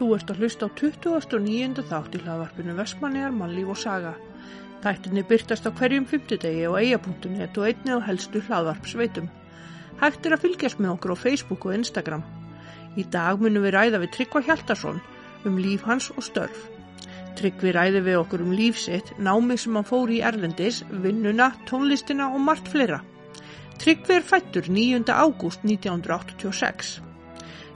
[0.00, 1.82] Þú ert að hlusta á 29.
[1.90, 4.12] þátt í hlaðvarpinu Vestmanniðar, Mannlíf og Saga.
[4.80, 9.26] Þættinni byrtast á hverjum fymtudegi á eia.net og einni á helstu hlaðvarpsveitum.
[10.00, 12.24] Hægt er að fylgjast með okkur á Facebook og Instagram.
[12.96, 15.02] Í dag munum við ræða við Tryggva Hjaltarsson
[15.44, 16.64] um líf hans og störf.
[17.36, 22.40] Tryggvi ræði við okkur um lífsitt, námið sem hann fór í Erlendis, vinnuna, tónlistina og
[22.48, 23.02] margt fleira.
[23.76, 25.04] Tryggvi er fættur 9.
[25.12, 27.09] ágúst 1986.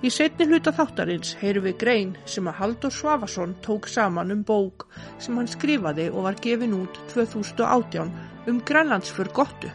[0.05, 4.85] Í setni hluta þáttarins heyrum við grein sem að Haldur Svavason tók saman um bók
[5.23, 8.11] sem hann skrifaði og var gefin út 2018
[8.53, 9.71] um Grænlandsför gottu.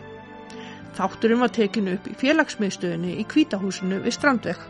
[0.99, 4.61] Þátturinn var tekinu upp í félagsmiðstöðinni í Kvítahúsinu við Strandvegg.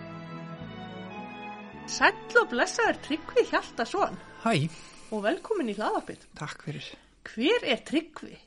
[1.90, 4.16] Sæll og blessaður Tryggvi Hjaltason
[4.46, 4.70] Hæ,
[5.12, 6.24] og velkomin í hlaðarpið.
[6.40, 6.86] takk fyrir.
[7.28, 8.38] Hver er Tryggvi?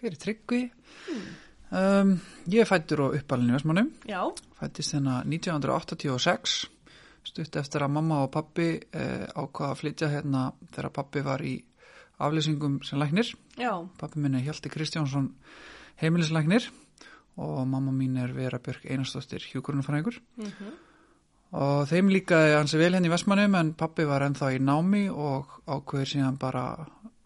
[0.00, 0.62] Hver er Tryggvi?
[1.70, 2.14] Um,
[2.48, 3.90] ég er fættur og uppalinn í Vestmannum.
[4.08, 4.22] Já,
[4.58, 6.54] Fættist hérna 1986,
[7.28, 11.58] stutt eftir að mamma og pappi eh, ákvaða að flytja hérna þegar pappi var í
[12.24, 13.34] aflýsingum sem læknir.
[13.60, 15.28] já, Pappi minn er Hjalti Kristjánsson
[16.00, 16.70] heimilislæknir
[17.38, 20.18] og mamma mín er Vera Björk Einarsdóttir hjúkurunafræðingur.
[20.40, 20.72] mhm,
[21.52, 25.46] Og þeim líkaði hansi vel henni í Vestmannum en pappi var ennþá í námi og
[25.66, 26.64] ákveður síðan bara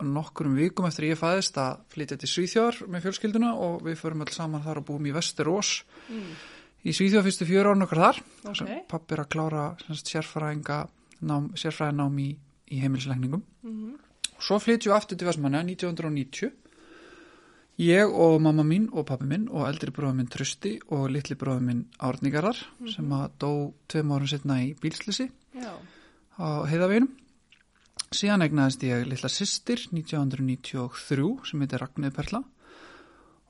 [0.08, 4.34] nokkurum vikum eftir ég fæðist að flytja til Svíþjóðar með fjölskylduna og við förum öll
[4.34, 5.74] saman þar og búum í Vesterós
[6.08, 6.30] mm.
[6.86, 8.22] í Svíþjóð fyrstu fjör án okkar þar.
[8.44, 8.56] Ok.
[8.58, 9.66] Sem Pappi er að klára
[11.62, 12.32] sérfræðinám í,
[12.72, 13.44] í heimilisleikningum.
[13.62, 14.00] mhm,
[14.42, 16.50] Svo flytjum við aftur til Vestmanna 1990.
[17.80, 21.62] Ég og mamma mín og pappi minn og eldri bróður minn Trösti og litli bróður
[21.64, 22.58] minn Árnígarðar
[22.92, 23.52] sem að dó
[23.88, 25.28] tveim árum setna í bílslisi
[26.36, 27.08] á heiðaveginum.
[28.12, 32.42] Síðan egnaðist ég litla systir 1993 sem heitir Ragnir Perla.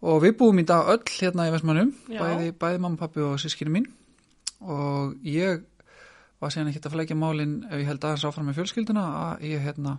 [0.03, 3.71] Og við búum í dag öll hérna í Vestmannum, bæði, bæði mamma, pappi og sískinu
[3.75, 3.87] mín.
[4.63, 5.63] Og ég
[6.43, 9.63] var síðan ekki að flækja málin ef ég held aðeins áfram með fjölskylduna að ég
[9.63, 9.97] hérna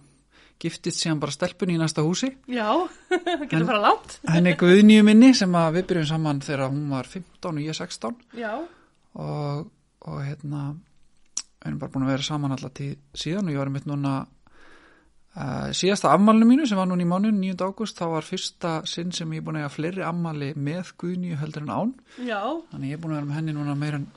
[0.64, 2.30] giftist síðan bara stelpunni í næsta húsi.
[2.52, 2.68] Já,
[3.12, 4.18] getur En- fara langt.
[4.36, 8.52] henni Guðnýju minni sem við byrjum saman þegar hún var 15 og ég 16 Já,
[9.20, 9.66] og,
[10.08, 10.66] og hérna
[11.64, 14.14] við erum bara búin að vera saman alltaf tíð síðan og ég var mitt núna
[14.24, 14.33] uh,
[15.34, 17.66] síðasta afmælinu mínu sem var núna í mánuðin 9.
[17.66, 21.40] ágúst þá var fyrsta sinn sem ég er búin að eiga fleiri afmæli með Guðnýju
[21.42, 21.94] heldur en án.
[22.22, 24.08] Já, þannig ég er búin að vera með henni núna meir en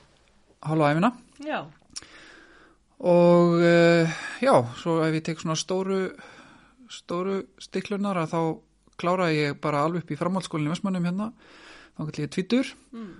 [0.67, 1.11] hálfa æfina
[1.45, 1.59] já,
[2.97, 5.99] og uh, já, svo ef ég tek svona stóru
[6.89, 8.41] stóru stiklunar að þá
[8.97, 11.31] kláraði ég bara alveg upp í framhaldsskólinni Vestmannum hérna.
[11.97, 13.11] Þá gæti ég tvítur mm.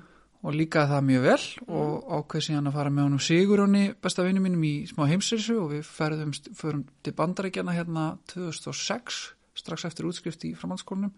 [0.45, 4.43] Og líkaði það mjög vel og ákveð síðan að fara með honum Sigurjóni besta vinnu
[4.43, 8.03] mínum í smá heimsirsu og við ferðum, förum til bandaríkjana hérna
[8.33, 9.21] 2006
[9.57, 11.15] strax eftir útskrift í framhaldsskólinum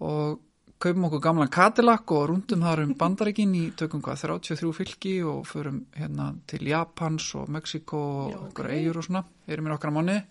[0.00, 0.38] og
[0.80, 5.42] kaupum okkur gamlan Cadillac og rundum þar um bandaríkin í tökum hvað 33 fylki og
[5.44, 10.22] förum hérna til Japans og Mexiko og okkur eigur og svona, erum mér okkar mánuði.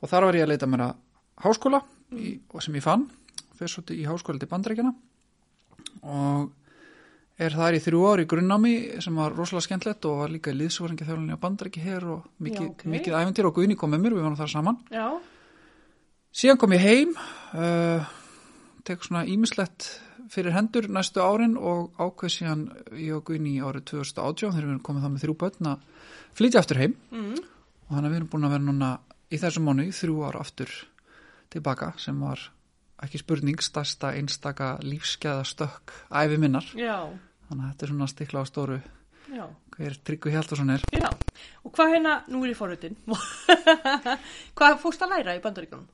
[0.00, 0.94] Og þar var ég að leita mér að
[1.42, 1.82] háskóla
[2.14, 3.08] í, og sem ég fann
[3.58, 4.94] fyrir svo til- í háskóla til bandaríkjana
[6.06, 6.52] og
[7.40, 10.58] er þar í þrjú ár í grunnnámi sem var rosalega skemmtlegt og var líka í
[10.58, 12.84] liðsvaringi þjóðlinni á bandaríki hér og mikið, Já, ok.
[12.94, 14.78] mikið æventyr og Guðni kom með mér, við varum þar saman.
[14.92, 15.06] Já,
[16.42, 18.12] síðan kom ég heim uh,
[18.86, 19.88] tek svona ímislegt
[20.30, 24.84] fyrir hendur næstu árin og ákveð síðan ég og Guðni árið 2018 þegar við erum
[24.86, 25.88] komið það með þrjú börn að
[26.38, 26.94] flytja aftur heim.
[27.10, 27.40] Mm.
[27.88, 28.90] og þannig að við erum búin að vera núna
[29.30, 30.76] í þessum mánu þrjú ár aftur
[31.50, 32.44] tilbaka sem var
[33.00, 36.66] ekki spurning stærsta einstaka lífskeða stökk æfi minnar.
[36.76, 37.08] Já,
[37.50, 38.80] þannig að þetta er svona stikla á stóru
[39.30, 39.44] já,
[39.76, 40.84] hver Tryggvi Hjaltarsson er.
[40.94, 41.08] Já.
[41.66, 42.98] Og hvað hérna, nú er ég forröndin,
[44.58, 45.88] hvað fórst að læra í bandaríkunum?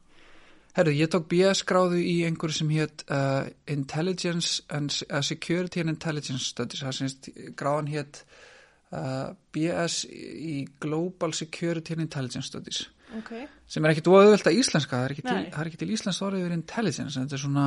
[0.76, 5.88] Herðu, ég tók BS gráðu í einhverju sem hétt uh, Intelligence and uh, Security and
[5.94, 6.82] Intelligence Studies.
[6.84, 8.20] Það semst gráðan hétt
[8.92, 12.82] uh, BS í Global Security and Intelligence Studies.
[13.16, 13.32] Ok,
[13.70, 17.14] sem er ekkit óöðvöld að íslenska, það er ekki til, til íslensk orðið yfir intelligence,
[17.14, 17.66] en þetta er svona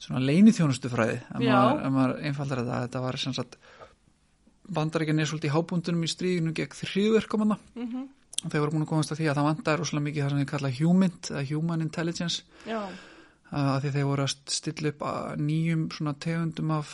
[0.00, 1.52] svona leinithjónustufræði ef Já.
[1.52, 3.58] maður, ef maður einfaldar þetta, þetta var sem sagt
[4.70, 8.08] bandaríkjan er svolítið í hábúndunum í stríðinu gegn þrýðverkum hann mhm,
[8.40, 10.40] og þeir voru búin að komast að því að það vantar rosalega mikið það sem
[10.40, 11.16] þeir kalla human,
[11.50, 12.44] human intelligence.
[12.68, 12.80] Já,
[13.50, 16.92] að því þeir voru að stilla upp að nýjum svona tegundum af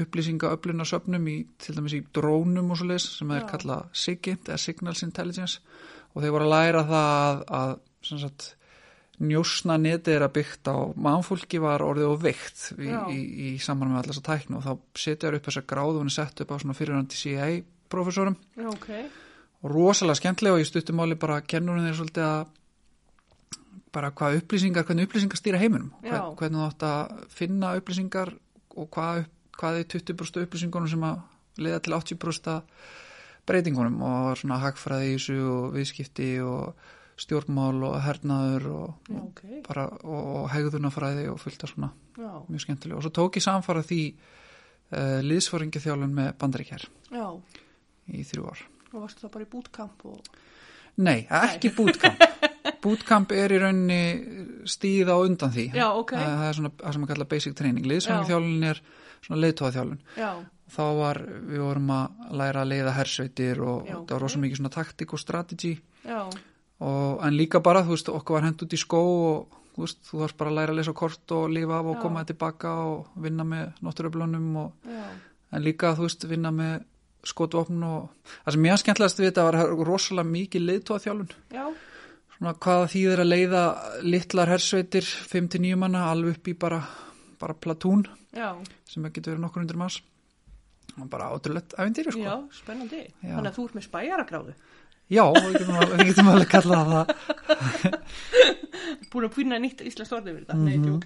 [0.00, 5.04] upplýsingaöflunarsöfnum í til dæmis í drónum og svo leis sem þeir kalla SIGINT eða Signals
[5.04, 5.60] Intelligence.
[6.14, 7.74] Og þeir voru að læra það að, að
[8.08, 8.46] sem sagt,
[9.20, 13.18] njósna netið er að byggt á mannfólki var orðið og veikt í, í,
[13.50, 16.16] í saman með allar þessa tæknu og þá setjaður upp þessa gráðu og hann er
[16.16, 17.50] sett upp á svona fyrirhandi CIA
[17.90, 18.88] professorum já, ok,
[19.60, 22.56] og rosalega skemmtilega og ég stuttum áli bara kennurinn þeir svolítið að
[23.94, 25.90] bara hvað upplýsingar, hvernig upplýsingar stýra heiminum.
[26.04, 28.32] Hvern, hvernig þú átt að finna upplýsingar
[28.78, 29.24] og hvað,
[29.58, 31.20] hvað er 20% upplýsingunum sem að
[31.60, 32.50] leiða til 80%
[33.50, 36.90] breytingunum og svona hagfræði í þessu og viðskipti og
[37.20, 39.42] stjórnmál og hernaður og, Já, og, ok.
[39.66, 43.44] bara, og, og hegðunafræði og fullt af svona Já, mjög skemmtilega og svo tók ég
[43.44, 47.26] samfara því uh, liðsforingi þjálfun með bandaríkjær já.
[48.10, 48.62] í þrjú ár.
[48.90, 50.30] Og varstu það bara í bootcamp og...
[51.00, 52.24] Nei, ekki bootcamp.
[52.84, 54.00] bootcamp er í rauninni
[54.68, 55.68] stíð á undan því.
[55.78, 56.16] Já, ok.
[56.16, 57.86] Það, það er svona það sem að kalla basic training.
[57.88, 58.82] Liðsforingi þjálfun er
[59.20, 60.02] svona leiðtóða þjálfun.
[60.18, 60.32] Já,
[60.70, 61.18] Þá var,
[61.50, 64.72] við vorum að læra að leiða hersveitir og, Já, og það var rosa mikið svona
[64.74, 65.72] taktik og strategy
[66.04, 66.20] já,
[66.80, 70.00] og, en líka bara, þú veist, okkur var hend út í skó og þú veist,
[70.08, 72.02] þú varst bara að læra að lesa kort og lifa af og Já.
[72.02, 75.04] koma tilbaka og vinna með náttúröflunum og já,
[75.52, 76.86] en líka, þú veist, vinna með
[77.30, 81.64] skotvopn og það sem mjög skemmtilegast við þetta var rosalega mikið leiðtóða þjálfun já,
[82.36, 83.64] svona hvaða þýðir að leiða
[84.02, 86.80] litlar hersveitir 5-9 manna alveg upp í bara,
[87.40, 88.54] bara platún já,
[88.88, 90.00] sem getur verið nokkur undir manns.
[90.98, 92.22] Og bara átrúlegt æfintýri sko.
[92.24, 93.04] Já, spennandi.
[93.22, 94.54] Þannig að þú ert með spæjaragráðu.
[95.10, 95.56] Já, við
[96.06, 97.06] getum alveg, kallað það
[99.10, 100.54] Búin að pýna nýtt íslensk orðið við þetta.
[100.54, 100.64] Mhm.
[100.66, 101.02] Nei, tjók.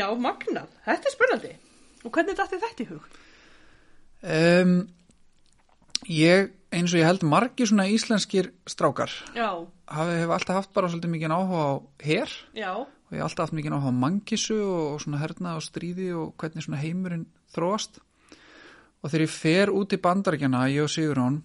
[0.00, 0.68] já, magnað.
[0.84, 1.52] Þetta er spennandi.
[2.04, 3.06] Og hvernig dætti þetta í hug?
[4.24, 4.74] um,
[6.10, 9.48] Ég, eins og ég held margir svona íslenskir strákar Já,
[9.88, 11.72] hafi, hef alltaf haft bara svolítið mikið áhuga á
[12.04, 15.54] her já, og ég hef alltaf haft mikið áhuga á mangissu og, og svona herna
[15.56, 18.02] og stríði og hvernig svona heimurinn þróast
[19.00, 21.40] og þegar ég fer út í bandaríkjana, ég og Sigurón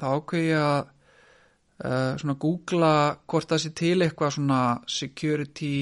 [0.00, 2.94] þá ákveð ég að uh, svona googla
[3.28, 5.76] hvort það sé til eitthvað svona security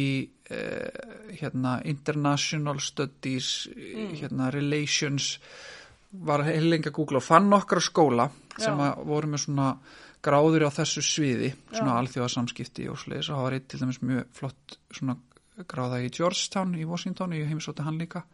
[0.50, 5.36] uh, hérna international studies hérna relations.
[6.08, 8.28] Var heilengi að googla og fann nokkra skóla
[8.58, 9.72] sem að voru með svona
[10.24, 11.98] gráður á þessu sviði, svona Já.
[12.02, 15.14] alþjóðasamskipti og sliðis og það var eitt til dæmis mjög flott svona
[15.68, 18.24] gráða í Georgetown í Washington, ég heimsótti hann líka.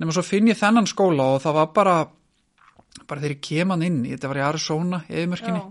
[0.00, 1.96] Nema svo finn ég þennan skóla og það var bara
[3.06, 5.62] bara þegar ég kem hann inn, þetta var í Arizona eðimörkinni,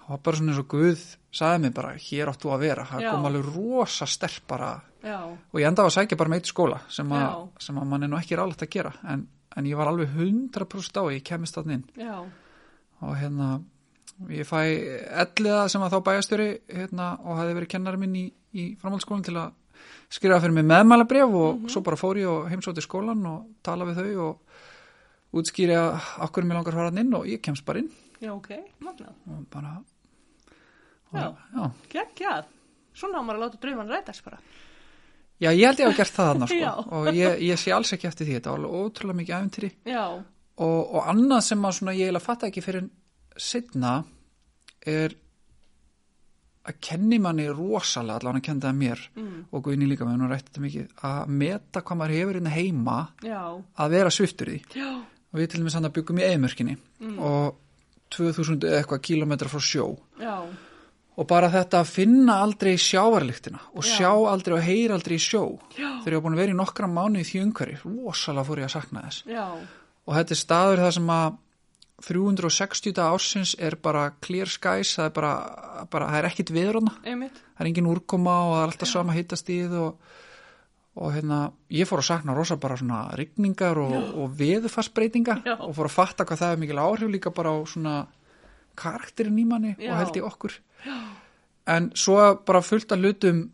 [0.00, 1.02] það var bara svona eins og Guð
[1.40, 2.86] sagði mig bara, hér áttu að vera.
[2.90, 4.70] Það kom alveg rosa sterk bara.
[5.00, 7.28] Já, og ég enda á að sækja bara með eitt skóla sem, Já.
[7.62, 9.22] sem að mann er nú ekki rálægt að gera en,
[9.56, 11.86] en ég var alveg 100% á ég kemist þannig inn.
[12.04, 12.18] Já,
[13.00, 13.62] og hérna
[14.28, 14.60] ég fæ
[15.24, 19.38] elliða sem að þá bæjastjóri hérna, og hafi verið kennari minn í, í framhaldsskólan til
[19.40, 19.56] að
[20.12, 24.02] skrifa fyrir mig meðmælabref og svo bara fór ég og heimsóti skólan og tala við
[24.02, 24.49] þau og
[25.36, 27.90] útskýri að okkur mér langar fara hann inn og ég kemst bara inn.
[28.20, 28.50] Já, ok,
[28.84, 29.14] magnað.
[29.30, 29.76] og bara
[31.10, 31.70] og, Já.
[31.90, 32.50] Geggjað.
[32.94, 34.40] Svona á maður að láta drauman rætast bara.
[35.40, 36.84] já, ég held ég að hafa gert það þarna sko.
[36.98, 38.36] Og ég, ég sé alls ekki eftir því.
[38.38, 40.04] Þetta var ótrúlega mikið Já,
[40.60, 42.88] og, og annað sem að svona ég eiginlega fatta ekki fyrir
[43.40, 43.94] setna
[44.86, 45.14] er
[46.70, 50.30] að kenni manni rosalega allan að kenda það mér mm, og Guðni líka með hún
[50.30, 54.58] rætti þetta mikið að meta hvað maður hefur inn heima já, að vera sviftur í.
[54.76, 54.90] Já,
[55.32, 57.18] og við til dæmis hann að byggum í eimörkinni Mm.
[57.18, 57.54] og
[58.10, 59.96] 2000 eða eitthvað kílómetra frá sjó.
[60.20, 60.40] Já,
[61.20, 63.90] og bara þetta að finna aldrei sjávarlyktina og Já.
[63.98, 65.58] sjá aldrei og heyra aldrei í sjó.
[65.78, 66.00] Já.
[66.02, 68.74] þegar ég var búin að vera í nokkra mánu í umhverfi rosalega fór ég að
[68.74, 69.22] sakna þess.
[69.26, 69.46] Já,
[70.06, 71.38] og þetta er staður það sem að
[72.00, 75.32] 360 daga ársins er bara clear skies, það er bara,
[75.92, 79.74] bara það er ekkit viðröna, það er engin úrkoma og það er alltaf sama hittastíð
[79.82, 79.96] og,
[80.98, 85.54] og hérna, ég fór að sakna rosa bara svona rigningar og, og veðufarsbreytingar Já.
[85.60, 87.94] og fór að fatta hvað það er mikil áhrif líka bara á svona
[88.80, 89.92] karakterin í manni Já.
[89.92, 90.98] og held í okkur Já.
[91.76, 93.46] en svo bara fullt af hlutum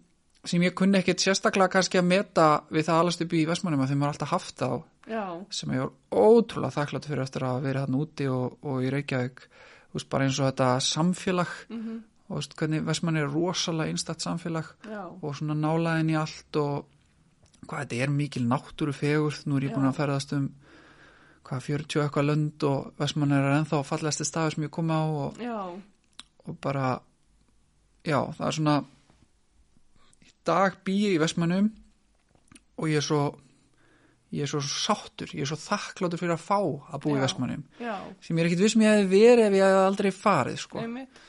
[0.46, 3.92] sem ég kunni ekkit sérstaklega kannski að meta við það alast upp í Vestmannum að
[3.92, 4.72] þeim var alltaf haft á
[5.06, 8.90] Já, sem ég var ótrúlega þakklátt fyrir eftir að vera hann úti og, og í
[8.90, 13.30] Reykjavík þú veist, bara eins og þetta samfélag mhm, og þú veist, hvernig Vestmann er
[13.30, 14.72] rosalega einstætt samfélag
[15.20, 16.95] og svona nálaðin í allt og
[17.68, 20.48] hvað þetta er mikil náttúru fegur nú er ég búin að ferðast um
[21.46, 25.02] hvað 40 og eitthvað lönd og Vestmann er ennþá fallegasti staður sem ég kom á
[25.06, 25.40] og,
[26.46, 26.96] og bara
[28.06, 28.76] já, það er svona
[30.26, 31.70] í dag bý ég í Vestmannum
[32.76, 33.20] og ég er svo
[34.34, 37.24] ég er svo sáttur, ég er svo þakkláttur fyrir að fá að búa í Já.
[37.24, 37.94] Vestmannum já,
[38.26, 40.82] sem ég er ekkit viss sem ég hefði verið ef ég hefði aldrei farið sko.
[40.82, 41.20] einmitt.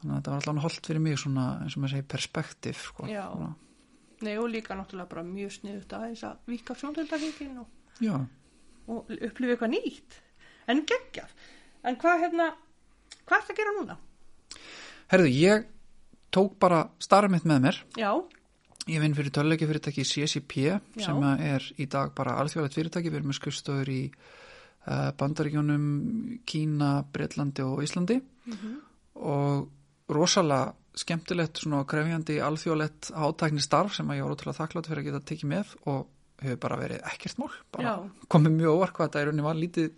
[0.00, 3.08] þannig að þetta var allan holdt fyrir mig svona, eins og maður segir perspektíf sko.
[3.12, 3.26] Já.
[3.28, 3.52] Svona,
[4.26, 7.68] Nei, og líka náttúrulega bara mjög sniðut aðeins að vika sjóndöldarhingin og,
[8.90, 10.18] og upplifa eitthvað nýtt.
[10.68, 11.36] En geggjað.
[11.86, 12.50] En hvað hérna,
[13.24, 13.98] hvað er það að gera núna?
[15.12, 15.68] herðu, ég
[16.34, 18.10] tók bara starfið mitt með mér Já,
[18.88, 20.80] ég vinn fyrir töluleiki fyrirtæki CCP Já.
[21.06, 25.88] sem að er í dag bara alþjóðlegt fyrirtæki við erum með skrifstofur í uh, Bandaríkjónum,
[26.48, 28.20] Kína Breitlandi og Íslandi
[29.18, 35.02] og rosalega skemmtilegt svona krefjandi alþjóðlegt átækni starf sem að ég var ótrúlega þakklátt fyrir
[35.04, 36.06] að geta tekið með og
[36.42, 37.50] hefur bara verið ekkert mál.
[37.74, 37.94] Bara Já.
[38.34, 39.88] komið mjög óvart hvað þetta er unni var lítið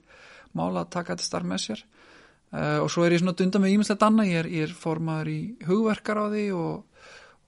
[0.56, 1.82] mál að taka þetta starf með sér.
[2.50, 5.28] Uh, og svo er ég svona dunda með ímislegt annað, ég er, ég er formaður
[5.30, 7.04] í hugverkar á því og,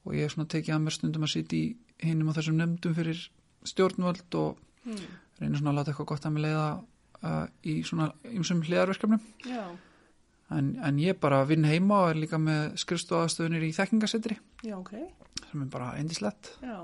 [0.06, 1.64] og ég er svona tekið að mér stundum að sitja í
[2.06, 3.25] hinum á þessum nefndum fyrir
[3.73, 4.99] stjórnvöld og Mm.
[5.38, 6.62] reynir svona að láta eitthvað gott að mig leiða
[7.23, 9.21] uh, í svona ymsum hliðarverkefnum.
[9.47, 9.61] Já,
[10.59, 14.92] en, en ég bara vinn heima og er líka með skrifstofaðastöðunir í þekkingasetri já, ok.
[15.50, 16.82] sem er bara eindislegt Já.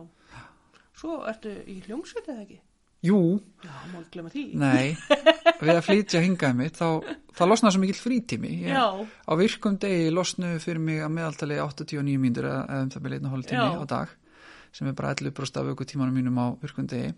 [0.98, 2.58] Svo ertu í hljómsveit eða ekki?
[3.06, 4.44] Jú, Já, má ekki glemma því.
[4.58, 4.96] nei,
[5.62, 6.88] við að flytja hingaði mitt þá,
[7.38, 8.50] þá losnaði svo mikill frítími.
[8.64, 12.90] Ég, Já, á virkum degi losnuðu fyrir mig að meðaltali 89 mínútur eða eða um
[12.94, 14.16] það byrja einn og hálf tími á dag
[14.74, 17.12] sem er bara 11 brost af aukutímanum mínum á virkum degi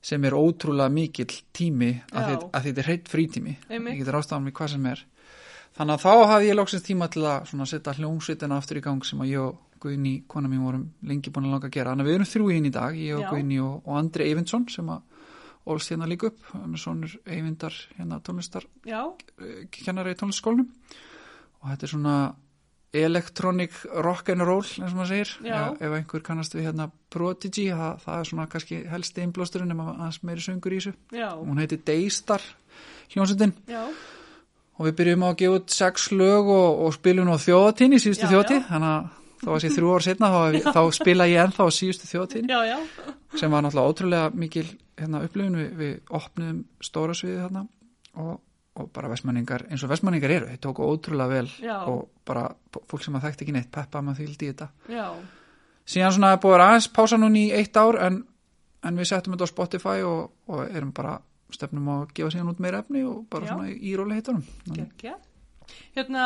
[0.00, 3.56] sem er ótrúlega mikill tími að, því, að þetta er hreitt frítími.
[3.74, 5.02] Ég getur ástafan mig hvað sem er
[5.78, 9.24] þannig að þá hafði ég loksins tíma til að setja hljómsveitina aftur í gang sem
[9.24, 11.92] að ég og Guðni, kona mín vorum lengi búin að langa að gera.
[11.92, 13.28] Þannig að við erum þrjú inn í dag, ég og Já.
[13.30, 15.04] Guðni og, og Andri Eyvindsson sem að
[15.68, 19.02] ólst hérna líka upp, með svonur Eyvindar hérna tónlistar já,
[19.74, 20.68] kennari í tónlistskólanum
[21.60, 22.14] og þetta er svona
[22.96, 23.74] electronic
[24.06, 25.32] rock and roll eins og maður segir.
[25.44, 25.58] Já.
[25.76, 30.22] ef, einhver kannast við hérna Prodigy það, það er svona kannski helsti innblásturinn nema aðeins
[30.24, 30.94] meiri söngur í þessu.
[31.12, 32.44] Já, hún heiti Daystar
[33.12, 33.82] hljónsutin já,
[34.78, 38.30] og við byrjum á að gefa út sex lög og, og spilum á þjóðatíni, síðustu
[38.30, 38.42] já.
[38.70, 40.42] þannig að þá var sér þrjú ár setna þá,
[40.74, 42.60] þá spila ég ennþá á síðustu þjóðatíni
[43.38, 44.66] sem var náttúrulega ótrúlega mikil
[44.98, 45.58] hérna, upplifun.
[45.58, 47.64] Við, við opnum stóra sviði þarna
[48.18, 48.38] og,
[48.78, 51.76] og bara vestmanningar eins og vestmanningar eru, þeir tóku ótrúlega vel Já.
[51.90, 54.70] og bara fólk sem að þekkti ekki neitt peppa maður þýldi í þetta.
[54.94, 55.06] Já,
[55.88, 58.20] síðan svona er búið að vera aðeins pása núna í eitt ár en,
[58.86, 61.18] en við settum þetta á Spotify og, og erum bara
[61.54, 63.52] stefnum að gefa síðan út meira efni og bara Já.
[63.54, 64.44] svona í róli heitunum.
[65.96, 66.24] Hérna,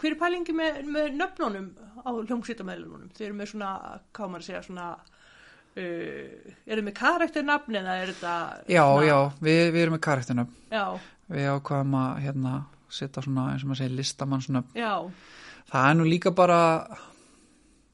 [0.00, 1.68] hver er pælingi með, með nöfnunum
[2.02, 3.10] á hljómsveitamæðlunum?
[3.16, 3.72] Þeir eru með svona,
[4.16, 4.86] hvað maður að segja, svona,
[5.80, 8.36] uh, eru með karakternafn eða er þetta...
[8.68, 9.18] Já, svona, já,
[9.48, 10.84] við, við erum með karakternum Já,
[11.32, 12.54] við ákvaðum að hérna
[12.96, 14.78] setja svona eins og maður segir listamannsnöfn.
[14.78, 14.94] Já,
[15.72, 16.60] það er nú líka bara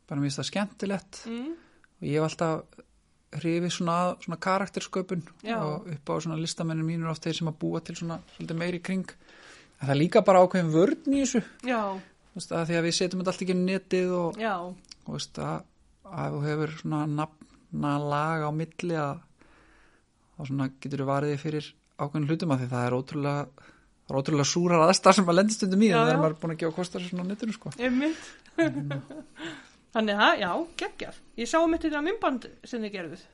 [0.08, 1.20] bara mér finnst það skemmtilegt.
[1.30, 1.52] Mm,
[2.00, 2.81] og ég hef alltaf
[3.32, 5.56] hrifið svona, að- svona karaktersköpun Já.
[5.64, 8.80] og upp á svona listamennir mínur oft þeir sem að búa til svona svolítið meiri
[8.84, 11.42] kring en það er líka bara ákveðin vörn í þessu
[12.34, 14.38] veist, að því að við setjum þetta allt ekki netið og,
[15.06, 15.64] og veist, að,
[16.12, 19.20] að þú hefur svona nafna lag á milli að
[20.36, 21.72] þá svona getur þú varðið fyrir
[22.02, 23.42] ákveðin hlutum að því það er ótrúlega
[24.02, 26.14] það er ótrúlega súrar aðstar sem að lendi stundum í Já, en það já.
[26.16, 27.72] er maður búin að gefa kostar svona á netinu sko.
[27.78, 28.24] einmitt.
[29.92, 31.20] Þannig að, já, geggjaf.
[31.36, 33.24] Ég sá um þetta mymband sem þið gerðuð.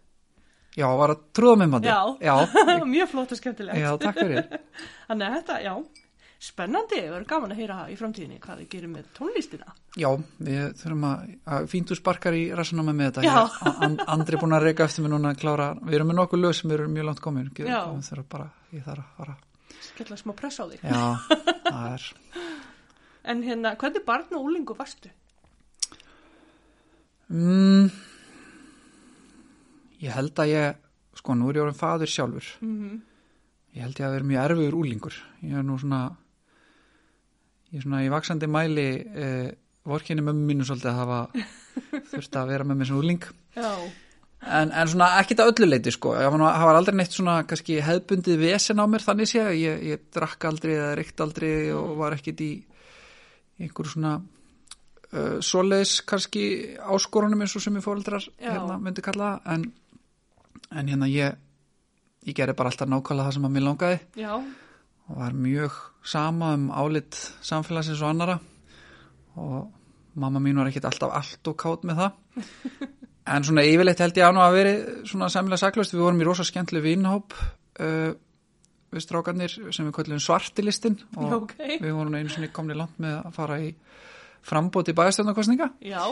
[0.78, 2.00] Já, var að trúða með mandi Já.
[2.22, 2.34] já,
[2.94, 3.78] Mjög flott og skemmtilegt.
[3.82, 4.44] já, takk fyrir
[5.08, 5.72] Þannig að þetta, já,
[6.48, 9.72] spennandi, það verður gaman að heyra í framtíðinni hvað þið gerir með tónlistina.
[9.98, 11.24] Já, við þurfum að,
[11.56, 13.24] að fíntu sparkar í rassunum með þetta.
[13.26, 13.38] Já.
[13.40, 15.68] Ég, and, andri er búin að reyka eftir mig núna að klára.
[15.82, 17.48] Við erum með nokkuð lög sem eru mjög langt komin.
[17.58, 17.80] Ég, Já.
[17.90, 19.36] ég þarf bara, ég þarf að fara.
[19.88, 20.84] Skella smá press á þig.
[20.84, 21.06] Já,
[21.66, 22.06] það er.
[23.34, 25.10] En hérna, hvernig barn og úlingu varstu?
[27.28, 27.90] Mm,
[30.04, 30.80] ég held að ég,
[31.18, 32.50] sko, nú er ég orðin fadur sjálfur.
[32.64, 33.04] Mm
[33.76, 35.16] Ég held ég að vera mjög erfiður úlingur.
[35.44, 36.00] Ég er nú svona,
[37.68, 39.50] ég er svona í vaksandi mæli eh,
[39.86, 41.18] vorkinni mömmu mínu svolítið að hafa
[42.10, 43.28] þurft að vera með mér sem úling.
[43.54, 43.70] Já,
[44.38, 47.80] En, en svona ekkit að öllu leiti sko, það var, það aldrei neitt svona kannski
[47.82, 52.14] hefðbundið vesen á mér þannig sé, ég, ég drakk aldrei eða reykt aldrei og var
[52.14, 52.50] ekkit í
[53.58, 54.12] einhverju svona
[55.12, 56.44] uh, svoleiðis kannski
[56.78, 59.68] áskorunum eins og sem ég fóreldrar hérna myndi kalla en,
[60.70, 61.38] en hérna ég,
[62.28, 64.00] ég gerði bara alltaf nákvæmlega það sem að mér langaði.
[64.18, 64.34] Já,
[65.08, 68.38] og var mjög sama um álit samfélagsins og annara
[69.38, 69.68] og
[70.18, 72.16] mamma mín var ekkit alltaf allt og kátt með það.
[73.28, 74.70] En svona yfirleitt held ég að nú að veri
[75.08, 78.14] svona sæmilega saklaust, við vorum í rosa skemmtileg vinnhóp uh,
[78.88, 80.96] við strákarnir sem við kallum svartilistin.
[81.18, 83.68] Og ok, við vorum einu sinni komni langt með að fara í
[84.46, 86.02] frambóti bæðastjörnarkostninga já,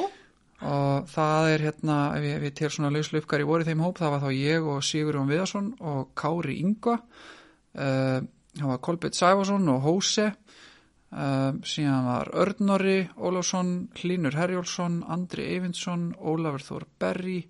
[0.66, 4.00] og það er hérna, ef ég, ef ég til svona lauslöfkar í voru þeim hóp,
[4.00, 8.18] það var þá ég og Sigurjón Viðarsson og Kári Ingva uh,
[8.56, 16.14] það var Kolbeitt Sæfarsson og Hóse uh, síðan var Örnori Ólafsson, Hlínur Herjólfsson Andri Eyvindsson,
[16.16, 17.40] Ólafur Þór Berri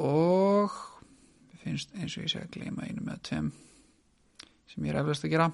[0.00, 0.76] og
[1.60, 3.50] finnst eins og ég sé að gleyma einu með tveim
[4.70, 5.50] sem ég er eflaust að gera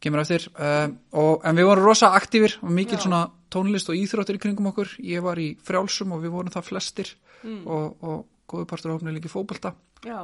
[0.00, 0.48] kemur eftir.
[0.56, 4.70] Uh, og, en við vorum rosa aktífir og mikil svona tónlist og íþróttir í kringum
[4.72, 4.94] okkur.
[5.04, 9.14] Ég var í frjálsum og við vorum það flestir mm, og, og góðu partur hófni
[9.14, 9.74] líki fótbolta.
[10.06, 10.22] Já,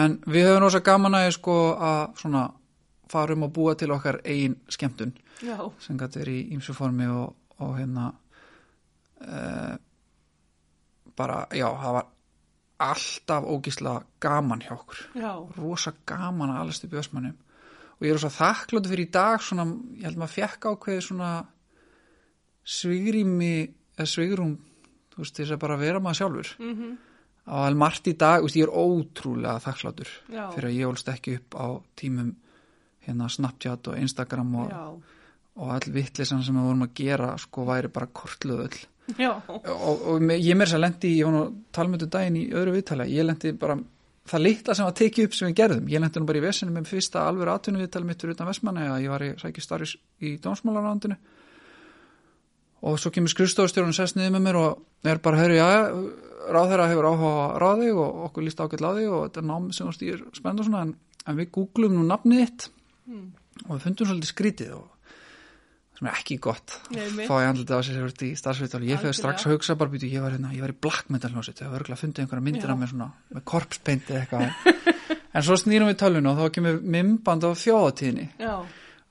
[0.00, 2.46] en við höfum rosa gaman að sko að svona
[3.12, 5.12] farum að búa til okkar eigin skemmtun
[5.44, 8.08] já, sem gæti verið í ýmsu formi og, og hérna
[9.26, 9.74] uh,
[11.18, 12.08] bara, já, það var
[12.82, 15.02] alltaf ógísla gaman hjá okkur.
[15.20, 17.36] Já, rosa gaman að í Vestmannum
[18.02, 19.64] og ég er svo þakkláttu fyrir í dag svona,
[20.00, 21.30] ég held maður fekk ákveði svona
[22.66, 23.54] svigrými
[23.98, 24.52] eða svigrum
[25.12, 26.52] þú veist, þess að bara vera maður sjálfur.
[26.58, 26.92] Mm -hmm.
[27.46, 30.10] á alveg margt í dag, þú veist, ég er ótrúlega þakkláttur
[30.54, 31.66] fyrir að ég ólst ekki upp á
[31.96, 32.34] tímum
[33.06, 34.72] hérna Snapchat og Instagram og,
[35.56, 38.78] og all vittlisann sem við vorum að gera sko væri bara kortluðull
[39.66, 43.10] og, og me- ég mér að lendi, ég var nú talmöndu daginn í öðru viðtali,
[43.10, 43.76] ég lendi bara
[44.30, 45.88] það litla sem var tekið upp sem við gerðum.
[45.90, 48.84] Ég lendi nú bara í vesinu með fyrsta alveg atvinnu viðtali mitt fyrir utan Vestmanni
[48.86, 51.16] að ég var í sækist starfis í dómsmálarándinu
[52.82, 55.66] og svo kemur skrifstofustjórun sest niður með mér og er bara, herru, já,
[56.50, 59.90] ráðherra hefur áhuga á ráði og okkur líst ágætt láði og þetta er nám sem
[59.94, 60.86] stýr spennt og svona.
[60.88, 60.94] En,
[61.26, 62.70] en við googlum nú nafnið þitt
[63.02, 63.32] Mm.
[63.66, 64.91] og við fundum svolítið skrítið og
[66.02, 66.80] sem er ekki gott.
[66.90, 70.10] Nei, fá í andlita á sér í starfsviðtali ég fyrir strax að hugsa bara býtu
[70.10, 71.62] ég var, hérna, ég var í black metal hljómsveit.
[71.62, 74.50] Ég var örgulega að fundið einhverja myndir af mér svona með korpspeint eða eitthvað.
[75.32, 78.56] En svo snýrum við tölvun og þá kemur mimband á þjóðatíðinni Já.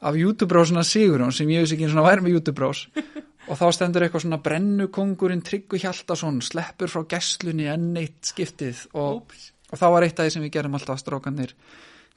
[0.05, 2.81] af YouTube-brósuna Sigurjón sem ég veist ekki einu svona væri með YouTube-brós
[3.49, 9.33] og þá stendur eitthvað svona brennukongurinn Tryggu Hjaltason sleppur frá gæslunni enn eitt skiptið og,
[9.73, 11.55] og þá var eitt af því sem við gerum alltaf strókanir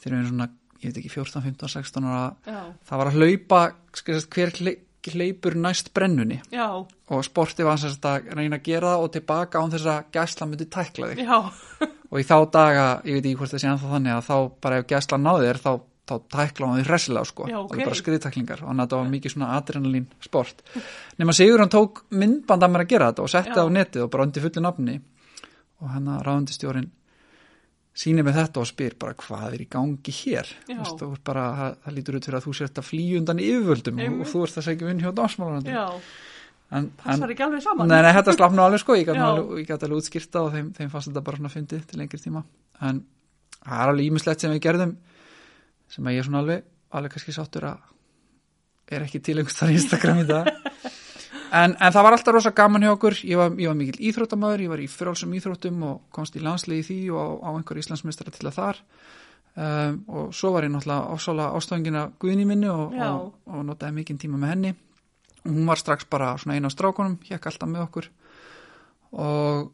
[0.03, 0.51] þegar við erum svona,
[0.85, 2.25] ég veit ekki, 14, 15, 16 ára
[2.85, 3.63] það var að hlaupa
[3.97, 4.81] skilst, hver hle-
[5.13, 6.41] hleypur næst brennunni.
[6.53, 6.87] Já.
[7.11, 10.47] og sportið var sagt að reyna að gera það og tilbaka án þess að gæsla
[10.49, 11.19] myndi tækla þig.
[11.27, 11.39] Já.
[12.11, 14.79] og í þá daga, ég veit ekki hvort það sé ennþá þannig að þá bara
[14.81, 15.71] ef gæsla náði þér þá,
[16.09, 17.49] þá tækla hann því hressilega sko.
[17.51, 17.75] Já, og ok.
[17.75, 20.65] það er bara skriðtæklingar og þannig að þetta var mikið svona adrenalín sport
[21.21, 24.07] nema Sigur hann tók myndband að mér að gera þetta og setti það á netið
[24.07, 25.01] og bara undir fullu nafni.
[25.83, 26.89] Og hann
[27.95, 30.51] sýnir með þetta og spyr bara hvað er í gangi hér?
[30.75, 34.05] Ert bara, það, það lítur út fyrir að þú sért að flýja undan yfirvöldum og,
[34.05, 34.27] Einmitt.
[34.27, 35.85] og þú ert að segja vinn hjá dásmálarandi Já.
[36.75, 37.91] en, Passar ekki alveg saman.
[37.93, 41.13] Nei, nei, þetta slapp nú alveg sko, ég gæti alveg, útskýrta og þeim, þeim fannst
[41.13, 42.45] þetta bara svona fyndið til lengri tíma.
[42.83, 43.03] En
[43.63, 44.97] það er alveg ímislegt sem við gerðum
[45.95, 46.67] sem að ég er svona alveg,
[46.99, 47.91] alveg kannski sáttur að
[48.95, 50.51] er ekki til einhvers þar Instagram í dag
[51.51, 53.19] en, en það var alltaf rosa gaman hjá okkur.
[53.27, 56.87] Ég var, ég var mikil íþróttamæður, ég var í frálsum íþróttum og komst í landslegi
[56.89, 58.81] því og á, á einhver Íslandsmeistara til að þar.
[59.55, 64.19] Um, og svo var ég náttúrulega ásála ástofangina Guðni minni og, og, og notaði mikinn
[64.19, 64.73] tíma með henni.
[65.45, 68.09] Og hún var strax bara svona eina á strákunum hjekk alltaf með okkur.
[69.15, 69.69] Og,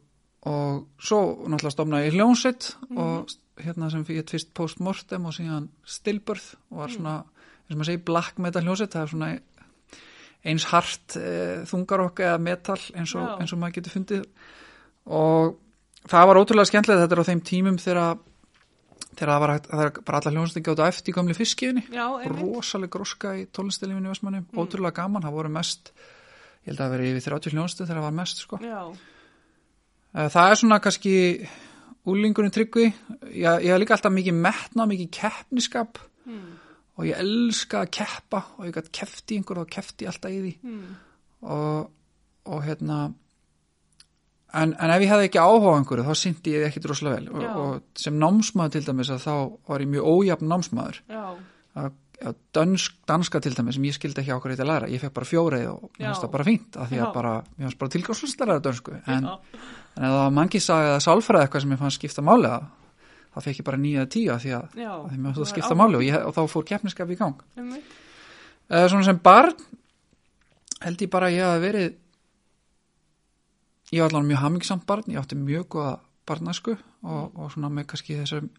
[0.50, 6.52] og svo náttúrulega stofnaði ég hljónsett og hérna sem fyrir fyrst postmortem og síðan stillbörð
[6.70, 7.14] og var svona,
[7.64, 9.30] eins og maður segi black metal hljónsett, það er svona
[10.46, 11.30] eins hart e,
[11.68, 14.24] þungarokk eða metal eins og, eins og maður getur fundið.
[15.10, 15.56] Og
[16.08, 18.20] það var ótrúlega skemmtilegt þetta er á þeim tímum þegar
[19.18, 21.84] þegar það var er bara alla hljónstingi át á eftir gamli fiskiðinni.
[21.92, 22.40] Já, einmitt.
[22.40, 25.92] rosaleg gróska í tónlistilífinu í Vestmanni, ótrúlega gaman, það voru mest
[26.64, 28.60] ég held að það veri yfir 30 hljónstu þegar það var mest sko.
[28.60, 31.14] Eh, það er svona kannski
[32.10, 32.88] úlingurinn tryggvi.
[33.32, 36.00] Ég, ég hef líka alltaf mikið metna, mikið keppniskap.
[36.28, 36.59] Mm.
[36.98, 40.52] Og ég elska að keppa og ég gætt kefti einhver og kefti alltaf í því.
[40.66, 40.98] Mm.
[41.54, 41.90] og,
[42.50, 43.00] og hérna
[44.56, 47.30] en, en ef ég hefði ekki áhuga einhverju þá syndi ég ekki droslega vel.
[47.32, 49.34] Og, og sem námsmaður til dæmis að þá
[49.70, 51.00] var ég mjög ójafn námsmaður.
[51.80, 55.16] Að, að dönsk, danska til dæmis sem ég skildi ekki ákveð að læra, ég fekk
[55.16, 57.94] bara fjóreið og mér finnst það bara fínt af því að bara, mér finnst bara
[57.94, 58.98] tilgangslust að læra dönsku.
[59.06, 62.52] En, en ef það var mangisaga eða sálfræði eitthvað sem ég fannst skipta máli
[63.30, 64.90] að þá fekk ég bara nýja tíu af því að, Já.
[64.96, 67.42] að því mér Það það skipta máli og, ég, og þá fór keppniskap í gang
[67.56, 69.54] uh, svona sem barn
[70.84, 71.88] held ég bara að ég hafi verið
[73.90, 75.92] ég var allavega mjög hamingisamt barn ég átti mjög góða
[76.30, 78.50] barnasku og, og svona með kannski þessum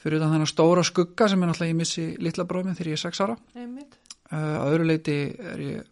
[0.00, 3.02] fyrir utan þennan stóra skugga sem er náttúrulega ég missi litla bróðum þegar ég er
[3.02, 3.98] sex ára Einmitt.
[4.32, 5.18] uh, að öðru leiti
[5.52, 5.90] er ég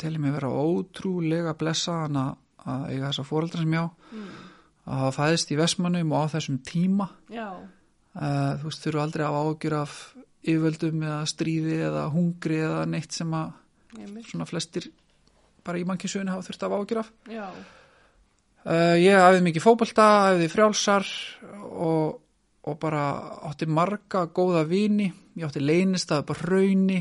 [0.00, 2.30] telið mig vera ótrúlega blessaðan að,
[2.70, 4.30] að eiga þessa fóreldra sem ég á Mm.
[4.88, 7.10] Að hafa fæðist í Vestmannum og á þessum tíma.
[8.10, 9.98] Uh, þú veist, þurfu aldrei að ágjur af
[10.40, 13.52] yfirvöldum eða stríði eða hungri eða neitt sem að
[14.30, 14.88] svona flestir
[15.66, 17.12] bara í mannkjössögunni hafa þurft að ágjur af.
[18.60, 21.06] Uh, ég hafði mikið fótbolta, hafði frjálsar
[21.70, 22.18] og,
[22.68, 23.04] og bara
[23.50, 25.10] átti marga góða vini.
[25.38, 26.98] Ég átti leynist að bara rauni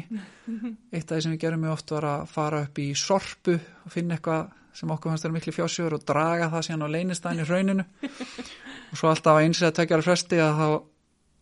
[0.93, 3.93] eitt af því sem við gerum mjög oft var að fara upp í sorpu og
[3.93, 7.47] finna eitthvað sem okkur fannst vera miklu fjársjóður og draga það síðan á leynistæðin í
[7.49, 10.67] rauninu og svo alltaf að eins eða tveggjara fresti að þá,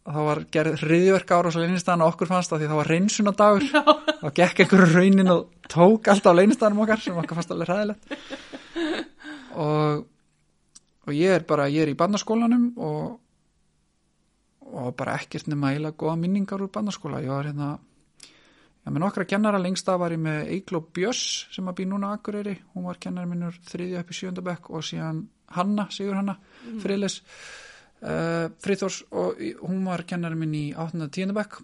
[0.07, 3.69] þá var gerð hriðjverk ára á leynistæðin og okkur fannst það því það var reynsunadagur
[4.17, 8.17] og gekk einhverju raunin og tók alltaf á leynistæðinum okkar sem okkur fannst alveg hræðilegt.
[9.57, 10.03] Og,
[11.07, 13.15] og ég er bara, ég er í barnaskólanum og
[14.67, 17.21] og bara ekkert nema eiginlega góða minningar úr barnaskóla.
[17.23, 17.77] Ég var hérna
[18.87, 21.21] Já, með nokkra kennara lengst af var ég með Eigló Björs
[21.51, 22.53] sem að býr núna á Akureyri.
[22.71, 25.25] Hún var kennari minnur þriðja upp í sjöndabekk og síðan
[25.57, 26.77] Hanna, Sigur Hanna, mm.
[26.85, 27.17] Friðles,
[27.99, 31.59] uh, Friðþórs og hún var kennari minn í áttunda tíundabekk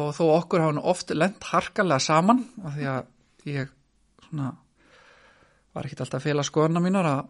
[0.00, 3.78] og þó okkur hafa nú oft lent harkalega saman af því að ég
[4.30, 4.50] svona
[5.76, 7.24] var ekkit alltaf að fela skoðuna mínar að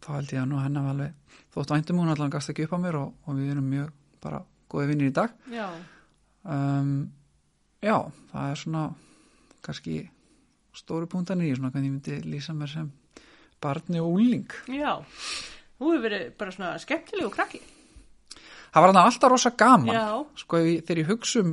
[0.00, 2.84] þá held ég að nú hennar alveg þótt væntum hún allan gasta ekki upp á
[2.88, 5.66] mér og, og við erum mjög bara góði vinnir í dag Já,
[6.48, 6.94] um,
[7.82, 7.96] já,
[8.32, 8.84] það er svona
[9.62, 9.96] kannski
[10.76, 12.88] stóru punktanir í svona hvernig ég myndi lýsa mér sem
[13.62, 14.96] barni og úling já.
[15.78, 17.60] Þú hefur verið bara svona skemmtileg og krakki.
[18.72, 21.52] það var alltaf rosa gaman Já, sko þegar ég hugsa um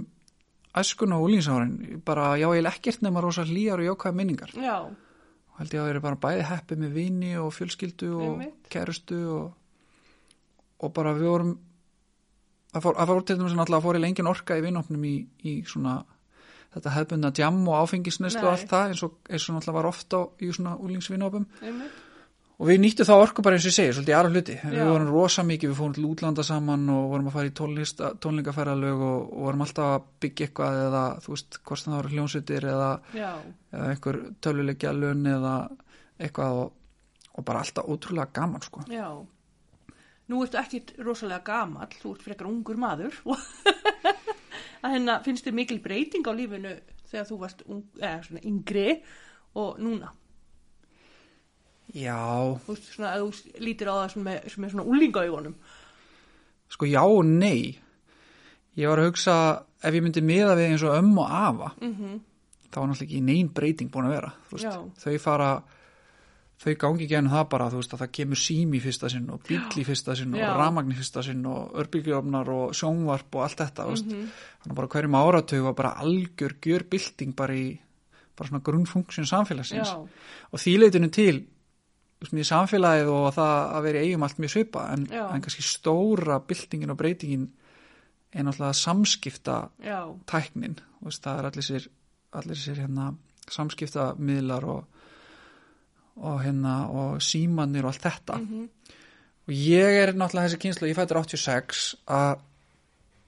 [0.80, 4.86] æskun og úlingsárin bara já ég er ekkert nema rosa hlýjar og jákvæða minningar já,
[5.58, 8.70] held ég að vera bara bæði heppi með vini og fjölskyldu og Einmitt.
[8.70, 9.54] kærustu og,
[10.80, 11.58] og bara við vorum
[12.74, 15.56] það fór, það fór til dæmis náttúrulega fór í lengin orka í vinopnum í, í
[15.66, 15.98] svona
[16.76, 20.22] þetta hefðbundna djam og áfengisnestu og allt það eins og, eins og náttúrulega var ofta
[20.40, 21.98] í svona úlingsvinopum einmitt.
[22.60, 24.70] og við nýttum þá orku bara eins og ég segi svolítið aðra hluti, Já.
[24.76, 28.12] við vorum rosa mikið við fórum til útlanda saman og vorum að fara í tónlista,
[28.22, 32.70] tónlingaferðalög og, og vorum alltaf að byggja eitthvað eða þú veist, hvort það voru hljónsutir
[32.76, 35.56] eða eða einhver töluleikja lun eða
[36.20, 36.72] eitthvað og,
[37.34, 38.86] og bara alltaf ótrúlega gaman sko.
[38.92, 39.10] já.
[40.30, 43.16] Nú ertu ekkit rosalega gamall, þú ert frekar ungur maður.
[44.84, 46.74] að hérna finnst þér mikil breyting á lífinu
[47.10, 49.02] þegar þú varst ung, eða, svona yngri
[49.56, 50.12] og núna.
[51.90, 52.20] Já,
[52.68, 55.32] Þú veist svona að þú lítir á það sem er, sem er svona úlinga í
[55.34, 55.56] honum.
[56.70, 57.80] sko já og nei
[58.78, 59.36] ég var að hugsa
[59.82, 62.20] ef ég myndi miða við eins og ömm og afa Mm -hmm.
[62.72, 64.34] þá var náttúrulega ekki neinn breyting búin að vera
[65.00, 65.64] þau fara
[66.60, 69.30] þau gangi ekki ennum það bara þú veist að það kemur sími í fyrsta sinn
[69.32, 70.50] og bíl í fyrsta sinn og Já.
[70.58, 74.26] ramagn í fyrsta sinn og örbyggjofnar og sjónvarp og allt þetta mm Mhm.
[74.64, 77.80] þannig bara hverjum áratug var bara algjör gjör bylting bara í
[78.36, 79.88] bara svona grunnfunksjón samfélagsins.
[79.88, 80.08] Já,
[80.52, 81.46] og því leitinu til
[82.34, 86.40] mér samfélagið og það að vera í eigum allt mjög svipa en, en kannski stóra
[86.48, 87.50] byltingin og breytingin
[88.34, 90.76] er náttúrulega samskipta já, tæknin.
[91.02, 91.88] Veist, það er allir sér,
[92.34, 93.14] allir sér hérna,
[93.50, 94.84] samskiptamiðlar og,
[96.20, 98.38] og hérna og símanir og allt þetta.
[98.42, 98.68] Mhm.
[99.50, 102.40] og ég er náttúrulega þessi kynslu ég fættur 86 að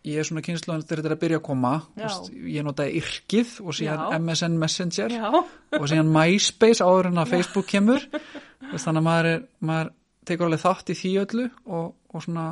[0.06, 1.72] ég er svona kynslu þegar þetta er að byrja að koma.
[1.98, 4.20] Veist, ég notaði yrkið og síðan Já.
[4.20, 5.30] MSN Messenger já,
[5.78, 8.08] og síðan MySpace áður en að Facebook kemur.
[8.10, 9.92] Þú veist, þannig að maður, er, maður
[10.26, 12.48] tekur alveg þátt í því öllu og, og svona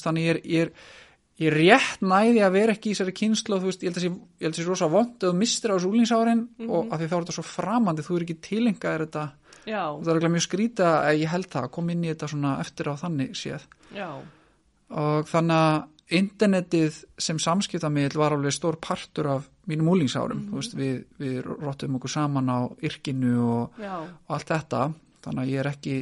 [0.00, 0.72] þannig ég er, ég er
[1.40, 4.04] ég er rétt næði að vera ekki í þessari kynslu þú veist, ég held að
[4.04, 7.08] sé, ég held að sé rosa vond eða mistir á þessu úlingsárin og að því
[7.08, 9.24] þá er þetta svo framandi, þú er ekki tilengaðir þetta.
[9.62, 12.10] Já, og það er ekki mjög skrýta að ég held það að koma inn í
[12.10, 13.66] þetta svona eftir á þannig séð.
[13.94, 14.08] Já,
[15.02, 15.80] og þannig að
[16.12, 21.96] internetið sem samskiptamiðl var alveg stór partur af mínum úlingsárum þú veist, við, við róttum
[21.96, 24.82] okkur saman á yrkinu og, og allt þetta.
[25.22, 25.96] Þannig að ég er ekki,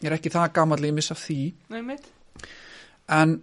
[0.00, 1.40] ég er ekki það gamall ég missa því.
[1.74, 2.06] Einmitt.
[3.12, 3.40] en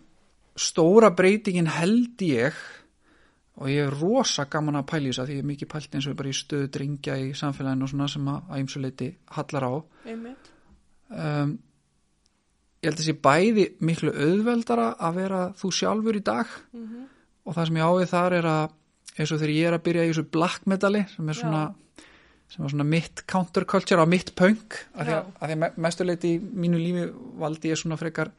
[0.60, 2.58] stóra breytingin held ég
[3.60, 5.95] og ég er rosa gaman að pæla í þess að því ég er mikið pælt
[5.95, 9.74] eins og bara í stöðu drengja í samfélaginu og svona sem að, ymsuleiti hallar á.
[11.10, 11.54] Um,
[12.80, 17.08] ég held að sé bæði miklu auðveldara að vera þú sjálfur í dag Mm
[17.50, 18.74] og það sem ég ávið þar er að
[19.19, 21.63] eins og þegar ég er að byrja í þessu black metali sem er svona,
[22.54, 26.34] sem er svona mitt counterculture á mitt punk af því að, að því að mestuleiti
[26.36, 27.06] í mínu lífi
[27.41, 28.32] valdi ég svona frekar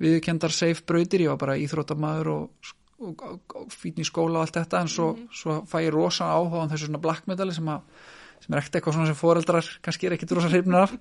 [0.00, 3.24] viðkendar safe brautir, ég var bara íþróttamaður og, og,
[3.60, 6.88] og, í skóla og allt þetta en svo, svo fæ ég rosa áhuga á þessu
[6.88, 8.06] svona black metali sem, að,
[8.44, 10.94] sem er ekkert eitthvað svona sem foreldrar kannski er ekkit rosa hrifnir af.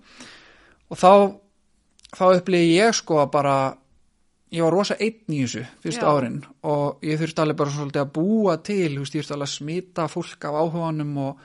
[0.89, 1.11] Og þá
[2.15, 3.55] þá upplýði ég sko að bara
[4.49, 6.09] ég var rosa einn í þessu fyrstu Já.
[6.09, 10.07] árin og ég þurfti alveg bara svolítið að búa til, ég þurfti alveg að smita
[10.09, 11.43] fólk af áhuganum og,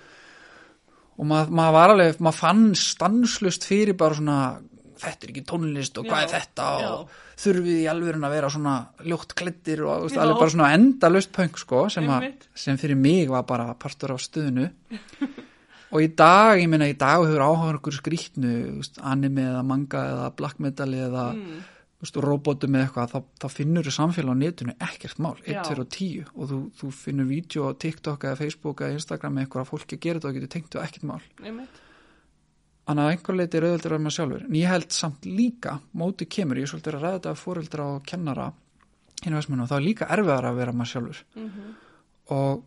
[1.18, 4.38] og mað, maður var alveg, maður fann stanslust fyrir bara svona
[5.08, 7.14] þetta er ekki tónlist og hvað Já, er þetta og
[7.44, 11.58] þurfið í alvörun að vera svona ljótt kleddir og veist, alveg bara svona endalust punk
[11.62, 12.08] sko sem,
[12.54, 14.68] sem fyrir mig var bara partur af stöðinu
[15.94, 19.62] og í dag, ég meina í dag hefur áhugaður okkur skrýtnu, þú veist, anime eða
[19.66, 21.60] manga eða black metal eða Mm.
[22.02, 25.62] veist, robotum eða eitthvað, þá, þá finnur þú samfélag á netinu ekkert mál, 1, Já.
[25.70, 29.46] 2 og 10 og þú, þú finnur vídeo á TikTok eða Facebook eða Instagram eða
[29.46, 31.22] eitthvað að fólki gera þetta og getur tengt og ekkert mál.
[31.42, 31.80] einmitt.
[32.84, 34.42] Þannig að einhver leiti er auðvöldur að maður sjálfur.
[34.44, 37.86] En ég held samt líka, móti kemur, ég er svolítið að ræða þetta af fóreldra
[37.94, 38.50] og kennara
[39.24, 41.24] hinn veismunum, þá er líka erfiðar að vera maður sjálfur.
[41.38, 41.72] Mm
[42.32, 42.62] Og,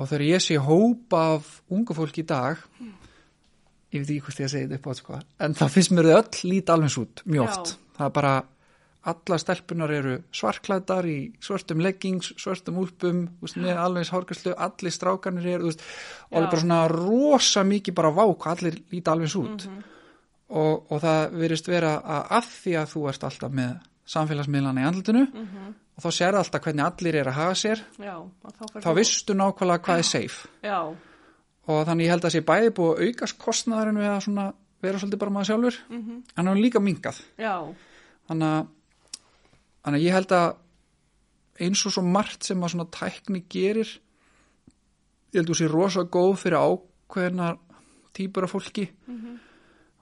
[0.00, 2.56] og þegar ég sé hópa af ungu fólki í dag,
[3.92, 6.08] ég veit ekki hvort ég að segja þetta upp á sko, en það finnst mér
[6.08, 7.50] þau öll lít alveg út, mjög Já.
[7.50, 7.72] oft.
[7.98, 8.32] Það er bara,
[9.04, 13.24] alla stelpunar eru svarklædar í svörtum leggings, svörtum úlpum,
[13.60, 15.82] með alveg hárgæslu, allir strákanir eru, veist,
[16.30, 16.52] og alveg Já.
[16.54, 19.66] bara svona rosa mikið bara vák, allir líta alveg út.
[19.68, 19.82] Mhm.
[20.54, 23.70] Og, og það verist vera að að því að þú ert alltaf með
[24.14, 25.74] samfélagsmiðlana í andlutinu, Mhm.
[25.96, 29.82] og þá sér alltaf hvernig allir er að haga sér já, þá, þá vistu nákvæmlega
[29.86, 30.80] hvað er safe Já,
[31.68, 34.46] og þannig ég held að sé bæði búið að aukast kostnaðurinn við að svona
[34.82, 37.54] vera svolítið bara maður sjálfur mhm, en hann er líka mingað já,
[38.28, 38.66] þannig að,
[39.84, 40.48] þannig að ég held að
[41.64, 43.86] eins og svo margt sem að svona tækni gerir
[45.34, 47.58] ég held að þú sé rosa góð fyrir ákveðnar
[48.14, 48.88] típur af fólki.
[49.06, 49.40] Mhm,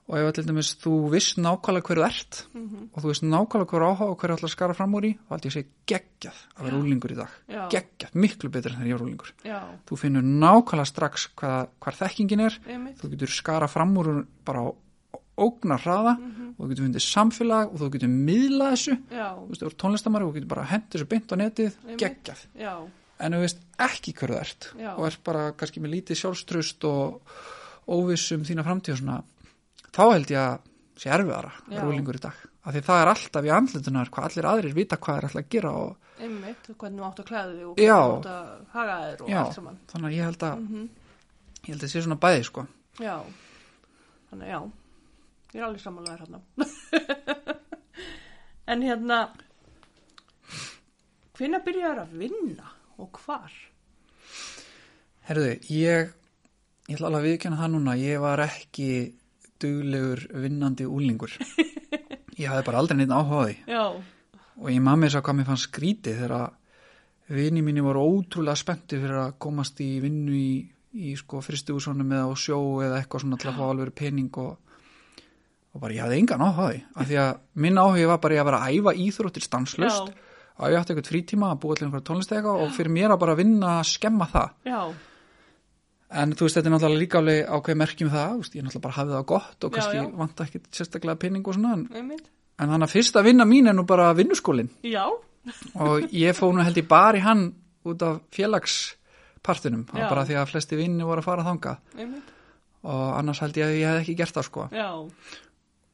[0.03, 3.87] og ef til dæmis þú viss nákvæmlega hverju ert mhm, og þú veist nákvæmlega hverju
[3.87, 6.67] áhuga og hverju að skara fram úr í þá held ég að sé geggjað að
[6.67, 7.37] vera úlingur í dag.
[7.47, 9.33] Já, geggjað, miklu betur en þegar ég var úlingur
[9.87, 12.59] þú finnur nákvæmlega strax hvað, hvar þekkingin er.
[12.67, 14.11] Einmitt, þú getur skara fram úr
[14.43, 14.67] bara á
[15.37, 18.97] ógnar hraða mhm, og þú getur fundið samfélag og þú getur miðlað þessu.
[19.09, 21.77] Já, þú veist, þú ert tónlistamari og þú getur bara hendur þessu beint á netið,
[21.97, 22.43] geggjað.
[23.23, 24.91] En þú veist ekki hverju það ert Já.
[24.97, 27.35] og ert bara kannski með lítið sjálfströst og
[27.87, 29.17] óviss um þína framtíð og svona,
[29.93, 30.59] þá held ég að
[31.03, 32.37] sé erfiðara rúlingur í dag.
[32.63, 35.49] Af því það er alltaf í andlutunar hvað allir aðrir vita hvað er alltaf að
[35.51, 37.97] gera og einmitt, hvernig þú átt að klæða þig og Já.
[37.97, 38.45] hvernig þú átt að
[38.77, 39.79] haga þér og allt saman.
[39.91, 40.85] þannig að ég held að Mhm,
[41.63, 41.93] ég held að
[45.53, 46.41] ég er alveg samanlegaður hérna.
[48.73, 49.19] en hérna,
[51.37, 53.53] hvenær byrjar að vinna og hvar?
[55.27, 56.13] Herðu, ég
[56.89, 58.87] ég ætla alveg að viðkjanna það núna ég var ekki
[59.63, 61.37] duglegur vinnandi úlingur
[62.39, 63.85] ég hafði bara aldrei neitt áhuga á því Já,
[64.59, 66.35] og ég maður þess að hvað mér fannst skrítið þegar
[67.37, 70.49] vini mínu voru ótrúlega spennti fyrir að komast í vinnu í,
[70.91, 74.72] í sko fristúsónum eða á sjó eða eitthvað svona til að fá alveg pening og,
[75.73, 76.81] og bara ég hafði engan áhuga því.
[76.95, 77.31] Af því að
[77.65, 80.13] minn áhugi var bara ég að vera að æfa íþróttir stanslust
[80.53, 83.37] og ég átti eitthvað frítíma að búa til einhverja tónlistega og fyrir mér að bara
[83.39, 84.53] vinna að skemma það.
[84.69, 84.81] Já,
[86.13, 88.95] En þú veist, þetta er náttúrulega líka alveg ákveð merkjum það, veist, ég náttúrulega bara
[88.99, 90.03] hafði það gott og kannski já.
[90.19, 93.85] vanta ekki sérstaklega pinning og svona, en, en þannig að fyrsta vinna mín er nú
[93.89, 94.69] bara vinnuskólinn.
[94.85, 95.07] Já,
[95.73, 97.47] og ég fóð nú held ég bara í hann
[97.89, 98.21] út af
[100.05, 101.73] var bara því að flesti vinni voru að fara þanga
[102.83, 104.67] og annars held ég að ég hef ekki gert það sko.
[104.71, 104.87] Já,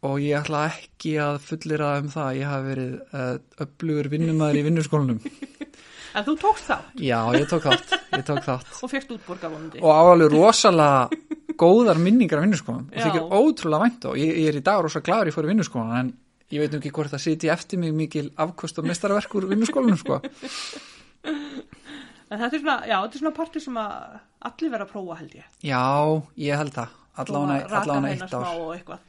[0.08, 3.34] og ég ætla ekki að fullira um það að ég hafi verið uh,
[3.66, 5.20] upplugur vinnumæður í vinnuskólanum.
[6.16, 8.72] en þú tókst það Já, ég tók þátt, ég tók þátt.
[8.80, 9.82] og fyrst útborga vonandi.
[9.84, 13.04] og á alveg rosalega góðar minningar af vinnuskólan og Já.
[13.10, 15.98] þykir ótrúlega vænt og ég, ég er í dag rosa gladur ég fór í vinnuskólan
[16.00, 16.14] en
[16.50, 20.00] ég veit nú ekki hvort það siti eftir mig mikil afkvöst og mestarverk úr vinnuskólanum
[20.00, 20.22] sko.
[22.30, 24.18] En þetta er svona, já, þetta er svona partur sem að
[24.50, 25.46] allir vera að prófa held ég.
[25.66, 25.80] Já,
[26.38, 29.00] ég held það allána, eitt ár.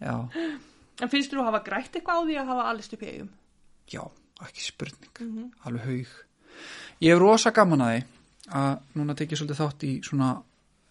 [0.00, 0.28] Já,
[1.00, 3.28] En finnst þú að hafa grætt eitthvað á því að hafa allist upp í eigum?
[3.90, 4.02] já,
[4.44, 5.50] ekki spurning Mhm.
[5.64, 6.06] alveg haug
[7.00, 8.04] Ég hef rosa gaman að því
[8.52, 10.42] að núna tek ég svolítið þátt í svona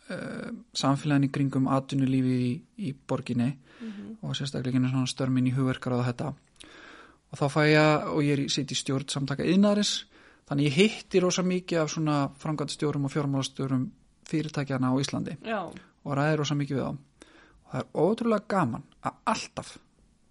[0.09, 4.17] uh, samfélagin í kringum atvinnulífi í, í borginni Mhm.
[4.23, 6.33] og sérstaklega svona störmin í hugverkar og þetta
[7.31, 10.05] og þá fæ ég og ég er sitt í stjórn samtaka yðnaris
[10.49, 13.89] þannig ég hitti rosa mikið af svona framkvæmstjórum og fjármálastjórum
[14.25, 15.71] fyrirtækjana á Íslandi Já,
[16.05, 17.05] og ræði rosa mikið við þá.
[17.59, 19.77] Og það er ótrúlega gaman að alltaf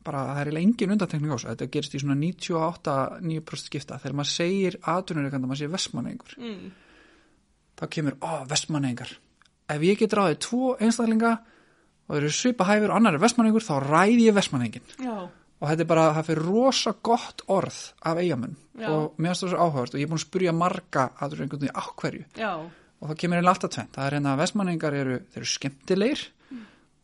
[0.09, 4.19] bara það er eiginlega engin undantekning á þessu þetta gerist í svona 98-9% skipta þegar
[4.19, 6.71] maður segir atvinnureikanda maður segir vestmannegingur mm,
[7.79, 9.13] þá kemur, ó, vestmannegingar
[9.75, 11.35] ef ég get ráðið tvo einstaklinga
[12.09, 15.85] og þeir eru svipa hæfur og annar er vestmannegingur þá ræði ég vestmannengin og þetta
[15.85, 18.57] er bara, það fyrir rosa gott orð af eigamun
[18.89, 21.83] og mér finnst það svo áhugavert og ég er búin að spurja marga atvinnureikandi á
[21.99, 22.29] hverju?
[22.39, 22.53] Já,
[22.99, 23.95] og það kemur einlega alltaf tvennt.
[23.95, 26.25] Það er hérna að vestmanningar eru, þeir eru skemmtilegir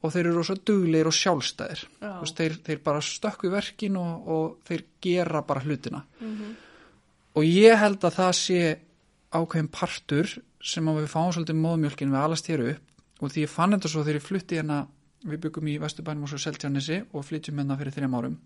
[0.05, 1.85] og þeir eru rosa duglegir og sjálfstæðir.
[2.03, 6.03] Veist, þeir, þeir bara stökku verkin og, og þeir gera bara hlutina.
[6.21, 6.57] Mhm,
[7.35, 8.59] og ég held að það sé
[9.35, 12.93] ákveðin partur sem að við fáum svolítið móðmjölkin við alast hér upp.
[13.23, 14.83] Og því ég fann þetta svo þegar ég flutti hérna
[15.25, 18.37] við byggum í Vesturbænum og svo Seltjarnesi og flytjum hérna fyrir þrjum árum.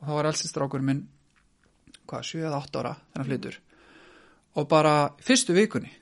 [0.00, 1.04] Og þá var elsti strákur minn
[2.08, 3.58] hvað, 7-8 ára hann flytur.
[4.58, 5.92] Og bara fyrstu vikunni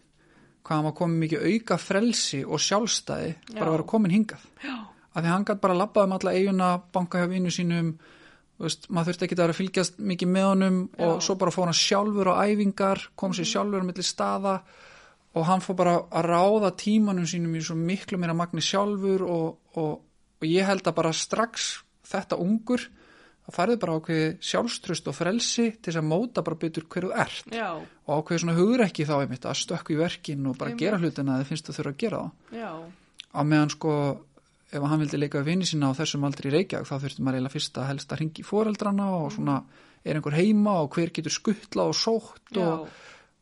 [0.67, 3.67] hvað hann var komið mikið auka frelsi og sjálfstæði bara Já.
[3.69, 4.77] að vera komin hingað já,
[5.15, 7.93] af því hann gætt bara labbað um alla eiguna banka hjá vinnu sínum
[8.59, 11.23] veist, maður þurfti ekki að vera að fylgjast mikið með honum og Já.
[11.29, 14.57] svo bara fór hann sjálfur á æfingar kom sér sjálfur á milli staða
[15.37, 19.49] og hann fór bara að ráða tímanum sínum í svo miklu meira magni sjálfur og,
[19.77, 19.93] og,
[20.41, 21.75] og ég held að bara strax
[22.07, 22.89] þetta ungur
[23.47, 27.51] það færði bara ákveði sjálfströst og frelsi til þess að móta bara betur hverju ert.
[27.55, 30.85] Já, og ákveði svona hugur ekki þá einmitt að stökku í verkin og bara Einmitt.
[30.85, 32.71] gera hlutina að þið finnst þú þurfa að gera það já,
[33.37, 33.97] á meðan sko
[34.77, 37.39] ef hann vildi leika við vini sína á þessum aldrei í Reykjavík þá þurfti maður
[37.39, 39.59] eiginlega fyrst að helst að ringi fóreldrana og svona
[40.07, 42.89] er einhver heima og hver getur skuttla og sótt og,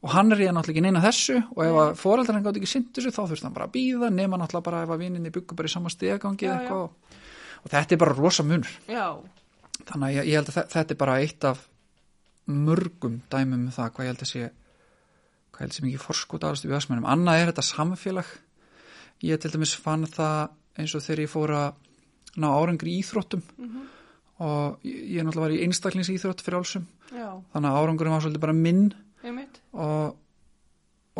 [0.04, 2.92] og hann er ég náttúrulega ekki neina þessu og ef að fóreldrana gátt ekki sinnt
[2.96, 5.70] þessu þá þurfti hann bara að býða nema náttúrulega bara ef að vininni byggur bara
[5.70, 6.52] í sama stegangi
[7.64, 8.68] og þetta er bara rosa munur.
[8.92, 9.16] Já,
[9.82, 11.64] þannig að ég, ég held að þe- þetta er bara eitt af
[12.50, 14.42] mörgum dæmum um það hvað ég held að sé
[15.54, 18.30] hvað ég held sem ekki forskot aðast í vöðsmennum annað er þetta samfélag.
[19.24, 20.50] Ég til dæmis fann það
[20.82, 23.42] eins og þegar ég fór að ná árangri í íþróttum.
[24.44, 26.58] Og ég, ég náttúrulega var í einstaklings íþrótt fyrir
[27.14, 28.88] Já, þannig að árangurum var svolítið bara minn.
[29.72, 30.16] Og,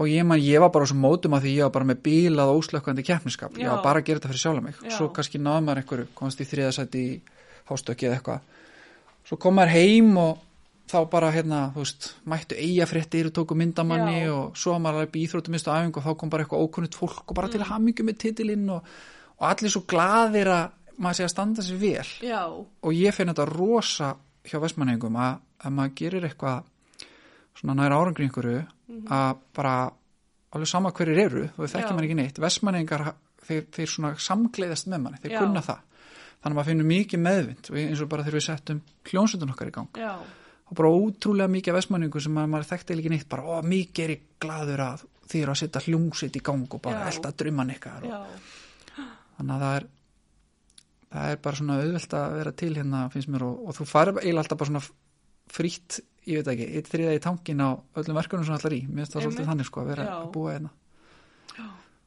[0.03, 2.51] og ég, man, ég var bara svo mótum að því ég var bara með bílað
[2.51, 4.75] og óslökkandi keppniskap ég var bara að gera þetta fyrir sjálf mig.
[4.83, 4.91] Já.
[4.99, 7.15] svo kannski náði maður einhverju, komast í þriðasætti í
[7.71, 8.41] hástöki eða eitthvað
[9.29, 10.43] svo kom maður heim og
[10.91, 14.33] þá bara hérna, þú veist, mættu eigafréttir og tóku myndamanni Já.
[14.37, 17.23] og svo maður alveg í íþróttumist og æfingu og þá kom bara eitthvað ókunnut fólk
[17.33, 17.71] og bara til Mm.
[17.71, 18.85] hamingju með titilinn og,
[19.41, 23.33] og allir svo glaðir að maður sé að standa sér vel Já, og ég finn
[23.33, 24.11] þetta rosa
[24.45, 26.63] hjá vestmanningum að, að maður gerir eitthvað
[27.59, 28.61] svona næra árangri einhverju
[29.09, 29.75] að bara
[30.55, 31.73] alveg sama hverjir eru þú Já.
[31.79, 33.07] þekkir maður ekki neitt vestmanningar
[33.49, 35.41] þeir, þeir svona samgleiðast með manni þeir Já.
[35.41, 35.81] kunna það
[36.45, 39.75] þannig að maður finnur mikið meðvind eins og bara þegar við settum hljónsundun okkar í
[39.75, 40.01] gang.
[40.01, 40.13] Já,
[40.69, 44.15] og bara ótrúlega mikið vestmanningu sem maður, maður þekkti ekki neitt bara ó, mikið er
[44.15, 45.05] ég glaður að
[45.35, 48.05] eru að setja hljómsitt í gang og bara elda drauman ykkar.
[49.35, 49.89] Þannig að það er
[51.15, 54.21] það er bara svona auðvelt að vera til hérna finnst mér og, og þú farið
[54.21, 54.85] eiginlega alltaf bara svona
[55.55, 58.81] frýtt, ég veit ekki, eitt þriða í tankin á öllum verkunum sem allar í.
[58.89, 60.15] Mér finnst það svolítið þannig sko að vera Já.
[60.19, 60.73] að búa hérna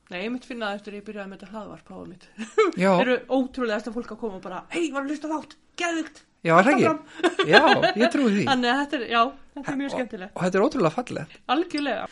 [0.07, 2.27] Nei, ég mitt finna það eftir að ég byrjaði með þetta hlaðvarp á mitt.
[2.83, 6.21] já, eru ótrúlegast að fólk að koma og bara, hei, var að hlusta þátt, geðvikt.
[6.47, 7.61] já, er það ekki já,
[7.99, 9.21] ég trúi því Þannig að þetta er, já,
[9.57, 10.31] þetta er mjög skemmtilegt.
[10.37, 12.05] og þetta er ótrúlega fallið Algjörlega.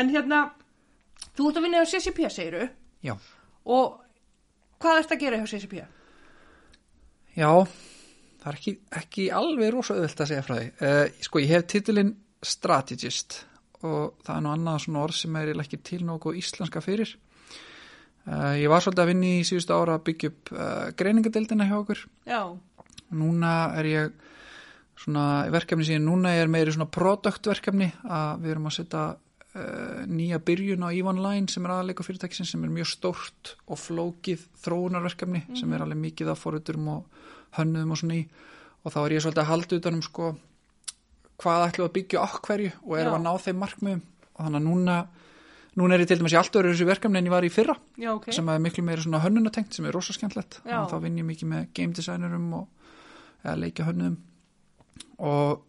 [0.00, 0.38] En hérna,
[1.36, 2.68] þú ert að vinna á CCP, segiru,
[3.04, 3.14] já,
[3.68, 3.98] og
[4.82, 5.82] hvað ert að gera hjá CCP?
[7.36, 7.48] já
[8.42, 11.66] það er ekki, ekki alveg rosa auðvelt að segja frá því uh, sko ég hef
[11.70, 13.42] titilinn strategist
[13.82, 17.12] og það er nú annað svona orð sem er ekki til nokkuð íslenska fyrir
[18.28, 21.76] uh, ég var svolítið að vinna í síðustu ára að byggja upp uh, greiningadeildina hjá
[21.80, 22.04] okkur.
[22.28, 22.42] Já,
[23.12, 24.28] núna er ég
[25.02, 30.38] svona verkefni síðan núna er meiri svona produktverkefni að við erum að setja uh, nýja
[30.44, 35.44] byrjun á Ivan Line sem er aðalega fyrirtækisinn sem er mjög stórt og flókið þróunarverkefni
[35.58, 38.24] sem er alveg mikið af foruturum og hönnuðum og svona í.
[38.82, 40.30] Og þá er ég svolítið að halda utanum sko
[41.42, 43.18] hvað ætlum að byggja okk hverju og erum Já.
[43.18, 44.02] að ná þeim markmiðum.
[44.32, 44.96] Og þannig að núna
[45.80, 47.76] núna er ég til dæmis í allt öðru þessu verkefni en ég var í fyrra
[47.96, 48.30] já, ok.
[48.36, 51.48] sem er miklu meira svona hönnunatengt sem er rosa skemmtlegt og þá vinn ég mikið
[51.52, 52.66] með game designerum og
[53.44, 54.18] eða leikja hönnuðum
[55.18, 55.62] og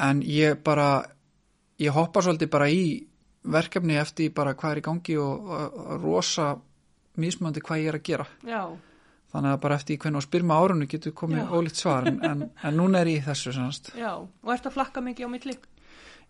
[0.00, 0.90] en ég bara
[1.80, 2.84] ég hoppa svolítið bara í
[3.50, 6.52] verkefni eftir bara hvað er í gangi og, og, og rosa
[7.20, 8.62] mismöndi hvað ég er að gera Já,
[9.32, 11.50] þannig að bara eftir hvernig á spyrma árunni getur komið Já.
[11.56, 13.92] ólíkt svar en, en, en núna er ég í þessu sannast.
[13.96, 14.12] já.
[14.20, 15.56] Og ert að flakka mikið á milli?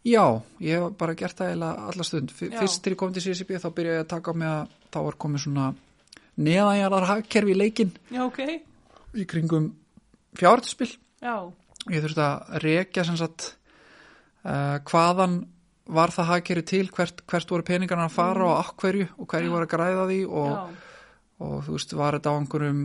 [0.07, 0.25] Já,
[0.65, 2.33] ég hef bara gert það eiginlega alla stund.
[2.33, 4.99] Fyrst til ég kom til CCP þá byrjaði ég að taka á mig að þá
[5.07, 5.67] var komið svona
[6.41, 8.41] neðanjarðar hagkerfi í leikinn Já, ok.
[9.13, 9.73] í kringum
[10.41, 10.95] fjárhættuspil.
[11.21, 11.35] Já,
[11.89, 13.47] Ég þurfti að rekja sem sagt
[14.45, 15.39] uh, hvaðan
[15.91, 19.67] var það hagkerfi til, hvert, hvert voru peningarna að fara og akkverju og hverju voru
[19.67, 21.07] að græða því og, já,
[21.47, 22.83] og þú veist, var þetta á einhverjum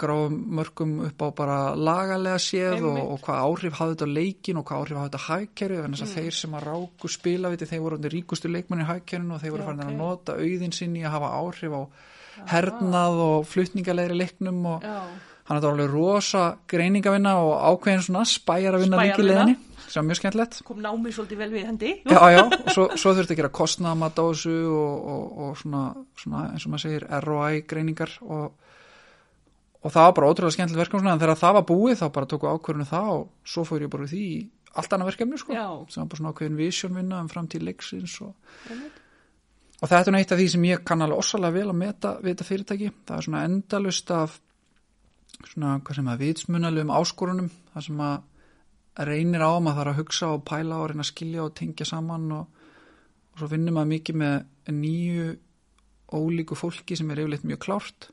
[0.00, 4.66] gráum mörgum upp á bara lagalega séð og, og hvað áhrif hafði þetta leikin og
[4.68, 8.16] hvað áhrif hafði þetta en þess að þeir sem að ráku spilaviti þeir voru undir
[8.16, 9.88] ríkustu leikmanni í hagkerfinu og þeir voru Já, farin ok.
[9.88, 11.82] að nota auðin sinni að hafa áhrif á
[12.52, 14.84] hernað og flutningalegri leiknum og
[15.46, 19.06] hann er alveg rosa greiningavinna og ákveðin svona í Spæjaravinna.
[19.22, 19.56] leðinni
[19.86, 21.92] sem er mjög skemmtilegt kom námið svolítið vel við hendi.
[22.02, 25.82] já, já, og svo, svo þurfti að gera kostnaðamat á þessu og, og, og svona,
[26.18, 28.56] svona eins og maður segir ROI greiningar og,
[29.86, 32.50] og það var bara ótrúlega skemmtilegt verkefni en þegar það var búið þá bara tóku
[32.50, 34.38] ákvörðinu það og svo fór ég bara því í
[34.76, 35.66] allt annað verkefni sko, Já.
[35.92, 38.34] sem var bara svona ákveðin vision vinna um framtíð leiksins og,
[39.80, 42.16] og þetta er nú eitt af því sem ég kann alveg ossalega vel að meta
[42.18, 44.36] við þetta fyrirtæki, það er svona endalust af
[45.46, 50.28] svona, hvað sem að vitsmunalegum áskorunum, það sem að reynir á maður þarf að hugsa
[50.32, 52.62] og pæla og reyna að skilja og tengja saman og,
[53.32, 54.36] og svo finnum maður mikið með
[54.76, 55.26] nýju
[56.16, 58.08] ólíku fólki sem er yfirleitt mjög klárt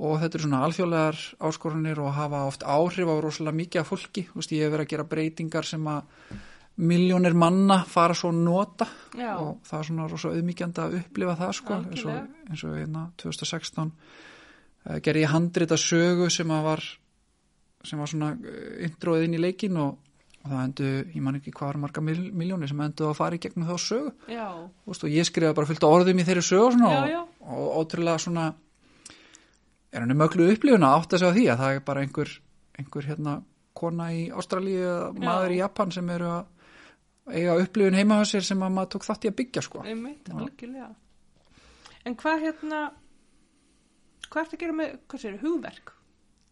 [0.00, 4.24] og þetta eru svona alþjóðlegar áskorunir og hafa oft áhrif á rosalega mikið af fólki,
[4.30, 6.30] þú veist ég hef verið að gera breytingar sem að
[6.80, 8.86] miljónir manna fara svo nota.
[9.18, 9.34] Já.
[9.36, 13.02] og það er svona rosa auðmíkjandi að upplifa það sko, eins og, eins og hérna
[13.20, 16.86] 2016 uh, gerði ég handrita sögu sem að var
[17.84, 19.98] sem var svona uh, introið inn í leikin og,
[20.40, 23.36] og það endu, ég man ekki hvað var marga mil, miljónir sem endu að fara
[23.36, 24.14] í gegnum þá sögu.
[24.30, 27.22] Þú veist, og ég skrifa bara fullt orðum í þeirri sögu svona, Já, já.
[27.44, 28.48] og ótrúlega svona
[29.92, 32.32] er henni möglu upplifun að átta sig á því að það er bara einhver,
[32.78, 33.34] einhver hérna
[33.74, 38.42] kona í Ástralíu eða maður í Japan sem eru að eiga upplifun heima á sér
[38.46, 39.82] sem að maður tók þátt í að byggja sko.
[39.86, 40.90] einmitt, algjörlega.
[42.06, 42.80] En hvað hérna,
[44.30, 45.92] hvað ertu að gera með, hvað sér, hugverk?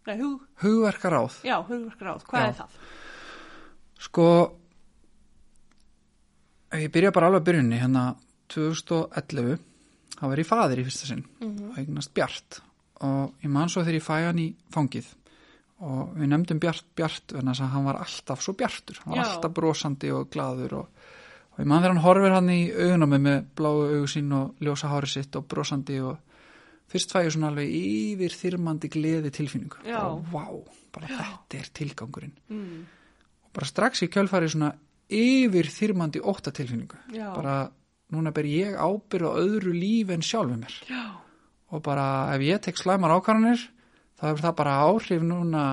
[0.09, 2.49] Nei, hug, Hugverkaráð já, hugverkráð, hvað Já.
[2.49, 2.77] er það?
[3.99, 4.27] sko
[6.79, 8.05] ég byrja bara alveg að byrjunni hérna
[8.53, 9.59] 2011
[10.19, 11.71] þá var ég faðir í fyrsta sinn Mhm.
[11.71, 12.61] og eignast Bjart
[13.07, 15.07] og ég man svo þegar ég fæ hann í fangið
[15.87, 19.27] og við nefndum Bjart Bjart þess að hann var alltaf svo Bjartur hann var Já.
[19.33, 20.89] alltaf brosandi og glaður og,
[21.55, 24.33] og ég man þegar hann horfir hann í augun á mig með bláu augu sín
[24.35, 26.19] og ljósa hári sitt og brosandi og
[26.91, 30.01] fyrst fæ ég svona alveg yfir þyrmandi gleði tilfinningu Já.
[30.09, 30.45] og vá,
[30.95, 32.87] bara þetta er tilgangurinn Mm.
[33.45, 34.73] og bara strax í kjölfari svona
[35.09, 37.31] yfir þyrmandi óttatilfinningu Já.
[37.37, 37.71] bara
[38.13, 41.05] núna ber ég ábyrð á öðru lífi en sjálfu mér Já.
[41.71, 43.61] Og bara ef ég tek slæmar ákvarðanir
[44.19, 45.65] þá hefur það bara áhrif núna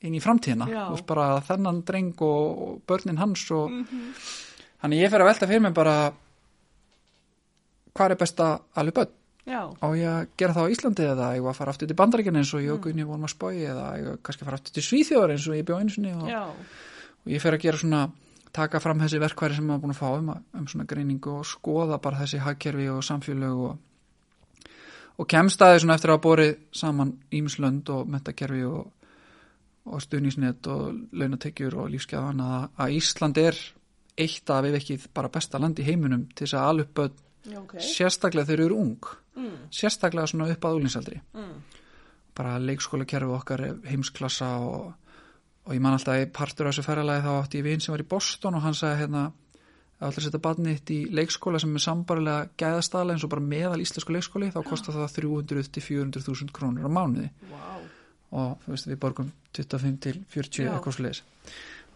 [0.00, 0.66] inn í framtíðina.
[0.94, 4.14] Veist bara þennan dreng og, og börnin hans og Mhm.
[4.82, 6.12] þannig ég fer að velta fyrir mig bara
[7.94, 9.16] hvað er best að alveg börn?
[9.50, 9.66] Já.
[9.82, 12.38] á ég að gera það á Íslandi eða ég var að fara aftur til Bandaríkina
[12.38, 14.72] eins og ég og Gunni vorum að spói eða ég var kannski að fara aftur
[14.76, 16.28] til Svíþjóðar eins og ég bjó einu sinni og,
[17.24, 18.02] og ég fer að gera svona
[18.52, 20.28] taka fram þessi verkværi sem maður búin að fá um,
[20.60, 23.78] um svona greiningu og skoða bara þessi hagkerfi og samfélög og,
[25.18, 28.92] og kemst að því svona eftir að hafa borið saman ímislönd og mentakerfi og,
[29.90, 33.58] og stuðnísnet og launatekjur og lífsgæðan að, að Ísland er
[34.20, 37.18] eitt af ef ekki bara besta land í heiminum til þess að alveg börn
[37.50, 37.74] Já, ok.
[37.80, 39.70] sérstaklega þegar eru ung Mm.
[39.72, 41.60] sérstaklega svona upp að úlinsaldri Mm.
[42.36, 44.92] bara leikskóla kerfi okkar heimsklassa og,
[45.64, 48.02] og ég man alltaf í partur af þessu ferralagi þá átti ég vin sem var
[48.02, 49.22] í Boston og hann sagði hérna
[50.00, 53.80] ef allir setja badni eitt í leikskóla sem er sambarilega gæðastala eins og bara meðal
[53.84, 57.76] íslensku leikskóli þá kostar það 300 til 400 þúsund krónur á mánuði Vá.
[58.40, 59.28] og þú veist við borgum
[59.58, 60.72] 25 til 40 Já.
[60.72, 61.22] eitthvað sliðis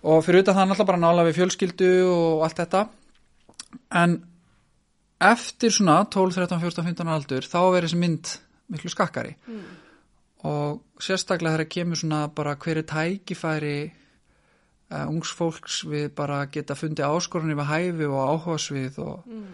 [0.05, 2.85] og fyrir utan það náttúrulega bara nála við fjölskyldu og allt þetta
[4.05, 4.19] en
[5.25, 8.35] eftir svona 12, 13, 14, 15 aldur þá verður þessi mynd
[8.75, 9.65] miklu skakkari Mm.
[10.45, 13.77] og sérstaklega þegar kemur svona bara hver er tækifæri
[15.09, 19.47] ungs fólks við bara geta fundið áskorunni við hæfi og áhugasvið og, Mm.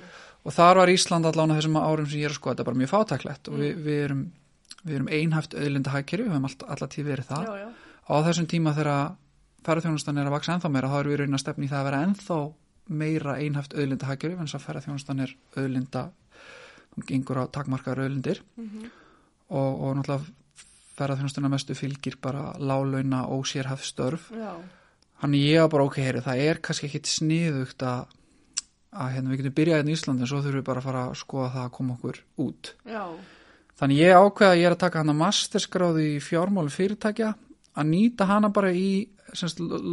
[0.45, 2.69] og þar var Ísland allan á þessum árum sem ég er að skoða, þetta er
[2.71, 4.23] bara mjög fátæklegt og við, við erum,
[4.85, 7.69] við erum einhæft auðlinda hækjari, við höfum allt, alltaf tíð verið það Já, já.
[8.09, 9.13] á þessum tíma þegar
[9.65, 11.89] ferðarþjónustan er að vaksa ennþá meira þá erum við raunin að stefni í það að
[11.91, 12.39] vera ennþá
[12.91, 16.05] meira einhæft auðlinda hækjari en þess að ferðarþjónustan er auðlinda
[16.97, 18.91] hún gengur á takmarkaður auðlindir Mhm.
[19.51, 20.25] og, og náttúrulega
[20.97, 24.57] ferðarþjónustuna mestu fylgir bara lálauna og sérhæft störf Já.
[25.21, 28.15] Hann ég var bara ok, heyri, það er kannski ekkit sniðugt að,
[28.95, 31.05] að hérna, við getum byrjað hérna í Íslandi en svo þurfum við bara að fara
[31.09, 33.05] að skoða það að koma okkur út Já.
[33.81, 37.31] Þannig ég ákveða að ég er að taka hana masterskráði í fjármálu fyrirtækja
[37.81, 38.91] að nýta hana bara í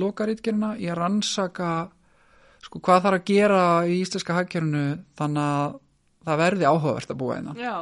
[0.01, 1.69] lokarítgerina í að rannsaka
[2.63, 4.85] sko hvað þarf að gera í íslenska hagkerfinu
[5.19, 5.77] þannig að
[6.27, 7.75] það verði áhugavert að búa hérna Já.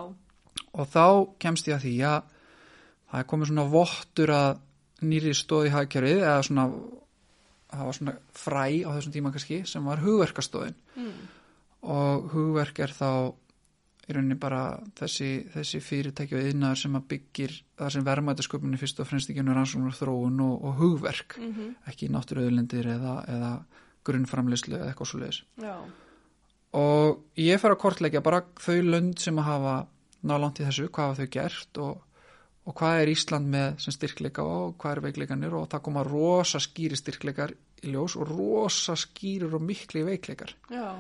[0.76, 1.06] og þá
[1.42, 2.20] kemst ég að því að
[3.06, 4.62] það er komið svona vottur að
[5.06, 6.68] nýri stóð í hagkerfið eða svona
[7.80, 11.12] það var svona fræ á þessum tíma kannski sem var hugverkastóðin Mm.
[11.96, 13.10] og hugverk er þá
[14.06, 19.00] í rauninni bara þessi, þessi fyrirtæki og yðnaður sem að byggir það sem verðmætasköpunni fyrst
[19.02, 21.76] og fremst ekki ennur rannsóknar og þróun og, og hugverk Mhm.
[21.90, 23.52] ekki náttúruauðlindir eða, eða
[24.06, 25.44] grunnframleyslu eða eitthvað svo leiðis
[26.76, 29.76] og ég fer að kortleggja bara þau lönd sem að hafa
[30.26, 32.02] nálant í þessu, hvað hafa þau gert og,
[32.66, 36.60] og hvað er Ísland með sem styrkleika og hvað er veikleikanir og það koma rosa
[36.60, 37.54] skýri styrkleikar
[37.84, 40.56] í ljós og rosa skýrir og mikli veikleikar.
[40.72, 40.96] Já.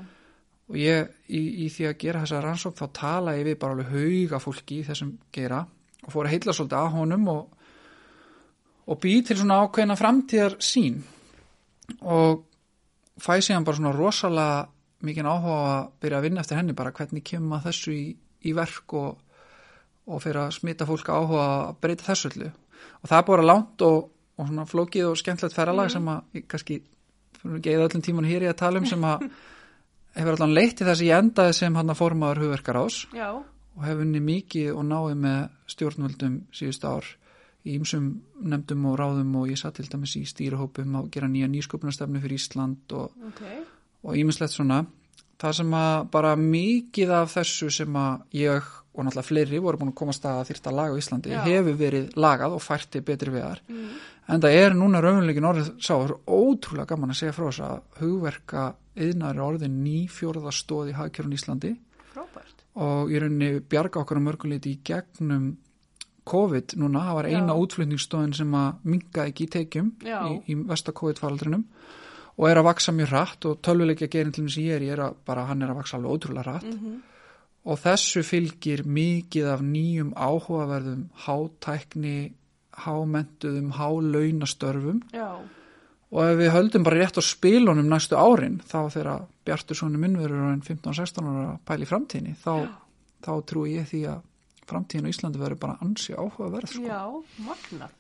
[0.66, 3.92] og ég í, í því að gera þessa rannsókn þá tala ég við bara alveg
[3.94, 5.60] hauga fólki í þessum gera
[6.06, 7.68] og fór að heilla svolítið að honum og,
[8.90, 11.04] og bý til svona ákveðina framtíðar sín
[12.02, 12.46] og
[13.22, 14.66] fæ síðan bara svona rosalega
[15.06, 18.06] mikið áhuga að byrja að vinna eftir henni bara hvernig kemur maður þessu í,
[18.50, 19.18] í verk og,
[20.10, 22.52] og fyrir að smita fólk áhuga að breyta þessu öllu.
[23.02, 26.48] Og það er bara langt og, og svona flókið og skemmtilegt ferralag sem að ég
[26.52, 26.80] kannski
[27.40, 29.28] fyrir ekki eða öllum tíman hér í að tala um sem að
[30.18, 33.30] hefur allan leitt til þess að ég endaði sem hann að formaður hugverkarás Já.
[33.36, 35.40] og hefur unni mikið og náði með
[35.76, 37.10] stjórnvöldum síðust ár
[37.66, 38.10] í ymsum
[38.46, 42.38] nefndum og ráðum og ég satt til dæmis í stýruhópum að gera nýja nýsköpunarstefnu fyrir
[42.38, 43.42] Ísland og, Ok.
[44.06, 44.84] og ímislegt svona
[45.42, 49.92] það sem að bara mikið af þessu sem að ég og náttúrulega fleiri voru búin
[49.92, 51.42] að komast að þyrta lag á Íslandi Já.
[51.46, 53.90] hefur verið lagað og færti betri vegar Mm.
[54.28, 57.62] en það er núna raunleikin orðið sá, það er ótrúlega gaman að segja frá þess
[57.66, 58.64] að hugverka
[58.96, 61.76] yðnar er orðið nýfjórða stóð í hagkjörun Íslandi
[62.14, 62.64] Frábært.
[62.76, 65.58] og í rauninni bjarga okkar um mörguleiti í gegnum
[66.26, 70.24] COVID núna, það var eina útflutningsstóðin sem að minga ekki í tekjum Já.
[70.26, 71.66] í, í vesta COVID-faraldrinum
[72.38, 74.96] og er að vaksa mjög rætt og tölvuleikja gerin til þess að ég er, ég
[74.98, 77.02] er að, bara hann er að vaksa alveg ótrúlega rætt Mm
[77.66, 82.34] og þessu fylgir mikið af nýjum áhugaverðum hátækni,
[82.86, 85.40] hámentuðum, hálaunastörfum Já.
[86.12, 90.18] og ef við höldum bara rétt á spilunum næstu árin þá þegar Bjartur Sóni minn
[90.20, 92.68] verður en 15-16 ára í framtíðinni þá,
[93.26, 94.24] þá trúi ég því að
[94.70, 96.86] framtíðin á Íslandi verður bara ansi áhugaverð sko.
[96.86, 97.02] Já,
[97.46, 97.94] magnað.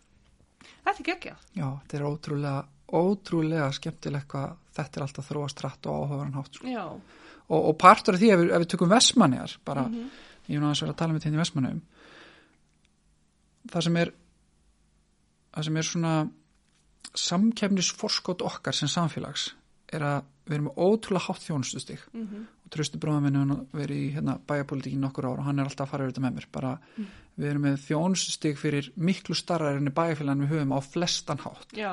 [0.85, 1.43] Þetta er geggjað.
[1.57, 2.63] Já, þetta er ótrúlega,
[2.99, 6.73] ótrúlega skemmtilegt hvað þetta er alltaf þróast rætt og áhugaverðan hátt sko.
[6.73, 6.85] Já.
[7.49, 10.09] Og, og partur af því ef við, ef við tökum Vestmanniðar bara, Mhm.
[10.49, 11.81] ég er verið að tala með þetta í Vestmanniðum
[13.71, 14.11] það sem er
[15.55, 16.15] það sem er svona
[17.15, 19.53] samkefnisforskot okkar sem samfélags
[19.93, 21.99] er að við erum ótrúlega hátt þjónustustig.
[22.13, 25.67] Mm og tröstu bróða minni hann verið í hérna, bæjarpolitíkin nokkur ára og hann er
[25.69, 26.45] alltaf að fara yfir þetta með mér.
[26.51, 26.71] Bara
[27.37, 31.67] við erum með þjónustustig fyrir miklu starra enn bæjarfélag en við höfum á flestan hátt.
[31.77, 31.91] Já.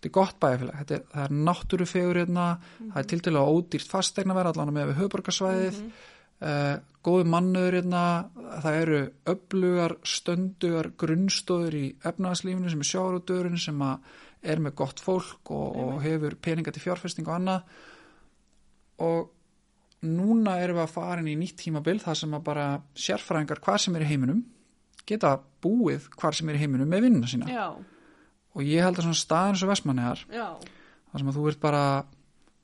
[0.00, 2.46] Þetta er gott bæjarfélag, þetta er, það er náttúrufegur hérna,
[2.78, 8.04] það er tildulega ódýrt fastegna verð allan með við höfborgarsvæðið uh, góðu mannur hérna,
[8.64, 9.00] það eru
[9.34, 13.84] öflugar, stöndugar grunnstóður í efnaðslífinu sem er sjáruðurinn sem
[14.40, 17.76] er með gott fólk og, og hefur peninga til fjárfesting og annað.
[19.04, 23.60] Og núna erum við að fara inn í nýtt tímabil þar sem að bara sérfræðingar
[23.64, 24.40] hvað sem er í heiminum
[25.08, 25.34] geta
[25.64, 27.48] búið hvað sem er í heiminum með vinnuna sína.
[27.50, 27.66] Já.
[28.54, 30.46] Og ég held að svona staðan svo vestmanniðar Já.
[31.12, 31.84] þar sem að þú ert bara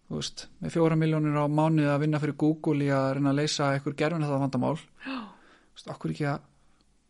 [0.07, 3.41] þú veist, með fjóra miljónir á mánuði að vinna fyrir Google í að reyna að
[3.41, 6.45] leysa einhver gerfin þetta vandamál veist, okkur ekki að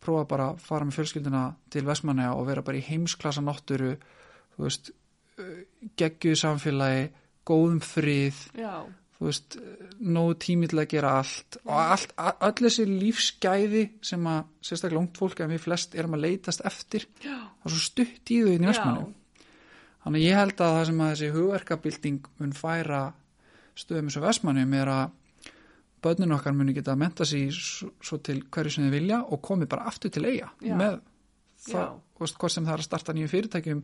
[0.07, 3.97] prófa bara að fara með fjölskylduna til vestmanniða og vera bara í heimsklassa náttúru
[4.57, 4.93] þú veist,
[6.01, 7.09] geggjuð samfélagi
[7.47, 8.87] góðum frið Já.
[9.17, 9.59] Þú veist,
[10.01, 11.59] nógu tími til að gera allt.
[11.65, 16.27] Og allt, öll þessi lífsgæði sem að sérstaklega ungt fólk en við flest erum að
[16.27, 19.07] leitast eftir það er svo stutt í þau inn í vestmanni
[20.07, 23.01] þannig ég held að það sem að þessi hugverkabilding mun færa
[23.77, 25.55] stöðum eins og vestmanni er að
[26.05, 29.67] börnin okkar muni geta að menta sig svo, til hverju sem þið vilja og komi
[29.71, 31.01] bara aftur til eiga með
[31.67, 33.83] það, þú veist, hvort sem það er að starta nýjum fyrirtækjum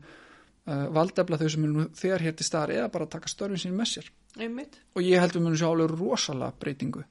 [0.66, 3.76] uh, valdefla þau sem er nú þegar hér til staðar eða bara taka störfin sín
[3.78, 4.78] með sér Einmitt.
[4.96, 7.04] og ég held við munum sjá alveg rosalega breytingu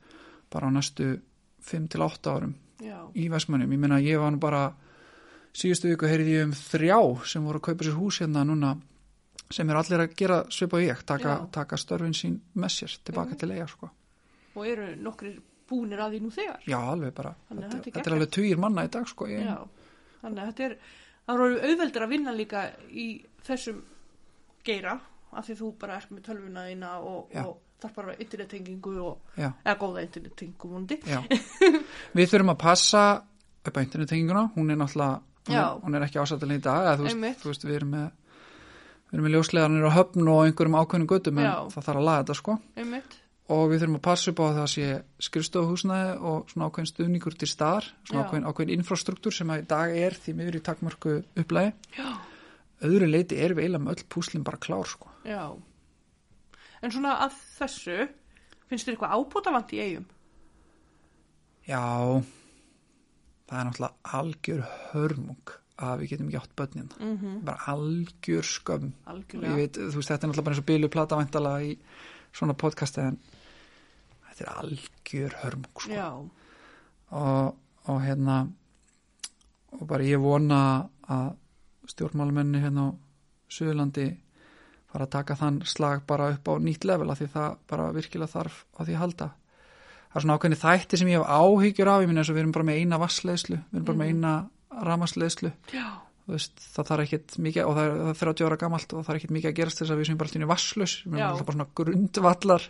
[0.51, 1.09] bara á næstu
[1.61, 2.97] 5-8 árum Já.
[3.13, 4.71] í Vestmannum, ég meina ég var nú bara
[5.53, 6.97] síðustu viku heyrði ég um þrjá
[7.29, 8.75] sem voru að kaupa sér hús hérna núna
[9.51, 13.35] sem er allir að gera svipa og ég taka, taka störfin sín með sér tilbaka
[13.35, 13.89] til eiga sko.
[14.55, 16.63] Og eru nokkrir búnir að því nú þegar.
[16.67, 19.27] já alveg bara, þetta, þetta þetta er alveg tugir manna í dag sko.
[19.27, 19.59] ég, Já.
[20.21, 20.75] Þannig að þetta er,
[21.27, 23.05] það eru auðveldur að vinna líka í
[23.47, 23.81] þessum
[24.65, 24.99] geira
[25.31, 28.15] af því þú bara ert með tölvuna þína og, og þarf bara
[29.37, 30.05] já, eða góða
[31.07, 31.19] já.
[32.17, 33.03] við þurfum að passa
[33.61, 37.07] upp á internettenginguna, hún er náttúrulega hún hún er ekki ásættilega í dag eða, þú,
[37.07, 38.07] veist, þú veist, við erum með
[39.11, 42.23] við erum með ljóslegarnir á höfn og einhverjum ákveðnum göttum en það þarf að laga
[42.23, 43.15] þetta sko Einmitt.
[43.51, 44.89] og við þurfum að passa upp á að það sé
[45.27, 49.95] skrifstofuhúsnaði og svona ákveðin stuðningur til staðar, svona ákveðin, ákveðin infrastruktúr sem að í dag
[50.05, 51.73] er því miður í takmörku upplægi.
[51.97, 52.07] Já.
[52.82, 55.11] Öðru leiti erum við eiginlega með öll púslinn bara klár sko.
[55.27, 55.53] Já.
[56.82, 57.97] En svona að þessu,
[58.69, 60.07] finnst þér eitthvað ábútavant í eigum?
[61.69, 61.82] Já,
[63.47, 66.89] það er náttúrulega algjör hörmung að við getum ekki átt börnin.
[66.99, 67.36] Mm -hmm.
[67.45, 68.93] Bara algjör skömm.
[69.05, 71.77] Veit, þú veist, þetta er náttúrulega bara eins og bílu platavæntalega í
[72.34, 73.19] svona podcasti en
[74.29, 75.91] þetta er algjör hörmung sko.
[75.91, 76.29] Já.
[77.11, 78.47] og, og hérna
[79.71, 81.36] og bara ég vona að
[81.91, 82.95] stjórnmálamenni hérna á
[83.51, 84.07] Suðurlandi
[84.91, 88.31] fara að taka þann slag bara upp á nýtt level af því það bara virkilega
[88.31, 89.27] þarf á því að halda.
[90.11, 92.43] Það er svona ákveðni þætti sem ég hef áhyggjur af ég minna eins og við
[92.43, 94.33] erum bara með eina vassleðslu við erum bara með eina
[94.87, 95.51] ramasleðslu
[96.31, 99.19] það þarf ekkit mikið og það er, það er 30 ára gamalt og það er
[99.19, 101.23] ekkit mikið að gerast þess að við sem bara alltaf vasslaus við Já.
[101.23, 102.67] erum alltaf bara svona grundvallar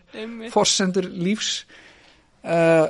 [0.54, 1.52] forsendur lífs.
[2.42, 2.88] Uh,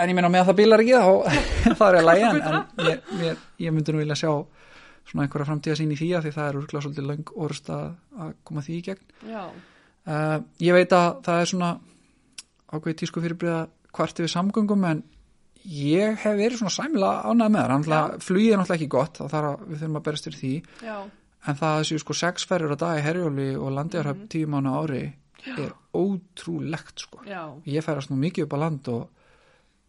[0.00, 1.10] en ég meina með að það bílar ekki þá
[1.80, 4.32] það er að lægja en, en ég, ég, ég myndi nú vilja sjá
[5.10, 7.86] svona einhverja framtíða sín í því að því það er úrkláð svolítið löng orðust að,
[8.24, 9.06] að koma því í gegn.
[10.10, 11.70] Uh, ég veit að það er svona
[12.70, 13.62] ákveði tísku fyrirbriða
[13.94, 15.02] kvarti við samgöngum en
[15.70, 19.48] ég hef verið svona sæmilega ánægð með það flugið er náttúrulega ekki gott þá þarf
[19.50, 20.52] að við þurfum að berast fyrir því.
[20.86, 20.96] Já.
[21.40, 25.02] en það séu sko sex ferður á dag í herjóli og landiðarhöfn tíu mánu ári
[25.50, 27.22] er ótrúlegt sko.
[27.28, 27.42] Já.
[27.64, 29.04] ég færast nú mikið upp á land og,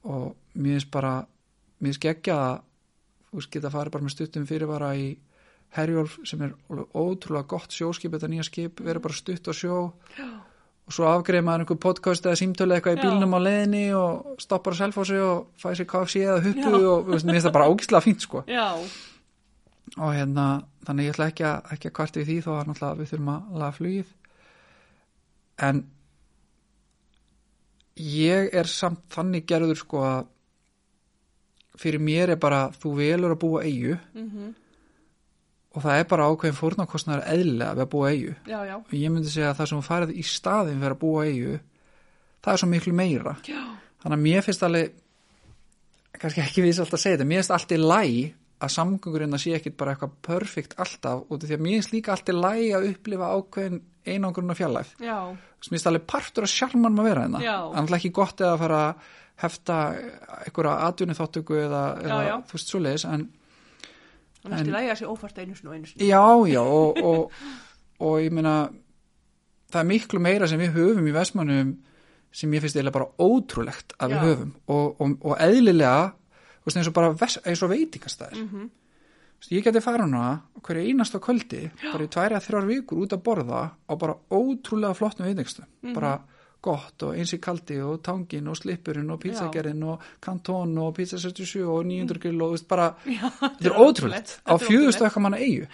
[0.07, 1.13] og mér finnst bara
[1.79, 2.59] mér finnst geggja að
[3.31, 5.11] þú veist geta farið bara með stuttum fyrirvara í
[5.71, 6.55] Herjólf sem er
[6.91, 9.93] ótrúlega gott sjóskip, þetta nýja skip, vera bara stutt á sjó.
[10.17, 10.27] Já.
[10.81, 14.75] og svo afgreið maður einhver podcast eða símtölu eitthvað í bílnum á leiðinni og stoppar
[14.75, 17.69] á selfósi og fæði sér KFC eða huppu og þú veist, mér finnst það bara
[17.71, 18.43] ógislega fínt sko.
[18.49, 18.67] Já.
[19.97, 20.47] og hérna,
[20.87, 23.31] þannig ég ætla ekki að, ekki að kvarti við því þó að náttúrulega við þurfum
[23.31, 24.11] að laga flugið.
[25.69, 25.81] En
[28.01, 30.29] ég er samt þannig gerður sko að
[31.81, 34.51] fyrir mér er bara þú velur að búa eigu Mm
[35.71, 38.73] og það er bara ákveðin fórnarkostnar eðlilega við að búa eigu Já, já.
[38.75, 41.53] og ég myndi segja að það sem þú farið í staðin fyrir að búa eigu
[42.43, 43.61] það er svo miklu meira Já.
[44.03, 44.91] þannig að mér finnst alveg
[46.19, 48.17] kannski ekki við alltaf að segja þetta mér finnst allt í læg
[48.61, 52.13] að samgöngurinn að sé ekkit bara eitthvað perfekt alltaf af því að mér finnst líka
[52.17, 53.79] allt í læg að upplifa ákveðin
[54.11, 55.17] einangurinn og fjallæð Já.
[55.31, 57.55] mér finnst alveg partur að sjálfmann maður vera hérna Já.
[57.79, 58.83] en ekki gott eða að fara
[59.37, 59.77] hefta
[60.45, 62.35] einhverja atvinni þáttöku eða, eða já.
[62.47, 63.29] þú veist svo leiðis en
[64.49, 66.07] næstu lægi að sé ófært einu sinni.
[66.09, 67.31] já já og, og,
[67.99, 68.69] og ég meina
[69.71, 71.75] það er miklu meira sem við höfum í Vestmannum
[72.31, 74.23] sem ég finnst eiginlega bara ótrúlegt að við Já.
[74.29, 76.13] höfum og, og, og eðlilega
[76.65, 78.37] veist, eins og bara eins og veitingastæðir.
[78.41, 78.61] Þú
[79.41, 80.25] veist, ég geti fara hana
[80.61, 84.95] hverju einasta kvöldi bara í tværi að þrjár vikur út að borða á bara ótrúlega
[84.95, 85.93] flottum veitingstu Mhm.
[85.97, 86.13] bara
[86.61, 91.17] gott og eins í kaldi og tangin og slipurinn og pizzagerinn og kantón og pizza
[91.17, 92.87] 77 og 900 grill og þú veist bara
[93.17, 93.27] Já.
[93.41, 95.01] þetta er ótrúlegt á ótrúlegt.
[95.01, 95.67] eitthvað manna eigu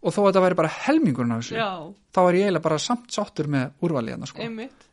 [0.00, 1.70] og þó að þetta væri bara helmingurinn af þessu Já,
[2.14, 4.46] þá er ég eiginlega bara samt sáttur með úrvalið hérna sko.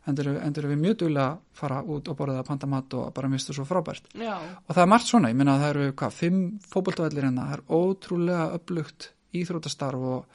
[0.08, 3.30] endur, endur við mjög duðlega að fara út og borða að panta mat og bara
[3.32, 4.34] mistu svo frábært Já.
[4.36, 7.56] og það er margt svona, ég minna að það eru hvað, fimm fótboltavellir hérna, það
[7.56, 9.08] er ótrúlega upplugt
[9.38, 10.26] íþrótastarf og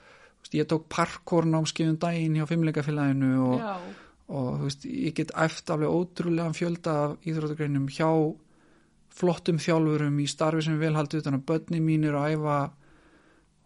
[0.41, 3.78] veist, ég tók parkour námskeiðum daginn hjá fimmleikafélaginu og, Já.
[4.32, 8.09] Og veist, ég get alveg ótrúlega fjölda af íþróttagreinum hjá
[9.13, 12.57] flottum þjálfurum í starfi sem er vel haldið utan að börni mínir að æfa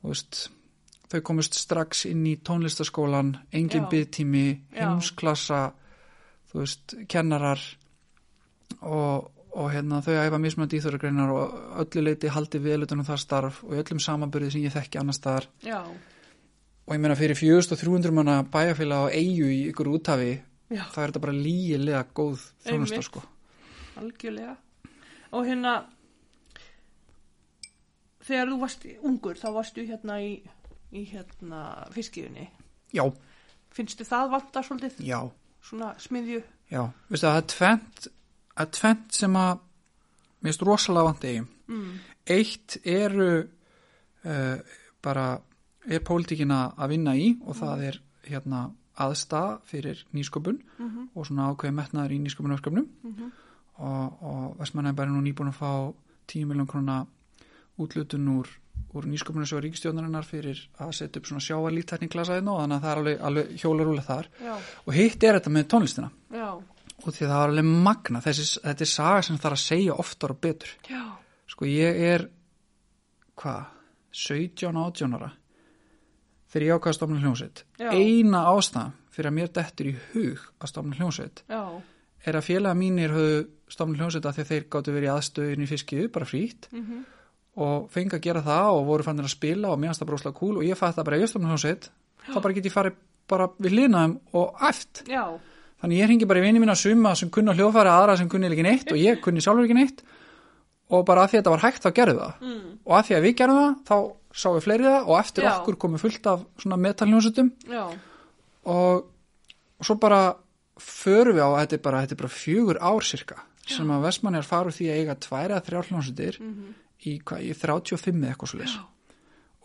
[0.03, 0.47] veist,
[1.11, 5.61] þau komust strax inn í tónlistaskólan engin byggtími, heimsklassa
[6.51, 7.61] þú veist, kennarar.
[8.81, 13.23] Og, og hérna þau æfa mismöndi íþróttagreinar og öllu leiti haldið vel utan um það
[13.23, 15.49] starf og öllum samanbyrði sem ég þekki annars staðar.
[15.65, 15.81] Já.
[16.87, 20.37] og ég meina fyrir 4300 manna bæjarfélag á eigu í ykkur úthafi
[20.69, 20.83] Já.
[20.91, 23.21] það er þetta bara lígilega góð þjónusta sko.
[24.01, 24.55] Algjörlega.
[25.37, 25.73] Og hérna,
[28.27, 30.31] þegar þú varst ungur, þá varstu hérna í,
[30.95, 31.61] í hérna
[31.95, 32.47] fiskiðunni.
[32.95, 33.03] Já,
[33.77, 35.17] Finnstu það vanta svolítið já,
[35.61, 36.39] svona smiðju?
[36.71, 38.07] já veistu að það
[38.63, 39.59] er tvent sem að
[40.41, 41.97] mér finnst rosalega vant eigum Mm.
[42.31, 44.59] eitt eru uh,
[45.03, 45.25] bara
[45.83, 48.61] er pólitíkina að vinna í og það er hérna
[48.97, 53.31] aðstað fyrir nýsköpun Mm og svona ákveði metnaður í nýsköpunarverkefnum -hmm.
[53.77, 55.93] og, og Vestmann er bara nú nýbúin að fá
[56.27, 57.05] 10 miljón krona
[57.77, 58.47] útlutun úr,
[58.93, 62.97] úr nýsköpunarsjóða ríkistjónarinnar fyrir að setja upp svona sjávarlítækning klasaðinu og þannig að það er
[62.97, 64.55] alveg, alveg hjólarúlega þar Já.
[64.85, 66.49] og hitt er þetta með tónlistina Já.
[67.05, 69.93] og því að það er alveg magna þessi, þetta er saga sem þarf að segja
[69.93, 71.03] oftar og betur Já.
[71.47, 72.29] sko ég er
[73.37, 73.65] hvað,
[74.17, 75.31] 17-18 ára
[76.57, 80.97] þegar ég ákvaða stofna hljómsveit eina ástæðan fyrir að mér dettur í hug að stofna
[80.97, 81.61] hljómsveit Já.
[82.27, 85.69] er að félaga mínir höfðu stofna hljómsveit að að þeir gáttu verið í aðstöðin í
[85.69, 87.05] fiskiðu, bara frýtt Mm
[87.57, 90.37] og fengi að gera það og voru fannir að spila og mér fannst það bróslega
[90.37, 91.87] cool og ég fætti það bara ég stofna hljómsveit
[92.27, 94.61] þá bara get ég farið bara við linaðum og
[95.09, 95.23] Já.
[95.81, 98.65] þannig ég ringi bara í vini mína suma sem kunna hljófæri aðra sem kunni ekki
[98.65, 100.03] neitt og ég kunni sjálfur ekki neitt.
[100.87, 102.35] Og bara að því að þetta var hægt þá gerðu það.
[102.47, 102.67] Mm.
[102.85, 103.97] og að því að við gerðum það þá
[104.37, 105.51] sá við fleiri það og eftir Já.
[105.55, 107.85] okkur komið fullt af svona metalhljónsutum Já.
[108.69, 109.07] og,
[109.77, 110.21] og svo bara
[110.77, 114.05] förum við á að þetta er bara, þetta er bara fjögur ár cirka sem að
[114.05, 116.75] Vestmann er faru því að eiga tvær eða þrjár hljónsutir Mm
[117.05, 118.77] í, hvað, í 35 eða eitthvað svo leys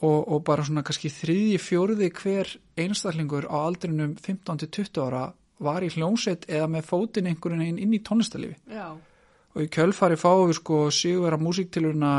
[0.03, 2.51] og, og bara svona kannski þriðji fjóruði hver
[2.83, 5.29] einstaklingur á aldrinum 15-20 ára
[5.62, 8.91] var í hljónsveit eða með fótinn einhverjum einn inn í tónlistarlifi Já.
[8.93, 12.14] og í kjölfari fáum við sko sigurvera músíktilurina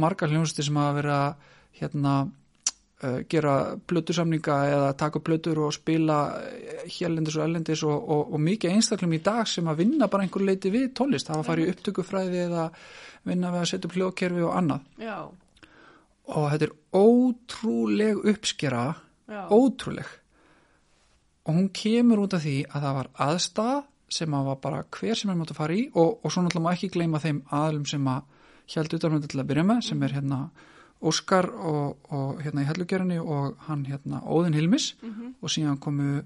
[0.00, 1.48] margar hljónsveitir sem hafa verið að
[1.78, 3.54] hérna uh, gera
[3.86, 9.14] plötusamninga eða taka plötur og spila eh, hérlendis og ellendis og, og, og mikið einstaklum
[9.16, 12.70] í dag sem að vinna bara einhver leiti við tónlist, hafa farið í upptökufræði eða
[13.28, 15.18] vinna við að setja upp hljóðkerfi og annað Já.
[16.36, 18.88] og þetta er ótrúleg uppskera
[19.30, 19.44] Já.
[19.48, 20.16] ótrúleg
[21.46, 23.78] og hún kemur út af því að það var aðstæða
[24.10, 26.66] sem að var bara hver sem er mátt að fara í og, og svo náttúrulega
[26.66, 28.26] má ekki gleyma þeim aðlum sem að
[28.70, 30.40] held utanvönda til að byrja með sem er hérna
[31.00, 34.94] Óskar og, og hérna í hellugjörunni og hann hérna Óðin Hilmis.
[35.02, 35.34] Mhm.
[35.40, 36.22] og síðan komu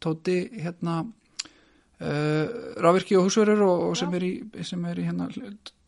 [0.00, 2.46] Tóti hérna uh,
[2.82, 4.32] Rafvirki og Húsverður og, og sem, er í,
[4.66, 5.28] sem er í hérna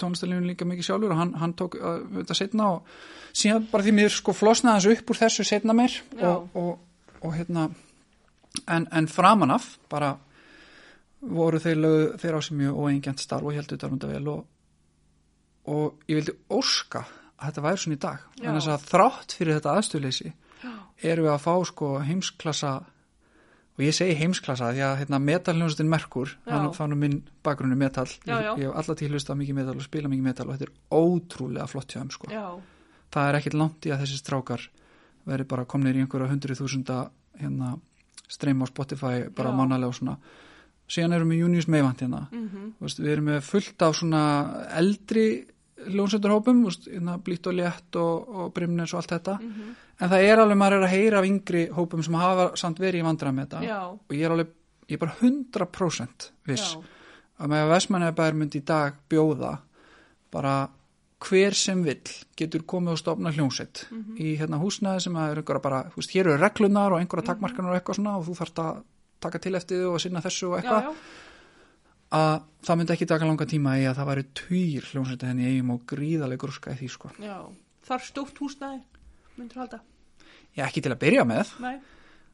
[0.00, 2.94] tónlistarlífun líka mikið sjálfur og hann, hann tók uh, þetta setna og
[3.36, 6.70] síðan bara því mér sko flosnaði þessu upp úr þessu setna mér og, og,
[7.20, 7.68] og hérna
[8.64, 10.14] en, en framanaf bara
[11.26, 14.42] voru þeir, lög, þeir á sem mjög óengjant starf og heldur þetta vel og,
[15.72, 17.04] og ég vildi óska
[17.42, 18.48] þetta væri svona í dag Já.
[18.48, 20.70] en þess að þrátt fyrir þetta aðstöðleysi Já.
[21.12, 22.70] erum við að fá sko heimsklassa
[23.76, 28.38] og ég segi heimsklassa því að hérna, metalhljónsustin Merkur, þannig þannig minn bakgrunni metal, Já,
[28.40, 28.52] já.
[28.56, 31.66] ég, hef alltaf til hlustað mikið metal og spila mikið metal og þetta er ótrúlega
[31.68, 32.30] flott hjá þeim sko.
[33.12, 34.64] Það er ekkit langt í að þessi strákar
[35.28, 36.96] veri bara komnir í einhverja hundruð þúsunda
[37.36, 37.74] hérna,
[38.32, 40.16] streym á Spotify bara mánalega og svona
[40.88, 42.24] síðan erum við Junius Meivant hérna.
[42.32, 44.22] Þú veist, við erum með fullt af svona
[44.78, 45.26] eldri
[45.86, 49.34] hljónsættarhópum hérna, blít og létt og, og brimnes og allt þetta.
[49.40, 49.74] Mhm.
[50.00, 53.00] en það er alveg, maður er að heyra af yngri hópum sem hafa samt verið
[53.00, 53.62] í vandræð með þetta.
[53.64, 54.48] Já, og ég er alveg,
[54.88, 56.82] ég er bara 100% viss já,
[57.40, 59.58] að með að Vestmannabæður myndi í dag bjóða
[60.32, 60.68] bara
[61.26, 62.02] hver sem vill
[62.36, 64.16] getur komið og stofna hljónsett Mhm.
[64.20, 67.72] í hérna húsnaði sem að er einhverja bara, veist, hér eru reglunar og einhverja takmarkanar
[67.72, 68.82] og eitthvað svona og þú þarft að
[69.20, 70.92] taka til eftir þau og sinna þessu og eitthvað
[72.14, 72.36] að
[72.66, 75.74] það myndi ekki taka langa tíma í að það væri týr hljónsetta henni í eigum
[75.74, 77.10] og gríðaleg grúska í því sko.
[77.22, 77.38] já.
[77.86, 78.80] Þar stórt húsnæði,
[79.38, 79.78] myndur halda.
[80.56, 81.76] Ég ekki til að byrja með, Nei.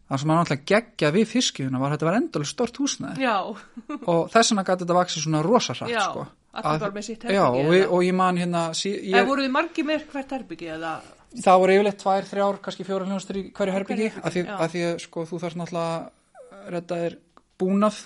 [0.09, 4.31] það sem maður náttúrulega geggja við fiskjuna var þetta var endalega stort húsnaði Já, og
[4.33, 6.25] þess vegna gæti þetta vaksið svona rosa hratt já, sko.
[6.63, 7.75] allir bara með sitt Já, og, herbyggi.
[7.75, 10.95] við, og ég man hérna, sí, ég, voruð þið margi með hvert herbyggi eða?
[11.43, 14.57] það voru yfirleitt tvær, þrjár, kannski fjóra hljónstur í hverju herbyggi, því, já.
[14.57, 17.19] að því að sko, þú þarf náttúrulega að redda þér
[17.63, 18.03] búnað,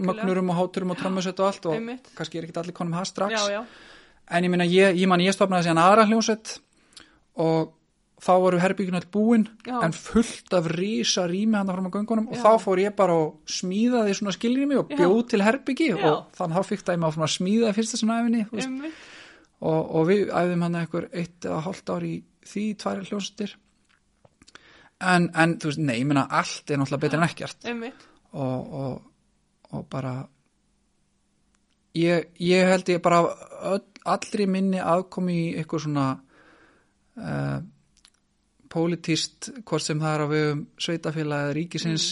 [0.00, 2.10] mögnurum og háturum og trömmusett og allt og Einmitt.
[2.18, 3.36] kannski er ekki allir konum það strax.
[3.36, 3.64] Já, já,
[4.26, 6.56] En ég minna, ég, ég man, ég stopnaði síðan aðra hljónsett
[7.38, 7.76] og
[8.22, 9.76] þá voru herbyggjun all búin Já.
[9.84, 13.36] en fullt af rísa rými hann fram á göngunum og þá fór ég bara og
[13.46, 17.28] smíðaði svona skilrými og bjóð til herbyggi og þannig þá fikk það ég maður svona
[17.28, 18.46] að smíða fyrsta svona æfinni
[19.60, 22.14] og, og við æfðum hann eitthvað eitt eða hálft ár í
[22.46, 23.54] því tvær hljónsettir
[25.00, 27.58] en, en þú veist, nei, ég meina allt er náttúrulega betur en ekkert.
[27.68, 28.06] Einmitt.
[28.36, 29.04] Og, og,
[29.76, 30.14] og bara
[31.96, 33.22] ég, ég held ég bara
[33.72, 36.06] öll, allri minni aðkomi í eitthvað svona
[37.16, 37.58] uh,
[38.72, 42.08] pólitíst hvort sem það er á vegum sveitafélag eða ríkisins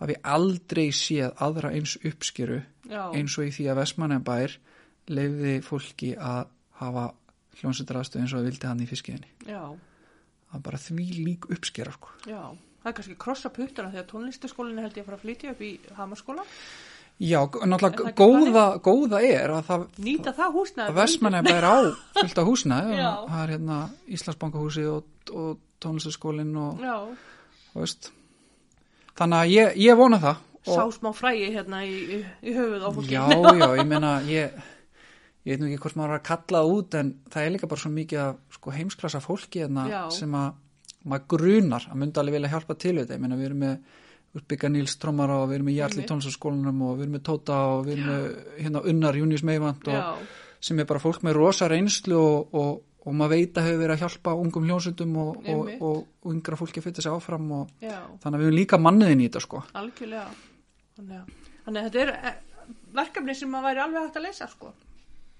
[0.00, 2.60] hafi ég aldrei séð aðra eins uppskeru
[2.90, 4.58] Já, eins og í því að Vestmannabær
[5.14, 6.46] leiði fólki að
[6.80, 7.08] hafa
[7.60, 9.50] hljónsettarastöð eins og það vildi hann í fiskiðinni
[10.54, 12.14] það bara því lík uppskera sko.
[12.28, 12.42] já.
[12.84, 15.70] Það er kannski krossa puttana þegar tónlistaskólinni held ég að fara að flytja upp í
[15.96, 16.44] Hamaskóla.
[17.18, 20.94] já, náttúrulega góða, góða er að það Nýta það húsnæði.
[20.98, 21.76] Vestmannabær á
[22.18, 23.78] fullt af húsnaði það er hérna
[24.18, 26.82] Íslandsbankahúsi og, og tónlistaskólin og,
[27.74, 28.10] og veist
[29.14, 32.90] þannig að ég, ég vona það sá og, smá frægi hérna í, í, höfuð á
[32.96, 33.14] fólki.
[33.14, 34.58] já, já, ég meina ég,
[35.44, 37.84] ég veit nú ekki hvort maður er að kalla út en það er líka bara
[37.84, 40.60] svo mikið af sko, heimsklassa fólki hérna sem að
[41.04, 44.00] maður grunar að myndi alveg vilja hjálpa til við þetta, ég meina við erum með
[44.50, 46.08] Bygga Níls Trómara og við erum með Jarli Einmitt.
[46.10, 48.24] tónlistaskólanum og við erum með Tóta og við erum með
[48.64, 50.00] hérna Unnar Június Já,
[50.64, 53.94] sem er bara fólk með rosa reynslu og, og, og maður veit að hefur verið
[53.94, 56.00] að hjálpa ungum hljónsundum og, og,
[56.32, 59.28] yngra fólki að flytta sig áfram og já, þannig að við erum líka manniðin í
[59.28, 59.62] þetta sko.
[59.76, 60.26] algjörlega.
[60.96, 62.40] Þannig að, þannig að þetta er eh,
[62.96, 64.72] verkefni sem maður væri alveg hægt að leysa, sko.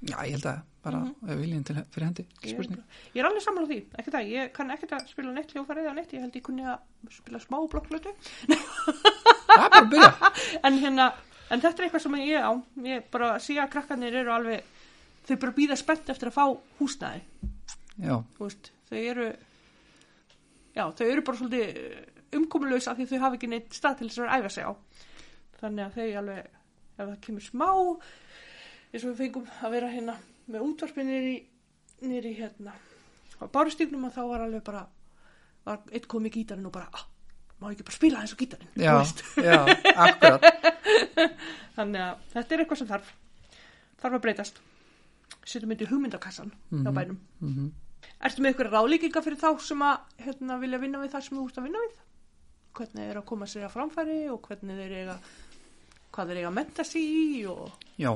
[0.04, 1.36] Já, ég held að bara mm -hmm.
[1.40, 2.78] viljinn til, fyrir hendi, ekki Ég,
[3.14, 5.94] ég er alveg sammála því, ekki það, ég kann ekkert að spila neitt hljófarið eða
[5.94, 6.78] neitt, ég held ég kunni að
[7.10, 8.12] spila smá blokkflötu,
[9.54, 10.30] Það er bara að byrja.
[10.66, 11.06] en hérna,
[11.50, 12.52] en þetta er eitthvað sem ég á,
[12.84, 14.64] ég bara sé að krakkarnir eru alveg,
[15.24, 16.44] þau bara býða spennt eftir að fá
[16.80, 17.22] húsnæði,
[17.96, 19.30] Já, veist, þau eru,
[20.74, 24.18] já, þau eru bara svolítið umkomulegs af því þau hafa ekki neitt stað til þess
[24.18, 24.72] að æfa sig á,
[25.60, 26.46] þannig að þau alveg,
[26.98, 27.70] ef það kemur smá,
[28.94, 30.14] eins og við fengum að vera hérna
[30.46, 31.10] með útvarpið
[32.04, 32.74] nýri, hérna,
[33.40, 34.84] á bárustígnum að þá var alveg bara,
[35.66, 37.06] var eitt komið í gítarinn og bara, ah,
[37.58, 38.94] má ekki bara spila eins og gítarinn, já,
[39.42, 39.58] já,
[40.06, 40.44] akkurat.
[41.76, 43.14] Þannig að þetta er eitthvað sem þarf,
[44.02, 44.60] þarf að breytast.
[45.44, 47.18] Setjum myndi hugmyndakassan hjá bænum.
[47.40, 47.72] Mm
[48.24, 51.44] Ertu með ykkur ráðlíkinga fyrir þá sem að hérna, vilja vinna við það sem þú
[51.48, 51.96] ert að vinna við?
[52.78, 55.16] Hvernig er að koma sér að framfæri og hvernig þeir eiga,
[56.14, 57.74] hvað þeir eiga að menta sig í og...
[58.00, 58.10] Já,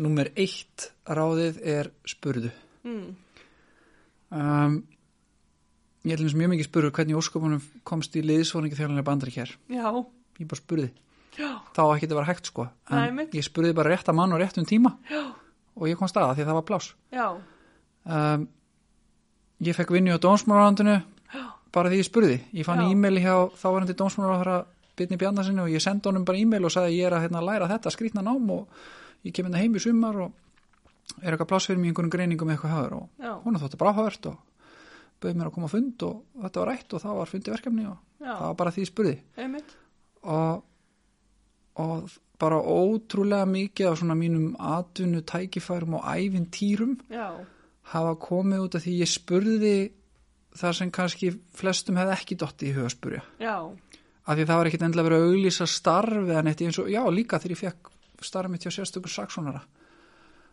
[0.00, 2.52] númer eitt ráðið er spurðu.
[2.84, 3.10] Mm,
[4.30, 4.76] Um,
[6.06, 9.50] ég held eins mjög mikið spurðu hvernig óskopunum komst í liðsvonningi þjálfanlega bandri hér.
[9.66, 9.90] já,
[10.38, 10.90] Ég bara spurði.
[11.34, 12.68] já, Þá ekki þetta var hægt sko.
[12.90, 13.32] Nei, En einmitt.
[13.34, 15.32] ég spurði bara rétt að mann og rétt um tíma já,
[15.76, 16.94] og ég kom staða því að það var plás.
[17.12, 17.26] já,
[18.06, 18.48] um,
[19.60, 21.02] ég fekk vinni á dómsmálarándinu
[21.72, 24.64] bara því ég spurði ég fann e-maili hjá þáverandi dómsmálaráðara
[25.00, 27.42] Byrni Bjarnasinni og ég sendi honum bara e-mail og sagði að ég er að hérna,
[27.48, 28.80] læra þetta skrýtna nám og
[29.24, 30.38] ég kem hérna heim í sumar og
[31.20, 33.92] er eitthvað pláss fyrir mig í einhvern greiningum eitthvað haður og já, hún þótti bara
[33.96, 34.38] áhört og
[35.20, 37.86] bauð mér að koma á fund og þetta var rætt og það var fundi verkefni
[37.90, 39.14] og já, það var bara því spurði.
[40.20, 40.62] Og,
[41.84, 47.28] og bara ótrúlega mikið af svona mínum atvinnu tækifærum og ævintýrum já,
[47.92, 49.74] hafa komið út af því ég spurði
[50.56, 53.22] þar sem kannski flestum hefði ekki dotti í huga að spurja.
[53.38, 53.56] já,
[54.26, 57.00] Af því það var ekkit endilega verið að auglýsa starf eða neitt eins og, já
[57.10, 57.90] líka þegar ég fekk
[58.26, 59.62] starf mitt hjá sérstökur saksónara.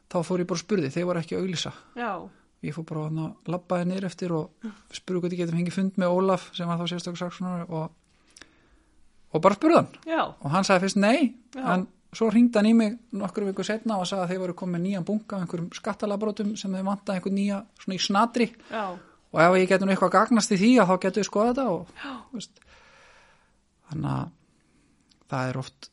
[0.08, 1.74] Þá fór ég bara og spurði, þeir voru ekki að auglýsa.
[2.00, 2.12] já,
[2.66, 4.50] Ég fór bara að labbaði niður eftir og
[4.96, 7.92] spurði hvað ég getum hengið fund með Ólaf sem var þá sérstökur saksónara og,
[9.36, 9.92] og bara spurði hann.
[10.08, 11.66] já, Og hann sagði fyrst nei, Já.
[11.76, 11.84] en
[12.18, 15.06] svo ringdi hann í mig nokkur vikur setna og sagði að þeir voru komið nýjan
[15.06, 19.70] bunga einhverjum skattalabrótum sem þeir vantaði einhver nýja svona í snatri já, og ef ég
[19.70, 21.92] getur nú eitthvað gagnast í því að þá getur við skoða þetta og,
[22.34, 22.62] veist,
[23.92, 24.30] þannig að
[25.32, 25.90] það er oft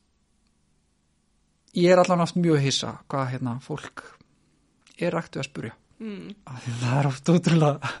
[1.75, 4.05] ég er allan oft mjög hissa hvað hérna fólk
[4.99, 6.29] er rættu að spurja mm,
[6.63, 7.93] því það er oft ótrúlega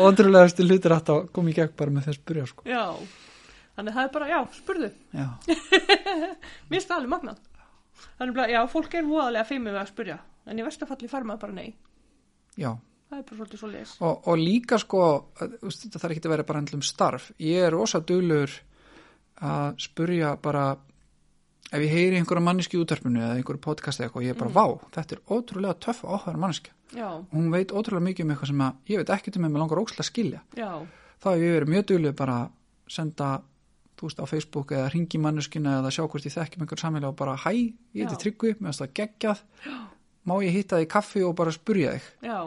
[0.00, 2.66] ótrúlegastu hlutir að það komi í gegn bara með þess spurja sko.
[2.68, 2.84] já.
[3.80, 4.88] Þannig það er bara, já, spurðu.
[5.16, 5.26] já,
[6.70, 7.38] Mér það alveg magnað.
[8.18, 10.16] Þannig bara, já, fólk er voðalega feimið að spurja.
[10.50, 11.70] En í verstafalli fær maður bara nei.
[12.60, 12.70] já
[13.10, 13.92] Það er bara svolítið svo leis.
[14.06, 15.00] og, og líka sko
[15.40, 18.52] að, þetta þarf ekki að vera bara endlum starf ég er rosa duglur
[19.40, 20.64] að spurja bara
[21.70, 24.52] ef ég heyri einhverja manneski í útvarpinu eða einhverju podcast eða eitthvað, ég er bara,
[24.54, 28.50] vá, þetta er ótrúlega töff og áhverja manneski Já, hún veit ótrúlega mikið um eitthvað
[28.50, 30.40] sem að ég veit ekkert um en mér langar ókslega að skilja.
[30.58, 30.70] Já,
[31.22, 32.48] þá hef ég verið mjög duglur bara að
[32.90, 33.28] senda
[34.00, 37.18] þú veist á Facebook eða ringi manneskina eða sjá hvort ég þekkjum einhver sammelega og
[37.20, 38.20] bara hæ, ég heiti Já.
[38.24, 39.44] Tryggvi, mér finnst það geggjað.
[40.26, 42.08] Má ég hitta þig kaffi og bara spurja þig?
[42.26, 42.38] Já,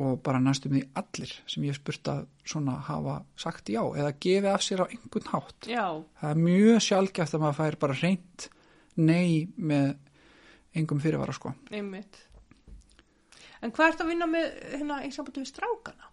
[0.00, 4.14] og bara næstum því allir sem ég hef spurt að svona hafa sagt já eða
[4.24, 5.68] gefið af sér á einhvern hátt.
[5.68, 5.86] Já,
[6.20, 8.48] það er mjög sjálfgæft að maður fær bara reynd
[8.96, 9.92] nei með
[10.76, 11.52] engum fyrirvara sko.
[11.70, 12.24] Einmitt.
[13.62, 16.12] En hvað ert að vinna með hérna í sambandi við strákana?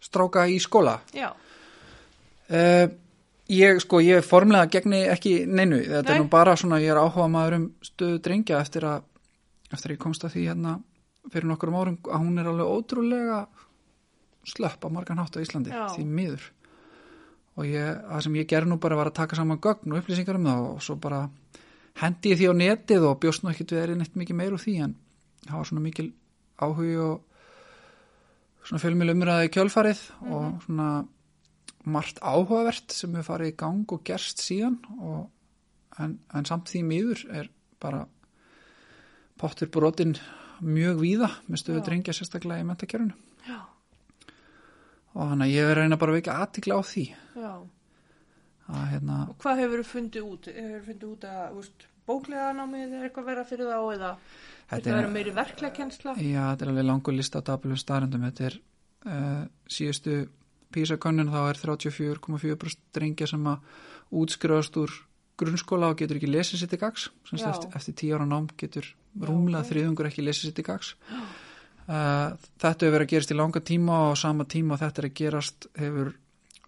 [0.00, 0.98] stráka í skóla?
[1.16, 1.30] Já,
[2.50, 2.86] uh,
[3.50, 5.80] ég sko ég formlega gegni ekki neinu.
[5.84, 6.14] Þetta Nei.
[6.16, 9.06] er nú bara svona ég er áhuga maður um stöðu drengja eftir að
[9.72, 10.78] eftir að ég komst að því hérna
[11.32, 13.40] fyrir nokkur um árum að hún er alveg ótrúlega
[14.48, 15.88] slöpp á margan hátt á Íslandi Já.
[15.92, 16.46] því miður
[17.58, 20.38] og ég, það sem ég gerði nú bara var að taka saman gögn og upplýsingar
[20.38, 21.24] um það og svo bara
[21.98, 24.62] hendi ég því á netið og bjóst nú ekkit við erið neitt mikið meir úr
[24.62, 24.94] því en
[25.46, 26.08] það var svona mikil
[26.58, 27.24] áhugi og
[28.68, 30.88] svona fjölmjöl umræði kjölfarið og svona
[31.88, 35.28] margt áhugavert sem hefur farið í gang og gerst síðan og,
[35.98, 37.50] en, en samt því miður er
[37.82, 38.04] bara
[39.38, 40.16] pottur brotin
[40.64, 43.14] mjög víða með stöðu drengja sérstaklega í mentakerfinu
[43.48, 43.58] já,
[45.14, 47.04] og þannig að ég er að reyna bara að vekja aðtikla á því.
[48.68, 50.48] Að hérna, Og hvað hefur þú fundið út?
[50.52, 54.10] Hefur þú fundið út að, úst, bóklega námið er eitthvað vera fyrir þá eða
[54.68, 56.14] Þetta er- vera meiri verklega kjensla?
[56.20, 58.58] já, þetta er alveg langur lista á dablu starrendum, þetta er
[59.08, 60.28] uh, síðustu
[60.74, 63.58] písakönnun þá er 34,4% drengja sem að
[64.12, 64.92] útskrifast úr
[65.38, 68.84] grunnskóla og getur ekki lesið sitt í gags eftir, eftir tíu ára nám getur
[69.16, 69.70] rúmlega ok.
[69.72, 70.94] þriðungur ekki lesið sitt í gags
[71.88, 75.10] uh, þetta hefur verið að gerast í langa tíma og sama tíma og þetta er
[75.10, 76.12] að gerast hefur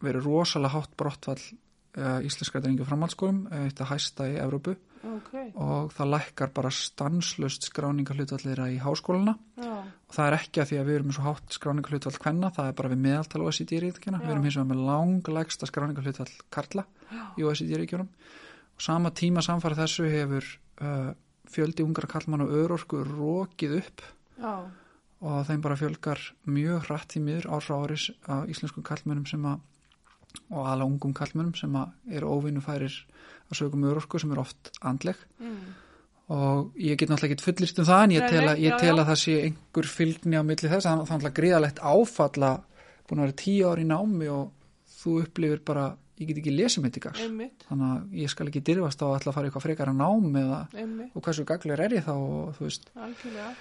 [0.00, 4.76] verið rosalega hátt brottfall uh, íslenska drengja framhaldsskólum eitt að hæsta í Evrópu.
[5.00, 10.68] Ok, og það lækkar bara stanslust skráningarhlutvallira í háskólana já, og það er ekki að
[10.68, 13.72] því að við erum með svo hátt skráningarhlutvall kvenna, það er bara við meðaltal OECD
[13.80, 14.26] ríkjana, Já.
[14.26, 16.84] við erum hins vegar með langlegsta skráningarhlutvall karla
[17.40, 18.10] í OECD ríkjunum.
[18.76, 20.52] Og sama tíma samfara þessu hefur
[20.84, 21.14] uh,
[21.50, 24.04] fjöldi ungar kallmann og örorku rókið upp.
[24.40, 24.54] Já,
[25.20, 29.44] og þeim bara fjölgar mjög hratt í miður ár frá áris af íslenskum kallmönnum sem
[29.44, 29.60] að
[30.50, 32.96] og ala ungum kallmönnum sem að eru óvinnufærir
[33.50, 35.18] að sögum örorku sem er oft andleg.
[35.42, 35.72] Mm,
[36.30, 39.08] og ég get náttúrulega ekki fullist um það en ég tel að, ég tel að
[39.10, 42.52] það sé einhver fylgni á milli þess að það er náttúrulega gríðalegt áfalla
[43.08, 44.52] búin að vera tíu ár í námi og
[45.00, 45.86] þú upplifir bara,
[46.20, 47.24] ég get ekki lesið mitt í gags.
[47.24, 49.98] Einmitt, þannig að ég skal ekki dyrfast á að ætla að fara eitthvað frekar að
[50.02, 52.88] nám eða, einmitt, og hversu gaglegur er ég þá og þú veist.
[52.94, 53.52] Algjörlega,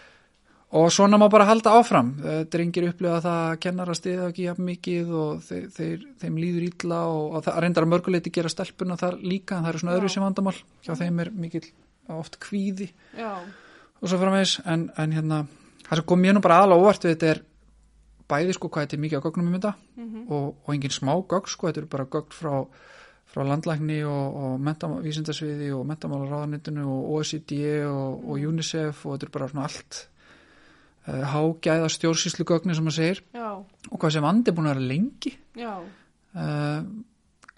[0.70, 2.12] og svona má bara halda áfram.
[2.22, 6.68] Eh, drengir upplifa það að kennara stiða ekki jafn mikið og þeir, þeir, þeim líður
[6.68, 9.96] ítla og, og það reyndar að mörguleiti gera stelpuna þar líka en það eru svona
[9.96, 9.98] Já.
[9.98, 10.56] öðru sem vandamál.
[10.86, 11.66] Hjá þeim er mikill
[12.14, 13.32] oft kvíði já,
[14.02, 14.60] og svo framvegis.
[14.70, 15.42] En, en hérna,
[15.88, 17.42] það sem kom mér nú bara aðla óvart við þetta er
[18.30, 21.14] bæði sko hvað þetta er mikið á gögnum um þetta mhm, og, og engin smá
[21.18, 22.54] gögn sko, þetta eru bara gögn frá,
[23.30, 27.60] frá landlækni og, og mentavísindasviði og mentamálaráðanitinu og OECD
[27.90, 30.02] og, og UNICEF og þetta er bara svona allt
[31.10, 34.76] uh, hágæða stjórnsýslu gögni sem maður segir já, og hvað sem vandi er búin að
[34.78, 35.36] vera lengi.
[35.60, 35.74] Já,
[36.36, 36.82] uh,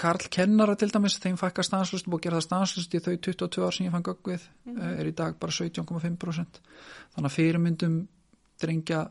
[0.01, 3.85] Karl kennara til dæmis, þeim fækkar stanslust og það stanslust í þau 22 ár sem
[3.85, 6.61] ég fann gögn við uh, er í dag bara 17,5%
[7.13, 7.99] þannig að fyrirmyndum
[8.61, 9.03] drengja,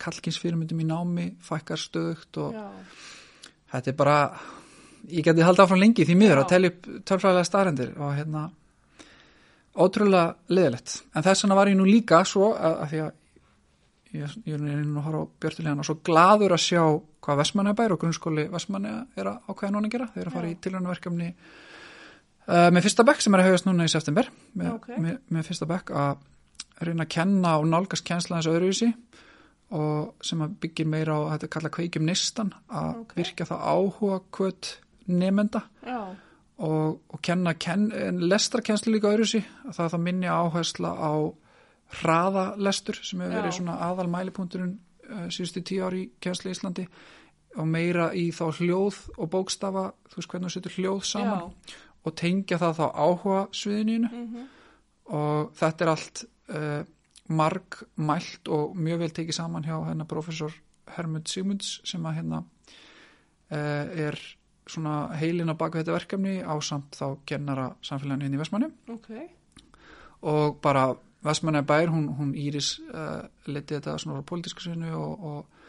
[0.00, 2.66] kallkins fyrirmyndum í námi fækkar stöðugt og já,
[3.74, 4.18] þetta er bara
[5.10, 6.42] ég geti haldið áfram lengi því miður Já.
[6.42, 8.44] að telja upp tölfræðilega staðrendir og hérna
[9.72, 13.10] ótrúlega leðilegt en þess vegna var ég nú líka svo að, að því að
[14.12, 16.82] ég, ég er nú að horfa á Björtulegan og svo gladur að sjá
[17.22, 20.50] hvað Vestmannabær og grunnskóli Vestmanna er að ákveða núna að gera þeir eru að fara
[20.50, 20.52] Já.
[20.52, 24.90] í tilhörnaverkefni uh, með fyrsta bekk sem er að haugast núna í september með, Ok.
[24.98, 26.28] með, með fyrsta bekk að
[26.90, 28.90] reyna að kenna og nálgast kennsla þessu öðruvísi
[29.72, 33.14] og sem að byggir meira á að þetta kalla kveikjum nistan að Ok.
[33.16, 34.72] virkja það áhuga kvöt
[35.08, 36.00] nefnda já,
[36.58, 37.88] og, og kenna ken,
[38.20, 39.40] lestarkennslu líka öðru sí
[39.72, 41.12] það það minni áhersla á
[42.02, 43.40] hraðalestur sem hefur Já.
[43.40, 44.76] verið svona aðal mælipunkturinn
[45.10, 46.86] uh, síðustu tíu ári í kennslu í Íslandi
[47.60, 51.50] og meira í þá hljóð og bókstafa, þú veist hvernig þú setur hljóð saman
[52.02, 54.46] og tengja það þá áhuga sviðininu Mhm.
[55.12, 56.82] og þetta er allt uh,
[57.32, 60.54] marg mælt og mjög vel tekið saman hjá hennar professor
[60.96, 64.18] Hermund Sigmunds sem að hérna uh, er
[64.66, 69.08] svona heilin á baku þetta verkefni á samt þá kennara samfélaginu inn í Vestmanni ok,
[70.30, 70.92] og bara
[71.22, 75.66] Vestmanni bær, hún, hún Íris uh, leti þetta svona á pólitísku sinu og, og,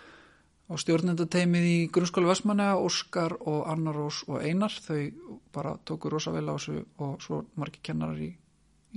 [0.73, 6.33] og stjórnendateimið í grunnskóla Vestmanni, Óskar og Anna Rós og Einar, þau bara tóku rosa
[6.33, 8.31] vel á þessu og svo margir kennarar í,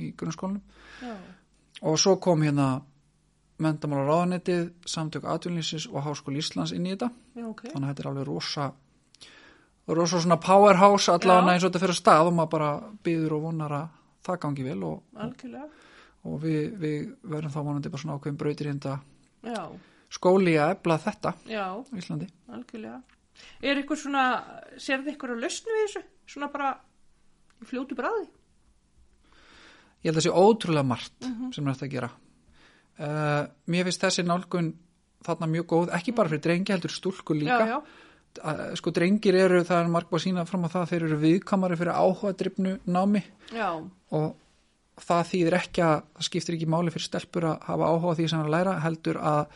[0.01, 0.65] í grunnskólanum.
[1.05, 1.13] Já,
[1.83, 2.81] og svo kom hérna
[3.63, 7.63] mentamála ráðanetið, samtök atvinnlýsis og Háskóli Íslands inn í þetta já, ok.
[7.73, 8.67] þannig að þetta er alveg rosa
[9.87, 12.71] rosa svona powerhouse allavega eins og þetta fyrir að stað og maður bara
[13.07, 13.89] byður og vonar að
[14.27, 15.69] það gangi vel og, Algjörlega,
[16.27, 18.73] og við, við verðum þá vonandi bara svona ákveðin brautir
[19.47, 19.63] já,
[20.13, 22.29] skóli að ebla þetta já, á Íslandi.
[22.51, 23.01] algjörlega.
[23.61, 24.25] Er eitthvað svona,
[24.81, 26.03] sérðu eitthvað að lausnu við þessu?
[26.33, 26.73] Svona bara
[27.61, 28.27] í fljótu bræði?
[30.07, 31.53] Ég held að það sé ótrúlega margt Mhm.
[31.57, 32.11] sem er hægt að gera.
[32.97, 34.73] Uh, mér finnst þessi nálgun
[35.27, 37.59] þarna mjög góð, ekki bara fyrir drengi heldur stúlku líka.
[37.67, 37.83] Já, já,
[38.37, 41.17] Uh, sko drengir eru, það er marg búið að sína fram á það, þeir eru
[41.23, 43.71] viðkamari fyrir áhuga drifnu námi já,
[44.13, 44.35] og
[45.01, 48.41] það þýðir ekki að það skiptir ekki máli fyrir stelpur að hafa áhuga því sem
[48.43, 49.47] er að læra heldur að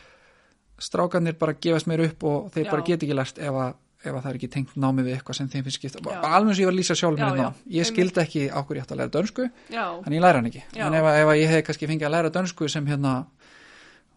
[0.81, 4.21] strákanir bara gefast meir upp og þeir bara get ekki lært ef að, ef að
[4.21, 6.73] það er ekki tengt námi við eitthvað sem þeim finnst bara alveg og ég var
[6.73, 7.43] að lýsa sjálf Já, mér já.
[7.43, 10.41] ná ég skildi ekki á hverju ég ætti að læra dönsku já, en ég læra
[10.41, 10.63] hann ekki.
[10.73, 10.87] Já.
[10.87, 13.13] en ef, ef ég hef kannski fengið að læra dönsku sem hérna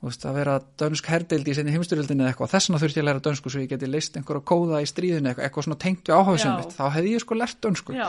[0.04, 3.08] veist, að vera dönsk herdeild í sinni heimstyrjöldinni eða eitthvað þess vegna þurfti ég að
[3.10, 6.16] læra dönsku svo ég geti leist einhverja kóða í stríðinu eitthvað, eitthvað svona tengt við
[6.18, 6.56] áhuga sem Já.
[6.60, 6.74] mitt.
[6.76, 7.96] Þá hefði ég sko lært dönsku.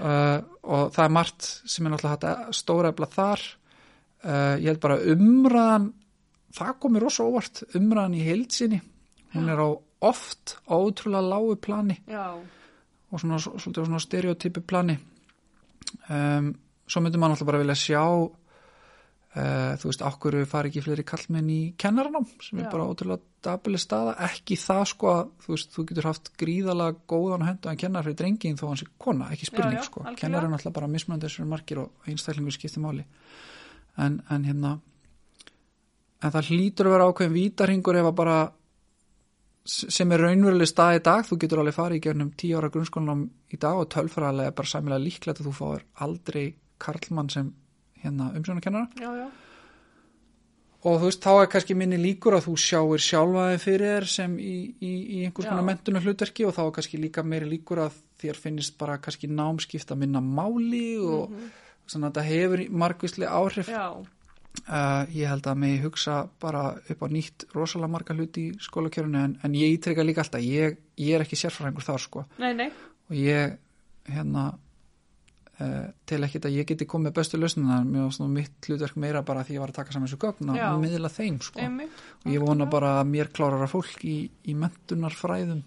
[0.00, 2.92] Uh, og það er margt sem er náttúrulega stóra
[9.34, 9.68] hún er á
[10.00, 12.34] oft ótrúlega lágu plani já,
[13.10, 14.98] og svona, á svona stereotypu plani.
[16.08, 16.54] Um,
[16.86, 18.02] svo myndum maður náttúrulega bara vilja sjá
[19.36, 22.64] uh, þú veist, okkur fari ekki fleiri kallmenn í kennaranám sem Já.
[22.64, 26.98] er bara ótrúlega dabileg staða, ekki það sko að þú veist, þú getur haft gríðalega
[27.10, 30.20] góðan og henduðan kennar fyrir drengin þó hann sé kona, ekki spurning Já, sko, algjörlega.
[30.22, 33.06] kennar er náttúrulega bara mismunandi þessari margir og einstaklingur skiptir máli.
[34.00, 34.76] En, en hérna
[36.20, 38.38] en það hlýtur að vera ákveðin vítarhingur ef að bara
[39.64, 43.26] sem er raunveruleg stað í dag þú getur alveg farið í gernum tíu ára grunnskólanum
[43.52, 46.44] í dag og tölfræðarlega er bara sæmilega líklegt að þú fáir aldrei
[46.80, 47.52] karlmann sem
[48.00, 48.88] hérna umsjónakennara
[50.80, 54.36] og þú veist þá er kannski minni líkur að þú sjáir sjálfaði fyrir þér sem
[54.40, 57.98] í, í, í einhvers konar mentunum hlutverki og þá er kannski líka meiri líkur að
[58.22, 61.34] þér finnist bara kannski námskipta minna máli og
[61.90, 63.68] svona að þetta hefur margvíslega áhrif.
[63.68, 64.00] Já,
[64.50, 69.18] Uh, ég held að mig hugsa bara upp á nýtt rosalega marga hluti í skólakjörinu
[69.18, 72.24] en, en ég ítreka líka alltaf, ég, ég er ekki sérfræðingur þar sko.
[72.42, 72.66] Nei, nei,
[73.08, 73.54] og ég
[74.10, 78.98] hérna uh, til ekkit að ég geti komið bestu lausnina, mér var svona mitt hlutverk
[79.00, 81.62] meira bara því ég var að taka saman þessu gögn að miðla þeim sko.
[81.62, 85.62] Einmitt, og ég vona bara að mér klárara fólk í, í mentunarfræðum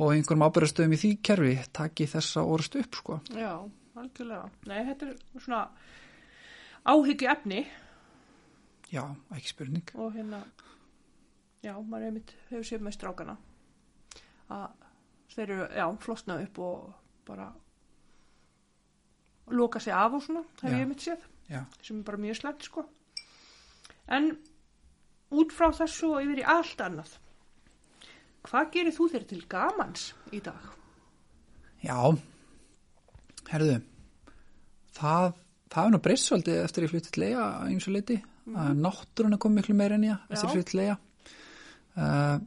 [0.00, 3.20] og einhverjum ábyrðastöðum í því kerfi taki þessa orðst upp sko.
[3.36, 3.52] Já,
[4.00, 4.48] algjörlega.
[4.72, 5.66] Nei, þetta er svona
[6.82, 7.62] áhyggju efni
[8.92, 9.02] já,
[9.34, 10.42] ekki spurning og hérna,
[11.64, 13.36] já, maður einmitt hefur séð með strákana
[14.52, 14.68] að
[15.32, 16.88] þeir eru, já, flosna upp og
[17.26, 17.48] bara
[19.52, 20.70] loka sig af og svona, það Já.
[20.70, 22.86] hef ég einmitt séð já, sem er bara mjög slæmt sko
[24.12, 24.30] en
[25.32, 27.16] út frá þessu og yfir í allt annað
[28.46, 30.62] hvað gerir þú þér til gamans í dag?
[31.82, 31.98] Já,
[33.50, 33.78] herðu,
[34.94, 35.32] það,
[35.72, 38.18] það er nú breyst svolítið eftir ég fluttið til Leia eins og leiti.
[38.44, 38.80] Mm -hmm.
[38.82, 40.96] Náttúrun komið miklu meira en ég eftir Leia.
[41.96, 42.40] Uh,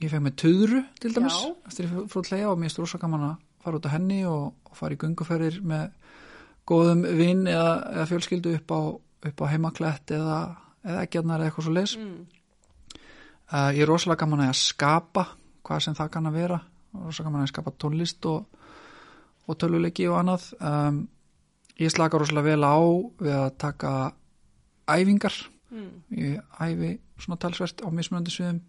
[0.00, 1.54] ég fekk með töðru til dæmis Já.
[1.66, 4.94] eftir Leia og mér er rosa gaman að fara út á henni og, og fara
[4.94, 5.90] í gunguferðir með
[6.68, 8.80] góðum vinn eða, eða fjölskyldu upp á,
[9.28, 11.96] upp á heimaklett eða, eða ekkjarnar eða eitthvað svo leis.
[11.96, 12.26] Mm.
[13.48, 15.26] Uh, ég er rosalega gaman að skapa
[15.64, 16.60] hvað sem það kann að vera
[16.92, 18.46] rosalega gaman að skapa tónlist og,
[19.48, 21.02] og töluleiki og annað um,
[21.80, 22.78] ég slaka rosalega vel á
[23.22, 23.92] við að taka
[24.88, 25.36] æfingar.
[25.68, 25.88] Mm.
[26.16, 28.62] ég æfi svona talsvert á mismunandi sviðum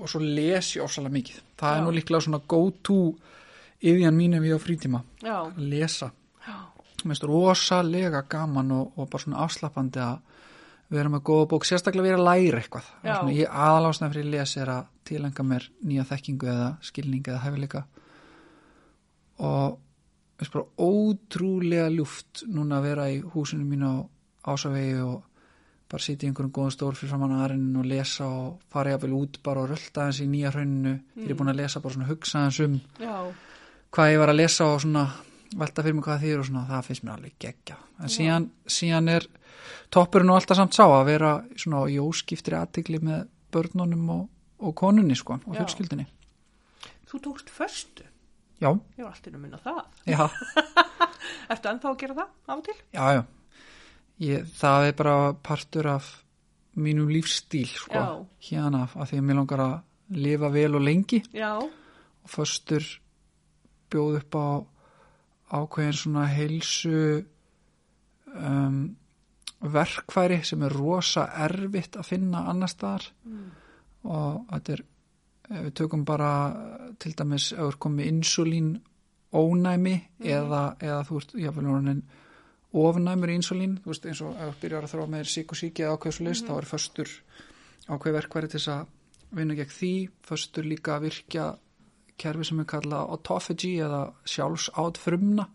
[0.00, 1.40] og svo les ég rosalega mikið.
[1.60, 1.76] Það Já.
[1.76, 2.98] er nú líklega svona go to
[3.82, 6.12] yfjan mín ef ég á frítíma Já, lesa.
[7.02, 10.18] Mér finnst rosalega gaman og, og bara svona afslappandi að
[10.92, 12.88] vera með góða bók, sérstaklega vera að læra eitthvað.
[13.02, 17.40] Svona, ég aðalásna fyrir að lesa er að tilenga mér nýja þekkingu eða skilning eða
[17.46, 17.84] hæfileika.
[19.42, 19.78] Og
[20.38, 23.96] veist bara ótrúlega ljúft núna að vera í húsinu mínu á
[24.46, 25.22] ásavegi og
[25.92, 29.40] bara sitja í einhverjum góðum stór fyrir framann aðrinin og lesa og fara jafnvel út
[29.44, 30.94] bara og rölda hans í nýja hrauninu.
[31.14, 33.16] Þegar ég er búin að lesa bara svona hugsa hans um Já,
[33.92, 35.04] hvað ég var að lesa og svona
[35.52, 39.08] velta fyrir mig hvað þýr og svona það finnst mér alveg geggja en síðan, síðan
[39.12, 39.26] er
[39.92, 44.22] toppurinn og alltaf samt sá að vera svona í óskiptri aðtikli með börnunum og,
[44.64, 46.06] og konunni sko og fjölskyldinni
[47.12, 48.06] þú tókst förstu.
[48.64, 49.84] já, Ég var alltaf að minna það.
[50.08, 50.24] já,
[51.52, 52.78] Ertu ennþá að gera það og til?
[52.96, 53.22] já, já.
[54.20, 56.10] Ég, það er bara partur af
[56.76, 59.74] mínum lífstíl sko, hérna af því að mér langar að
[60.22, 61.22] lifa vel og lengi.
[61.32, 62.84] Já, og föstur
[63.92, 64.46] bjóð upp á
[65.52, 67.24] ákveðin svona heilsu
[68.32, 68.96] um,
[69.62, 73.10] verkfæri sem er rosa erfitt að finna annar staðar.
[74.02, 74.86] Og þetta er
[75.52, 76.32] við tökum bara
[77.02, 78.72] til dæmis ef þú er komið insulín
[79.32, 82.02] ónæmi eða, eða þú ert jáfnvel orðin
[82.72, 85.84] ofnæmur insulín þú veist eins og ef þú byrjar að þróa með sík og síki
[85.84, 87.12] eða ákveð svo list þá er föstur
[87.88, 88.90] ákveð verkværi til þess að
[89.32, 89.92] vinna gegn því.
[90.28, 91.46] Föstur líka að virkja
[92.20, 95.48] kerfi sem er kallað autophagy eða sjálfsátt frumna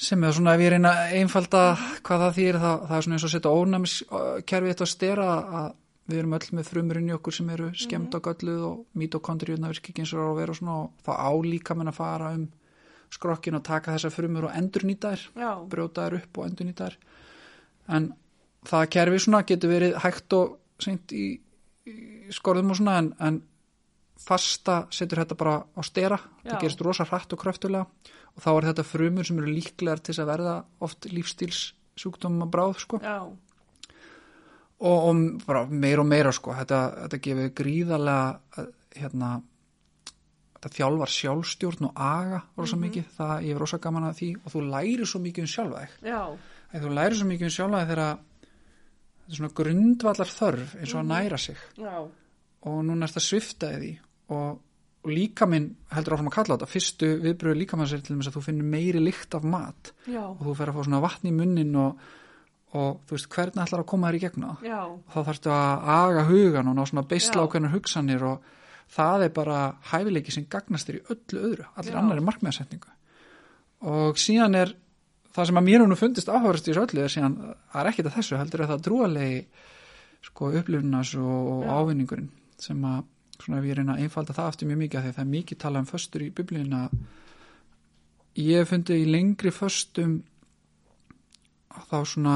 [0.00, 1.62] sem er svona ef ég reyna að einfalda
[2.06, 5.26] hvað það þýr það, það er svona eins og að setja ónæmiskerfi þetta að stera
[5.60, 5.66] að
[6.10, 9.92] við erum öll með frumurinn í okkur sem eru skemmt á gölluð og mitokondriuna virki
[9.92, 12.46] ekki eins og er að vera og svona og það álíka menn að fara um
[13.10, 16.68] skrokkin og taka þessar frumur og endur nýta þær já, brjóta þær upp og endur
[16.68, 16.98] nýta þær.
[17.96, 18.08] En
[18.70, 21.26] það kerfi svona getur verið hægt og seint í,
[21.90, 21.96] í
[22.34, 23.42] skorðum og svona en, en
[24.20, 26.20] fasta setur þetta bara á stera.
[26.44, 26.54] Já.
[26.54, 30.16] það gerist rosa hratt og kröftulega og þá er þetta frumur sem eru líklegar til
[30.20, 30.56] að verða
[30.86, 33.00] oft lífstíls sjúkdóma bráð sko.
[33.02, 33.26] Já,
[34.80, 36.54] og, og meira og meira sko.
[36.56, 39.32] Þetta, þetta gefur gríðarlega eh, hérna
[40.60, 44.30] þetta þjálfar sjálfstjórn og aga rosa mikið, það ég er rosa gaman að því.
[44.44, 45.94] Og þú lærir svo mikið um sjálfa þig.
[46.84, 51.00] Þú lærir svo mikið um sjálfa þig þegar þetta er svona grundvallar þörf eins og
[51.00, 51.62] að næra sig.
[51.80, 51.94] Já,
[52.68, 53.90] og núna er þetta sviftaði því.
[54.36, 54.60] Og,
[55.00, 56.70] og líka minn heldur áfram að kalla þetta.
[56.74, 59.94] Fyrstu viðbröðu líka mann sér til þess að þú finnur meiri lykt af mat.
[60.04, 62.04] Já, og þú fer að fá svona vatn í munnin og,
[62.76, 65.52] og þú veist hvernig ætlar að koma þér í gegna það já, og þá þarftu
[65.56, 67.46] að aga hugan og ná svona beisla Já.
[67.46, 68.50] ákveðnar hugsanir og
[68.90, 69.58] það er bara
[69.92, 71.98] hæfileiki sem gagnast þér í öllu öðru, allir Já.
[72.00, 72.96] annari markmiðarsetningu
[73.90, 74.74] og síðan er
[75.34, 77.36] það sem að mér nú fundist áhverjast í þessu öllu er síðan,
[77.70, 79.40] það er ekkit að þessu heldur er það drúalegi
[80.26, 81.70] sko upplifunas og, Já.
[81.78, 82.30] ávinningurinn
[82.60, 83.06] sem að
[83.40, 85.88] svona ég reyna að einfalda það aftur mjög mikið að það er mikið talað um
[85.88, 86.96] föstur í biblíun að
[88.40, 90.16] ég hef fundið í lengri föstum
[91.70, 92.34] að þá svona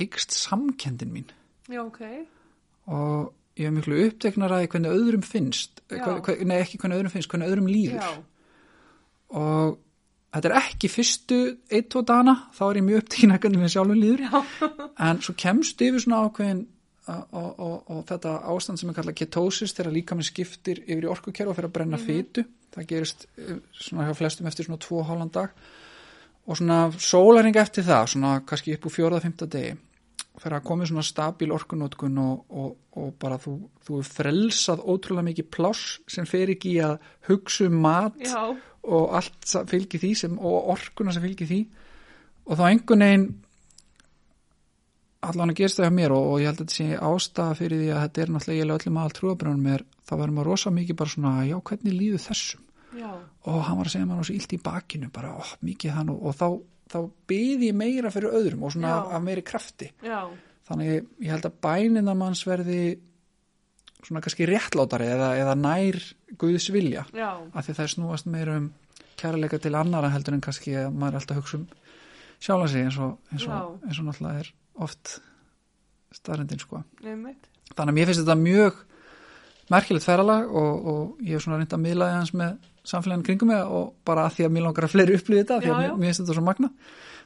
[0.00, 1.28] ykst samkendin mín
[1.70, 2.00] já, ok,
[2.90, 3.30] og
[3.60, 7.52] ég hef miklu uppteknar að hvernig öðrum finnst hva, nei ekki hvernig öðrum finnst, hvernig
[7.52, 8.00] öðrum líður.
[8.00, 8.10] Já,
[9.40, 9.78] og
[10.34, 11.40] þetta er ekki fyrstu
[11.70, 14.26] eitt, tvo dana, þá er ég mjög uppteknar að hvernig mér sjálfum líður.
[14.26, 14.70] Já,
[15.08, 16.64] en svo kemst yfir svona ákveðin
[17.10, 21.08] og, og, og, og þetta ástand sem er kallað ketosis þegar líka minn skiptir yfir
[21.08, 24.68] í orkukerf og fyrir að brenna mm fytu það gerist eh, svona hjá flestum eftir
[24.68, 25.54] svona tvo hálfan dag.
[26.46, 29.74] Og svona sólaring eftir það, svona kannski upp úr fjóraða, fymta degi
[30.40, 35.50] fyrir að komið svona stabíl orkunótkun og, og, og bara þú, þú frelsað ótrúlega mikið
[35.52, 36.96] pláss sem fer ekki í að
[37.28, 38.40] hugsa um mat já,
[38.86, 41.60] og allt sem fylgir því sem, og orkuna sem fylgir því.
[42.48, 43.28] Og þá einhvern veginn
[45.20, 47.82] allan að gerst það hjá mér og, og ég held að þetta sé ástæða fyrir
[47.82, 50.72] því að þetta er náttúrulega ég er öllum aðal trúabrjónum er þá verður maður rosa
[50.74, 52.66] mikið bara svona já hvernig líður þessum?
[52.90, 53.10] Já,
[53.46, 56.22] og hann var að segja maður svo illt í bakinu bara ó, mikið þann og,
[56.26, 56.46] og þá,
[56.90, 56.98] þá
[57.30, 59.90] byði ég meira fyrir öðrum og svona af, af meiri krafti.
[60.04, 60.24] Já,
[60.68, 62.82] þannig ég, held að bænin að manns verði
[64.00, 66.00] svona kannski réttlátari eða, eða nær
[66.40, 67.04] Guðs vilja.
[67.14, 68.70] Já, af því það er snúast meira um
[69.20, 71.66] kærleika til annara heldur en kannski að maður er alltaf að hugsa um
[72.40, 74.52] sjálfa sig eins og, eins og, eins og náttúrulega er
[74.86, 75.18] oft
[76.16, 76.82] staðrendin sko.
[77.04, 78.80] nefnit, Þannig að mér finnst þetta mjög
[79.70, 82.56] merkilegt ferralag og, og ég hef svona reynd að miðlaði hans með
[82.90, 85.68] samfélagin kringum mig og bara að því að mér langar að fleiri upplýði þetta því
[85.70, 85.88] Já, að já.
[85.88, 86.70] mér, mér finnst þetta svo magna.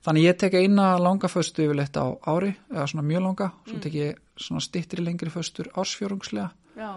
[0.05, 3.95] Þannig ég tek eina langa föstu yfirleitt á ári eða svona mjög langa, svo tek
[3.97, 6.91] ég svona styttri lengri föstur ársfjórungslega já,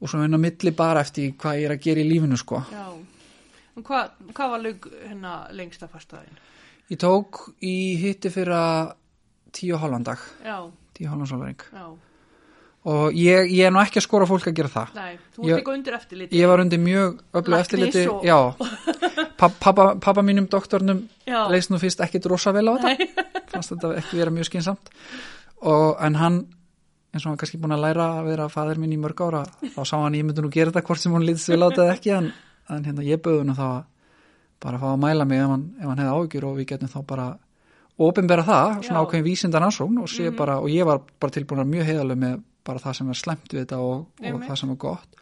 [0.00, 2.62] og svo inn á milli bara eftir hvað ég er að gera í lífinu sko.
[2.72, 2.88] já.
[3.78, 6.40] Hvað, hvað var lög hérna lengsta fastaðin?
[6.90, 8.94] Ég tók í hitti fyrir að
[9.54, 10.56] tíu og hálfan dag, Já,
[10.98, 11.84] tíu og hálfan sólring já,
[12.84, 14.92] og ég, ég er nú ekki að skora fólk að gera það.
[14.94, 16.38] nei, þú varst ekki undir eftir liti.
[16.38, 18.38] Ég var undir mjög öllu eftirliti, og- já,
[19.38, 21.04] Pa- pappa, pappa mínum doktornum
[21.50, 23.08] leist nú fyrst ekkit rosa vel á þetta,
[23.52, 24.88] fannst þetta ekki vera mjög skinsamt
[25.62, 26.38] og en hann
[27.14, 29.78] eins og hann kannski búin að læra að vera faðir minn í mörg ára þá
[29.86, 32.12] sá hann ég myndi nú gera þetta hvort sem hún lítist vel á þetta ekki
[32.18, 32.32] en,
[32.68, 33.84] en hérna ég bauði hennu þá að
[34.64, 36.98] bara fá að mæla mig ef hann, ef hann hefði ágjur og við getum þá
[37.06, 37.28] bara
[37.98, 39.06] ofinbera það, svona Já.
[39.06, 42.36] ákveðin vísindan ansókn og, sé bara, og ég var bara tilbúin að mjög heiðaleg með
[42.68, 45.18] bara það sem er slemt við þetta og, og það sem er gott.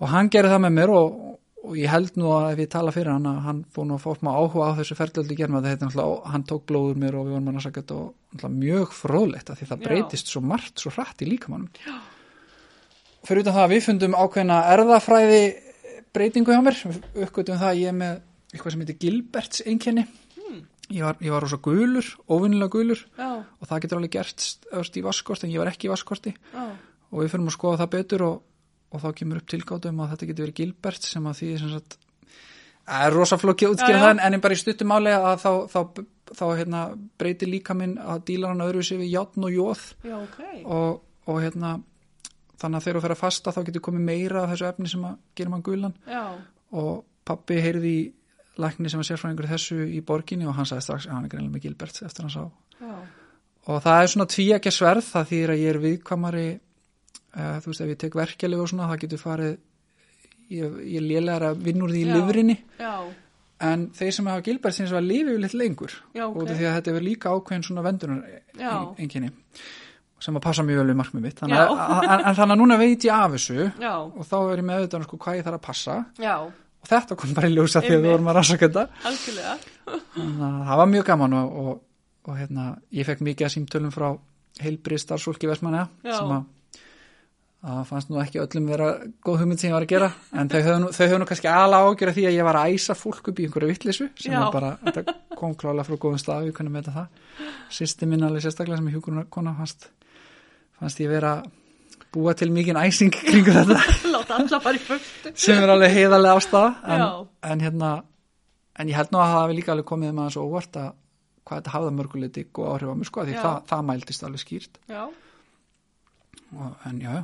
[0.00, 1.18] Og hann gerði það með mér og,
[1.60, 4.06] og ég held nú að ef ég tala fyrir hann að hann fór nú að
[4.06, 7.36] fá smá áhuga á þessu ferðlöldi það heiti náttúrulega, hann tók blóður mér og við
[7.36, 9.86] vorum að rannsaka þetta mjög fróðlegt af því það Já.
[9.90, 11.68] breytist svo margt svo hratt í líkamannum
[13.26, 15.42] fyrir utan það að við fundum ákveðna erðafræði
[16.14, 16.78] breytingu hjá mér.
[17.26, 18.18] Uppgötum það að ég er með
[18.50, 20.06] eitthvað sem heitir Gilberts einkenni
[20.90, 23.00] ég, var, ég var rosa gulur, óvinnilega gulur.
[23.18, 23.30] Já,
[23.60, 26.64] og það getur alveg gert í vaskorti en ég var ekki í vaskorti já,
[27.10, 28.38] og við fyrir að skoða það betur og,
[28.90, 31.98] og þá kemur upp tilgátum að þetta getur verið Gilbert sem að því sem sagt
[32.90, 33.36] er rosa
[33.70, 34.02] útskýra Já, já.
[34.02, 35.80] það en- en bara í stuttum máli að þá, þá,
[36.34, 36.80] þá hérna,
[37.18, 40.40] breytir líka minn að dílar hann öðru sér við játn og jóð já, ok.
[40.64, 41.00] og,
[41.30, 41.76] og hérna
[42.60, 45.04] þannig að þegar þú fer að fasta þá getur komið meira af þessu efni sem
[45.08, 45.94] að gera mann gulan.
[46.76, 48.02] Og pappi heyrði í
[48.64, 51.54] lækni sem var sérfræðingur þessu í borginni og hann sagði strax að hann er greinlega
[51.56, 52.44] með Gilbert eftir hann sá.
[52.80, 52.92] Já,
[53.70, 57.84] og það er svona tvíækja sverð það þýðir að ég er viðkvamari uh, þú veist
[57.84, 59.58] ef ég tek verkjalið og svona það getur farið
[60.50, 62.56] ég, ég lélegar að vinna úr því í livrinni
[63.60, 66.40] en þeir sem hafa Gilbert sinns var lifið litt lengur já, ok.
[66.40, 68.24] út af því að þetta er líka ákveðin svona vendunar
[68.96, 69.34] enginni
[70.20, 71.38] sem að passa mjög vel við markmið mitt.
[71.40, 74.66] Þannig að, að, þannig að núna veit ég af þessu Já, og þá er ég
[74.68, 75.96] með auðvitað sko hvað ég þarf að passa.
[76.20, 76.34] Já,
[76.80, 79.56] og þetta kom bara í ljósa þegar við vorum að rannsaka þetta algjörlega.
[80.14, 81.82] þannig að það var mjög gaman og, og,
[82.28, 84.08] og hérna, ég fekk mikið að símtölum frá
[84.60, 86.16] heilbrið starfsfólki Vestmanna Já.
[86.16, 86.48] sem að
[87.60, 88.86] að fannst nú ekki öllum vera
[89.20, 92.22] góð hugmynd sem ég var að gera en þau höfðu nú, kannski ala ágjöra því
[92.30, 95.84] að ég var að æsa fólk upp í einhverju vittlisu sem bara, þetta kom klálega
[95.84, 99.90] frá góðum stað við kunum með það sýsti minn alveg sérstaklega sem hjúkurinn kona fannst,
[100.80, 101.34] fannst ég vera
[102.14, 103.80] búa til mikinn æsing kringu þetta.
[105.34, 107.04] Sem er alveg heiðarlega ástæða en,
[107.52, 107.90] en hérna
[108.80, 110.92] en ég held nú að það hafi líka alveg komið með þessu óvart að
[111.50, 114.80] hvað þetta hafði mörguleiti og áhrif á mig sko, því það, það mæltist alveg skýrt.
[114.90, 115.02] Já,
[116.54, 117.14] og, en já,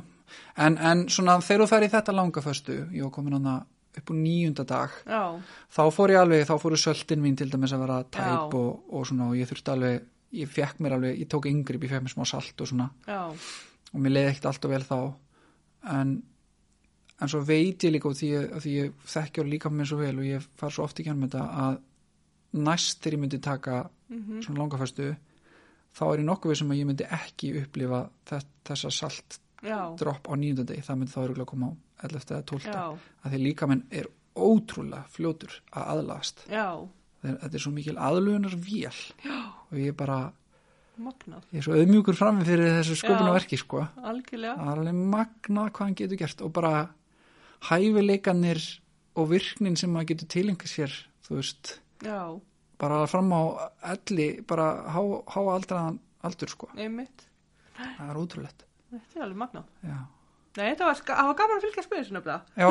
[0.65, 3.55] en, en svona þegar þú fer í þetta langa föstu ég var komin hana
[3.97, 5.21] upp úr níunda dag já,
[5.73, 9.07] þá fór ég alveg, þá fóru söltin mín til dæmis að vera tæp og, og
[9.09, 10.11] svona og ég þurfti alveg,
[10.41, 12.91] ég fekk mér alveg ég tók yngripp, ég fekk mér smá salt og svona.
[13.07, 13.23] Já,
[13.93, 14.97] og mér leiði ekkert alltaf vel þá.
[15.97, 16.11] En,
[17.21, 18.31] en svo veit ég líka og því,
[18.63, 21.45] því ég þekkjur líka mér svo vel og ég far svo oft í kjörnum þetta
[21.67, 21.79] að
[22.57, 23.77] næst þegar ég myndi taka
[24.09, 25.09] mhm, svona langafæstu
[25.97, 27.99] þá er ég nokkuð við sem að ég myndi ekki upplifa
[28.29, 31.73] þess, þessa salt já, dropp á nýjunda degi, það myndi þá örgulega koma á
[32.07, 32.27] 11.
[32.37, 32.67] eða 12.
[32.69, 32.85] já,
[33.25, 35.87] að því líka menn er ótrúlega fljótur að
[37.17, 39.37] Þeir- þetta er svo mikil aðlugunar vél já,
[39.71, 40.19] og ég bara,
[41.03, 43.83] magnað, ég er svo auðmjúkur frammi fyrir þessu sköpunarverki sko.
[44.11, 46.73] algjörlega, það er alveg magnað hvað hann getur gert og bara
[47.69, 48.61] hæfileikanir
[49.17, 50.93] og virknin sem maður getur tilenga sér
[51.27, 51.73] þú veist,
[52.05, 52.19] já,
[52.81, 53.41] bara fram á
[53.93, 55.01] elli, bara há,
[55.33, 55.97] há aldraðan
[56.27, 57.25] aldur sko, einmitt,
[57.77, 58.63] það er ótrúlegt.
[58.87, 59.65] Þetta er alveg magnað.
[59.83, 59.97] já,
[60.57, 61.65] Nei, þetta var, var gaman að
[62.01, 62.41] þessu nefnilega.
[62.57, 62.69] já,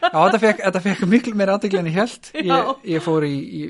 [0.00, 1.54] já þetta, fekk, þetta fekk miklu meira
[1.92, 3.60] ég held ég, ég fór í, í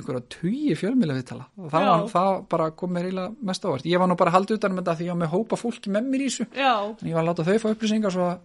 [0.00, 4.00] einhverja tugi fjölmjöla viðtala og það, var, það bara kom mér eiginlega mest ávart ég
[4.02, 6.08] var nú bara að halda utan um þetta því ég var með hópa fólki með
[6.12, 8.38] mér í þessu en ég var að láta þau fá upplýsingar svo að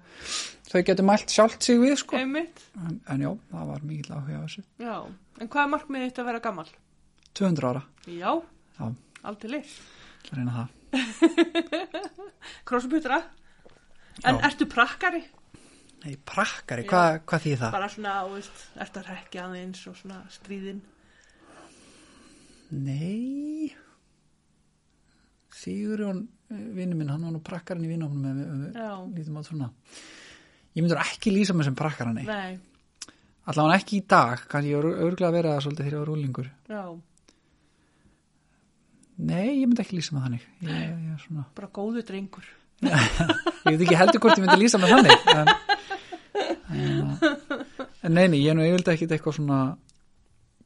[0.72, 2.20] þau getur mælt sjálft sig við sko.
[2.22, 2.38] en,
[3.12, 4.96] en já, það var mikið áhuga á þessu já.
[5.42, 6.68] En hvað er markmiðið þitt að vera gammal?
[7.40, 8.32] 200 ára, Já,
[8.78, 8.86] já,
[9.24, 9.76] aldrei leið.
[10.32, 10.78] að reyna það
[12.68, 13.22] Krossbutra.
[14.28, 15.22] En ertu prakkari?
[16.02, 16.90] Nei, prakkari, Já.
[16.92, 17.72] hvað hva þýð það?
[17.76, 20.82] Bara svona, veist, ertu að rekja aðeins og svona stríðin?
[22.72, 23.72] Nei.
[25.52, 29.70] Sigurjón vinnu minn, hann var nú prakkarinn í vinnofnum með við lítum á svona.
[30.76, 31.76] Ég myndur ekki lýsa mig sem
[32.28, 32.60] Nei,
[33.50, 36.10] allavega ekki í dag, kannski ég var örgulega að vera það svolítið þegar ég var
[36.12, 36.84] rúlingur já,
[39.18, 40.48] nei, ég myndi ekki lýsa mig þannig.
[40.62, 42.48] Ég, ég, er svona, bara góðu drengur.
[42.82, 45.54] ég veit ekki heldur hvort ég myndi lýsa mig þannig en,
[46.72, 46.92] en,
[48.02, 49.62] en nei, nei, ég er nú yfirlega ekkit eitthvað svona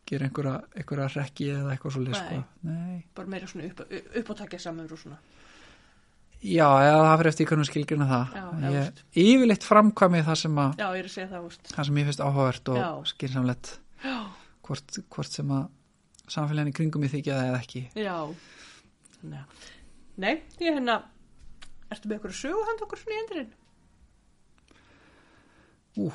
[0.05, 2.41] gera einhverja, einhverja rekki eða eitthvað svolítið sko.
[3.17, 3.81] Bara meira svona upp,
[4.21, 5.17] upp á takja samur og svona.
[6.45, 8.33] Já, eða það fyrir eftir hvernig skilgrina það.
[8.35, 8.99] Já, já, ég, veist.
[9.23, 12.71] yfirleitt framkvæmið það sem, að, Já, ég er að það, það sem ég finnst áhugavert
[12.73, 12.77] og
[14.05, 14.17] Já,
[14.67, 15.63] hvort, hvort sem að
[16.35, 17.81] samfélagin í kringum ég þykja það eða ekki.
[17.97, 18.15] já.
[19.25, 19.65] Að,
[20.21, 20.99] nei, ég er hérna,
[21.89, 23.51] ertu með eitthvað sögu handa okkur svona í endurinn?
[25.95, 26.11] Ú,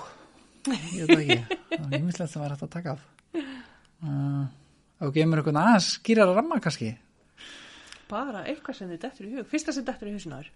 [0.94, 1.58] ég veit það ekki.
[1.72, 3.08] Það var ímislegt sem var hægt að taka af.
[4.00, 6.94] Og gefur eitthvað aðeins skýrar ramma kannski.
[8.10, 9.46] Bara eitthvað sem þið dettur í hug.
[9.48, 10.50] Fyrsta sem dettur í hugsunar.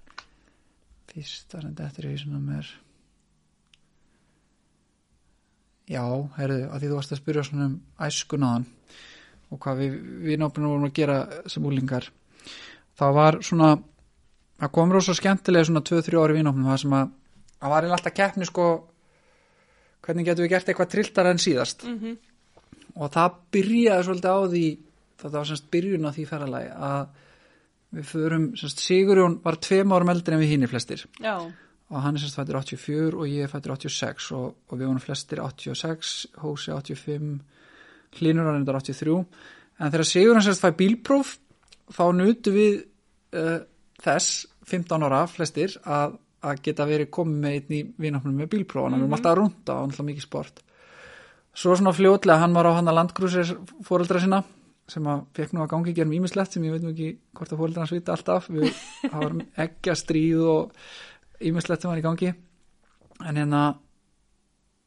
[1.12, 2.72] Fyrsta sem er í hausunum er
[5.84, 6.00] Já,
[6.38, 7.74] heyrðu, að því þú varst að spyrja svona um
[8.06, 8.62] æskunaðan
[9.52, 9.96] og hvað við
[10.30, 11.16] vinnápinu vorum að gera
[11.52, 12.06] sem úlingar.
[12.96, 13.68] Það var svona,
[14.62, 17.12] það kom rosa skemmtilega svona 2-3 ári vinnápinu það sem að,
[17.58, 18.68] það var alltaf keppni sko,
[20.06, 22.16] hvernig getum við gert eitthvað trilltar en síðast Mm -hmm.
[22.94, 24.64] Og það byrjaði svolítið á því,
[25.22, 27.04] það var semst byrjun á því ferralagi að
[27.94, 31.04] við förum, semst Sigurjón var tveim árum eldri en við hínir flestir.
[31.22, 31.36] Já,
[31.92, 35.02] og hann er semst fættur 84 og ég er fættur 86 og, og við vorum
[35.02, 37.34] flestir 86, Hósi 85
[38.14, 41.36] Hlynur var reyndar 83 en þegar Sigur hann semst fæ bílpróf
[41.94, 42.76] þá nutu við
[43.36, 43.58] uh,
[44.02, 48.88] þess 15 ára flestir að, að geta verið komið með einn í vinafnum með bílpróf
[48.88, 49.04] hann mm -hmm.
[49.04, 50.64] við erum alltaf að rúnda og alltaf mikið sport
[51.54, 53.54] svo svona fljótlega hann var á hann að landgrúsir
[53.86, 54.42] fóreldra sinna
[54.90, 57.60] sem að fekk nú að gangi gerum ímislegt sem ég veit nú ekki hvort að
[57.60, 58.50] fóreldra hans vita alltaf.
[58.52, 58.68] Við
[59.14, 60.74] var ekki að stríð og
[61.40, 62.32] ímislegt sem var í gangi.
[63.24, 63.62] En hérna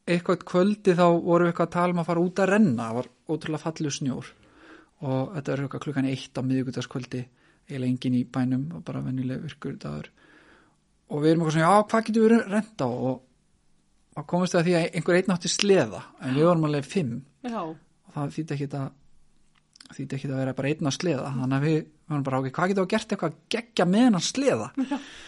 [0.08, 2.86] eitthvað kvöldi þá voru við eitthvað að tala um að fara út að renna.
[2.86, 4.30] Það var ótrúlega fallu snjór.
[4.98, 7.24] Og þetta var eitthvað klukkan eitt á miðugutaskvöldi
[7.68, 10.08] eiginlega engin í bænum og bara vennileg virkur dagur.
[11.08, 13.20] Og við erum eitthvað svona, já, hvað getur við renda og
[14.18, 17.18] þá komist við að því að einhver einn átti sleða en við vorum alveg fimm.
[17.46, 18.88] Já, og það þýtti ekki að
[19.94, 21.28] þýtti ekki að vera bara einn á sleða.
[21.36, 21.76] Þannig að við
[22.08, 24.66] varum bara ákveð, hvað getur við gert eitthvað að gegja með hennar sleða?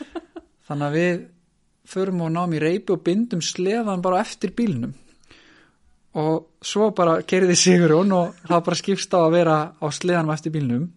[0.69, 1.23] Þannig að við
[1.91, 4.93] förum og náum í reypi og bindum sleðan bara eftir bílnum.
[6.21, 10.55] Og svo bara kerði Sigurún og það bara skipst á að vera á sleðanum eftir
[10.57, 10.89] bílnum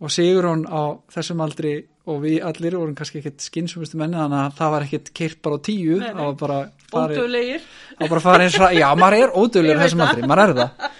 [0.00, 0.82] og Sigurún á
[1.12, 1.74] þessum aldri
[2.06, 5.58] og við allir vorum kannski ekkert skynsumustu menni þannig að það var ekkert keirt bara
[5.58, 6.12] á tíu Nei, nei.
[6.12, 6.58] það var bara
[6.92, 7.16] farið
[8.12, 10.90] bara farið eins já maður er ódöðlegur þessum aldri, maður er það.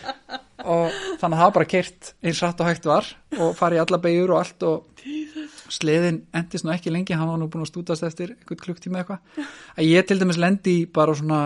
[0.66, 3.82] Og þannig að það var bara keirt eins rætt og hægt var og farið í
[3.84, 5.04] alla beigur og allt og
[5.76, 9.46] sleðin endist nú ekki lengi, hann var nú búin að stútast eftir einhvern klukktíma eitthvað.
[9.76, 11.40] Að ég til dæmis lendi bara svona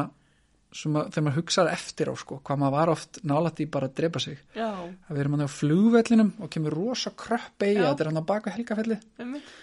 [0.75, 3.97] svona, þegar maður hugsaði eftir á sko, hvað maður var oft nálætt í bara að
[4.01, 4.41] drepa sig.
[4.57, 8.23] Já, að við erum hann á flugvellinum og kemur rosa kröpp beigja, þetta er hann
[8.23, 9.55] á baka helgafelli einmitt.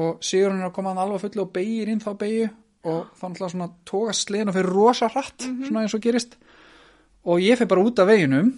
[0.00, 2.50] og Sigurinn er að koma hann alveg á fullu og beigir inn þá beigju
[2.86, 6.36] og þá náttúrulega svona tóka sliðin og fyrir rosa hratt svona eins og gerist.
[7.26, 8.52] Og ég fyrir bara út af veginum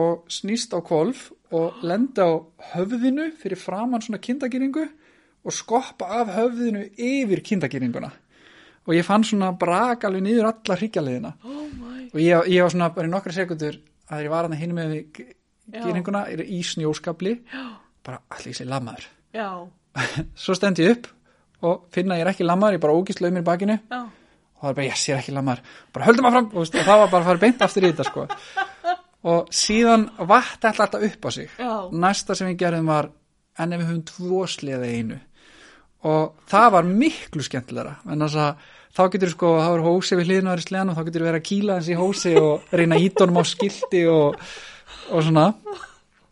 [0.00, 2.32] og snýst á kolf og lenda á
[2.72, 4.86] höfðinu fyrir framann svona kindagýringu
[5.44, 8.10] og skoppa af höfðinu yfir kindagýringuna
[8.86, 11.32] og ég fann svona braka alveg niður alla hryggjarliðina.
[11.44, 11.60] Oh
[12.10, 13.78] og ég, ég var svona bara í nokkra sekundur
[14.10, 14.94] að ég var hann að hinum með
[15.70, 15.82] Já.
[15.84, 17.36] gýringuna í snjóskapli
[18.06, 19.06] bara allir sér lamaður.
[19.36, 19.48] Já,
[20.42, 21.10] svo stend ég upp
[21.66, 23.76] og finna ég er ekki lammar, ég bara ógist laumir í bakinu.
[23.90, 25.62] Já, og það er bara, yes, ég er ekki lammar
[25.94, 28.26] bara höldum að fram og, það var bara að fara beint aftur í þetta sko.
[29.30, 31.50] og síðan vatt alltaf upp á sig.
[31.60, 33.12] Já, næsta sem við gerðum var
[33.60, 35.20] en ef við höfum tvo sleða einu
[36.08, 37.98] og það var miklu skemmtilegra.
[38.08, 38.66] En þess að
[38.96, 41.78] þá getur sko þá er hósi við hliðinu í sleðanum, þá getur verið að kýla
[41.78, 44.40] hans í hósi og reyna ídónum á skilti og,
[45.10, 45.46] og svona.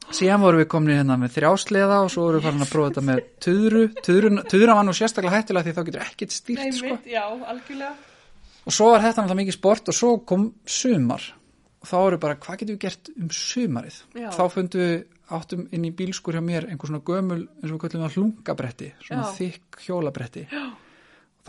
[0.09, 3.07] Síðan vorum við komin hérna með þrjásleða og svo vorum við farin að prófa þetta
[3.11, 3.83] með tuðru.
[4.07, 6.97] Tuðrun, tuðra var nú sérstaklega hættulega því þá getur ekkert stýrt sko.
[7.05, 7.25] já,
[8.69, 11.29] og svo var þetta náttúrulega mikið sport og svo kom sumar.
[11.79, 14.01] Og þá voru bara, hvað getum við gert um sumarið?
[14.19, 14.29] Já.
[14.35, 14.97] þá fundum við
[15.37, 18.93] áttum inn í bílskur hjá mér einhver svona gömul, eins og við kallum það hlungabretti
[19.05, 19.33] svona Já.
[19.39, 20.45] þykk hjólabretti.
[20.53, 20.63] Já.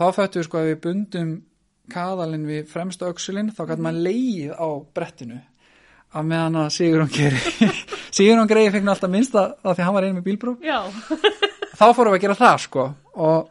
[0.00, 1.30] þá fættum við sko að við bundum
[1.90, 5.38] kaðalinn við fremsta öxulinn þá gætum maður leið á brettinu
[6.10, 7.40] að meðan að Sigurón geri
[8.16, 10.78] Sigurón greiði fekk nú alltaf minnst að, að því hann var einu með bílbróf Já,
[11.78, 12.86] þá fórum við að gera það sko
[13.26, 13.50] og,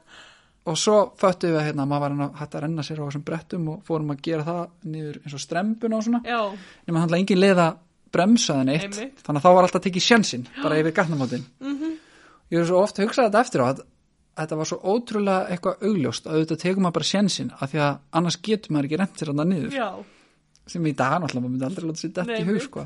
[0.69, 3.26] og svo föttum við að hérna, maður var að hætta að renna sér á þessum
[3.27, 6.22] brettum og fórum að gera það niður eins og strempun og svona.
[6.27, 6.41] Já,
[6.88, 7.80] nema hann engin leið að
[8.11, 9.23] bremsa þenn eitt Einmitt.
[9.26, 11.45] þannig að þá var alltaf tekið sjensinn bara yfir gatnamótin.
[11.61, 11.95] Mhm,
[12.52, 13.81] ég er svo oft hugsað þetta eftir á að
[14.40, 16.27] þetta var svo ótrúlega eitthvað augljóst.
[16.27, 19.31] Að auðvitað tekum maður bara sjensinn af því að annars getur maður ekki rent sér
[19.34, 19.73] hann niður.
[19.76, 19.90] Já,
[20.69, 22.86] sem í dag náttúrulega maður myndi aldrei láta sér Nei, í hug sko.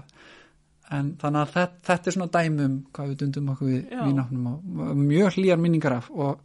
[0.93, 4.97] en þannig að þetta, þetta er svona dæmum hvað við dundum okkur við og og
[4.97, 6.09] mjög hlýjar minningar af.
[6.11, 6.39] Og,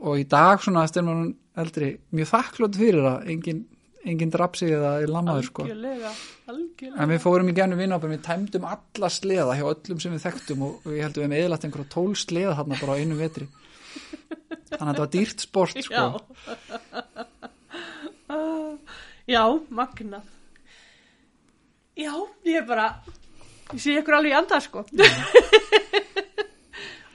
[0.00, 3.64] og í dag svona eftir maður eldri mjög þakklótt fyrir að engin,
[4.08, 5.64] engin drapsi eða er lamaður sko.
[5.66, 6.12] algjörlega,
[6.48, 7.02] algjörlega.
[7.02, 10.62] en við fórum í gænu vinnápum við tæmdum alla sleða hjá öllum sem við þekktum
[10.66, 13.46] og við heldum við með eðlætt einhverja tól sleða þarna bara á einu vetri
[14.70, 15.94] þannig að þetta var dýrt sport sko.
[15.94, 16.04] Já.
[19.30, 20.22] Já, magna.
[21.94, 22.14] Já,
[22.46, 22.86] ég er bara,
[23.70, 24.82] ég sé ykkur alveg í anda, sko.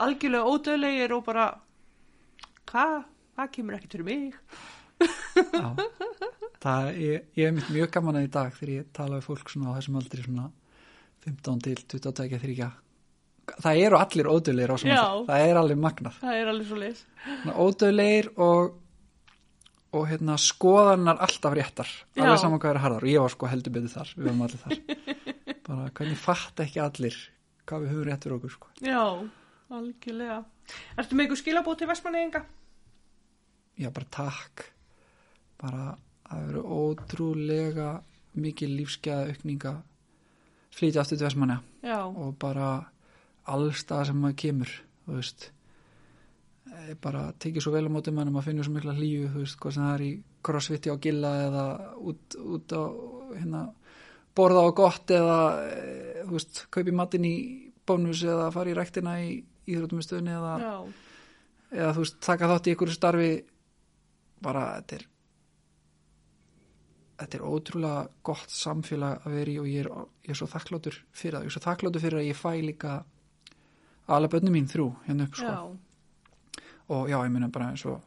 [0.06, 1.48] Algjörlega ódöðlegir og bara,
[2.70, 2.96] hvað,
[3.36, 4.38] það kemur ekkert fyrir mig.
[5.36, 5.68] Já.
[6.66, 9.74] Það ég, ég er mjög gaman að í dag þegar ég tala við fólk svona
[9.74, 10.48] á þessum aldri svona
[11.26, 12.72] 15 til 22 þrýkja
[13.62, 15.28] það eru allir ódöðlegir á svona aldri.
[15.30, 17.04] það er alveg magnað Það er alveg svo leis.
[17.28, 18.82] Svona ódöðlegir og
[19.96, 21.88] og hérna skoðanar alltaf réttar
[22.18, 22.26] Já.
[22.26, 24.64] alveg saman hvað er harðar og ég var sko heldur betur þar, við varum allir
[24.66, 25.06] þar
[25.70, 27.16] bara hvernig fatt ekki allir
[27.66, 28.68] hvað við höfum rétt fyrir okkur sko.
[28.86, 29.00] Já,
[29.74, 30.42] algjörlega.
[31.00, 32.42] Ertu með ykkur skilabót til Vestmanneginga?
[33.80, 34.66] já bara takk
[35.60, 35.96] bara
[36.26, 37.90] það eru ótrúlega
[38.36, 39.76] mikil lífsgæða aukninga
[40.76, 41.60] flytja aftur til Vestmanna
[42.06, 42.70] og bara
[43.52, 44.72] allstað sem maður kemur
[45.06, 45.50] þú veist.
[46.76, 49.60] Eh, bara tekið svo vel á móti mann maður finnur svo mikla hlíu þú veist,
[49.62, 50.12] hvað sem það er í
[50.46, 51.66] crossfiti á gilla eða
[52.12, 52.84] út, út á
[53.38, 53.62] hérna,
[54.36, 55.40] borða á gott eða
[55.70, 57.36] eh, þú veist, kaupi matinn í
[57.86, 59.36] bónus eða fara í rektina í
[59.70, 60.56] íþrótumistöðunni eða,
[61.72, 63.34] eða þú veist, taka þátt í einhverju starfi.
[64.46, 65.06] Bara þetta er
[67.16, 69.90] þetta er ótrúlega gott samfélag að vera í og ég er,
[70.26, 72.94] ég er svo þakkláttur fyrir það, ég er svo þakkláttur fyrir að ég fæ líka
[74.16, 75.54] alveg bönni mín þrjú hérna upp sko.
[75.56, 76.62] Já,
[76.96, 78.04] og já, ég meina bara eins og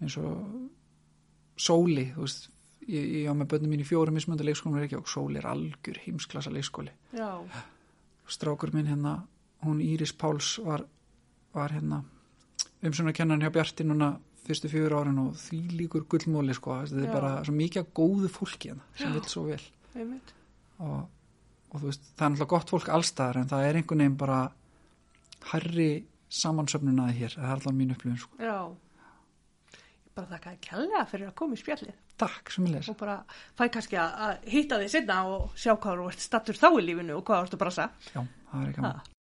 [0.00, 2.48] eins og sóli, þú veist
[2.88, 6.00] ég, ég á með bönni mín í fjórum mismönda leikskólum ekki og sóli er algjör
[6.06, 6.94] heimsklassa leikskóli.
[7.16, 7.42] Já,
[8.30, 9.18] strákur minn hérna,
[9.64, 10.86] hún Íris Páls var,
[11.52, 12.04] var hérna
[12.84, 14.14] umsönarkennan hjá Bjarti núna
[14.44, 18.72] fyrstu fjögur árin og því líkur gullmóli sko, þetta er bara svo mikið góðu fólki
[18.72, 19.60] hérna, sem vil svo vel
[20.84, 21.04] og,
[21.70, 24.40] og þú veist, það er náttúrulega gott fólk allstaðar en það er einhvern veginn bara
[25.52, 25.90] herri
[26.34, 28.40] samansöfnunaði hér, það er alltaf mín upplifun sko.
[28.42, 28.58] Já.
[30.04, 32.98] Ég bara þakka þér kærlega fyrir að koma í spjallið Takk, sem ég les og
[33.00, 33.16] bara
[33.58, 36.84] fæ kannski að, að hitta þig setna og sjá hvað þú ert stattur þá í
[36.86, 37.86] lífinu og hvað þú ert að brasa.
[38.14, 38.20] Já,
[38.52, 39.13] það er ekki Ha.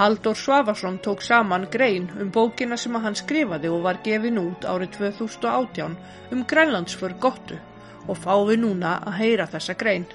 [0.00, 4.64] Halldór Svavarsson tók saman grein um bókina sem að hann skrifaði og var gefin út
[4.64, 5.96] árið 2018
[6.32, 7.58] um grænlandsför gottu
[8.06, 10.06] og fáum við núna að heyra þessa grein.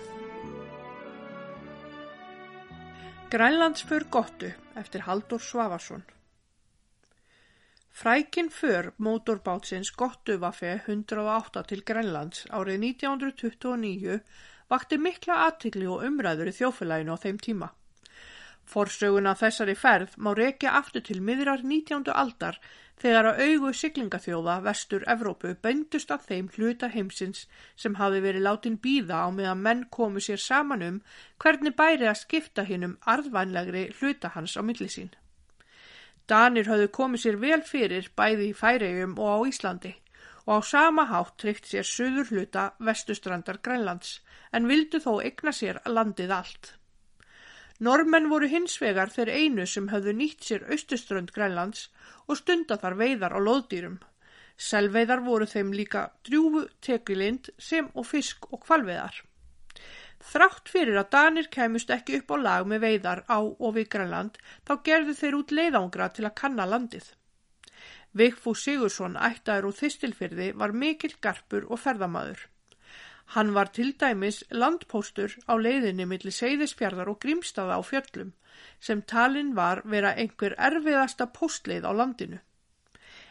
[3.29, 4.51] Grænlandsför gottu
[4.81, 6.03] eftir Halldór Svavarsson
[7.91, 14.19] Frækin för mótorbátsins Gottuvaffe 108 til Grænlands árið 1929
[14.67, 17.75] vakti mikla aðtikli og umræður í þjófélaginu á þeim tíma.
[18.65, 22.09] Forsöguna þessari ferð má rekja aftur til miðrar 19.
[22.11, 22.59] aldar
[23.01, 27.43] þegar að augu siglingaþjóða vestur Evrópu beindust að þeim hluta heimsins
[27.83, 31.01] sem hafi verið látin býða á meðan menn komu sér saman um
[31.43, 35.11] hvernig bæri að skipta hinnum arðvænlegri hluta hans á milli sín.
[36.27, 39.93] Danir höfðu komið sér vel fyrir bæði í Færegjum og á Íslandi
[40.45, 44.19] og á sama hátt tryggt sér söður hluta vestustrandar Grænlands
[44.53, 46.73] en vildu þó egna sér landið allt.
[47.83, 51.89] Normenn voru hins vegar þeir einu sem höfðu nýtt sér austuströnd Grænlands
[52.27, 53.97] og stunda þar veiðar á loðdýrum.
[54.55, 59.19] Selveiðar voru þeim líka drjúfu tekilind sem og fisk og kvalveiðar.
[60.23, 64.39] Þrátt fyrir að Danir kæmust ekki upp á lag með veiðar á og við Grænland
[64.63, 67.11] þá gerðu þeir út leiðangra til að kanna landið.
[68.15, 72.47] Vigfús Sigursson ættaður úr þistilfyrði var mikill garpur og ferðamaður.
[73.33, 78.33] Hann var til dæmis landpóstur á leiðinni milli Seyðisfjarðar og Grímstaða á fjöllum
[78.79, 82.39] sem talinn var vera einhver erfiðasta póstleið á landinu.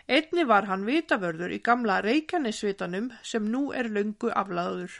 [0.08, 4.98] Einni var hann vitavörður í gamla Reykjanesvitanum sem nú er löngu aflaður.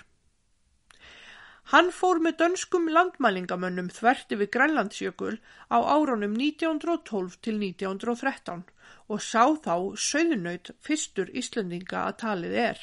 [1.73, 5.37] Hann fór með dönskum landmælingamönnum þvert yfir Grænlandsjökul
[5.73, 8.65] á árunum 1912 til 1913
[9.09, 9.77] og sá þá
[10.09, 12.83] söðunaut fyrstur Íslendinga að talið er.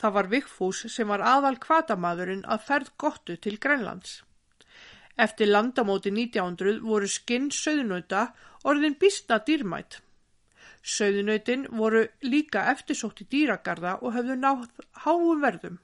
[0.00, 4.22] Það var Vigfús sem var aðal kvatamaðurinn að ferð gottu til Grænlands.
[5.16, 8.26] Eftir landamóti 1900 voru skinn söðunauta
[8.66, 10.00] orðin býstna dýrmætt.
[10.82, 14.66] Söðunautin voru líka eftirsótt í dýragarða og höfðu náð
[15.04, 15.78] háum verðum.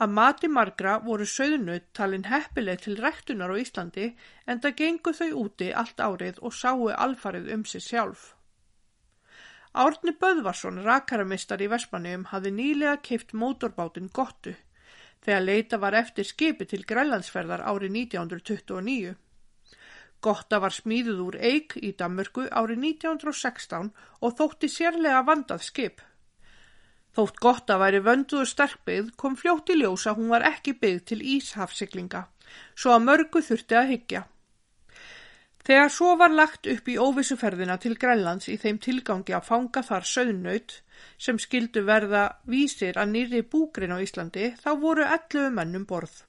[0.00, 4.06] Að mati margra voru söðunaut talin heppileg til ræktunar á Íslandi
[4.46, 8.30] en það gengu þau úti allt árið og sáu alfarið um sig sjálf.
[9.70, 14.56] Árni Böðvarsson, rakaramistar í Vestmanniðum, hafði nýlega keift mótorbátin Gottu
[15.24, 19.14] þegar leita var eftir skipi til Grænlandsferðar árið 1929.
[20.20, 26.02] Gotta var smíðuð úr eik í Danmörku árið 1916 og þótti sérlega vandað skip.
[27.16, 31.22] Þótt Gotta væri vönduður sterkbyggð kom fljótt í ljós að hún var ekki byggð til
[31.36, 32.26] íshafsiglinga,
[32.74, 34.26] svo að mörgu þurfti að hyggja.
[35.60, 40.06] Þegar svo var lagt upp í óvissuferðina til Grænlands í þeim tilgangi að fanga þar
[40.08, 40.76] söðnaut
[41.20, 46.22] sem skildu verða vísir að nýri búgrin á Íslandi þá voru 11 mennum borð.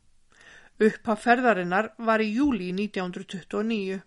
[0.81, 4.01] Upphaf ferðarinnar var í júli 1929.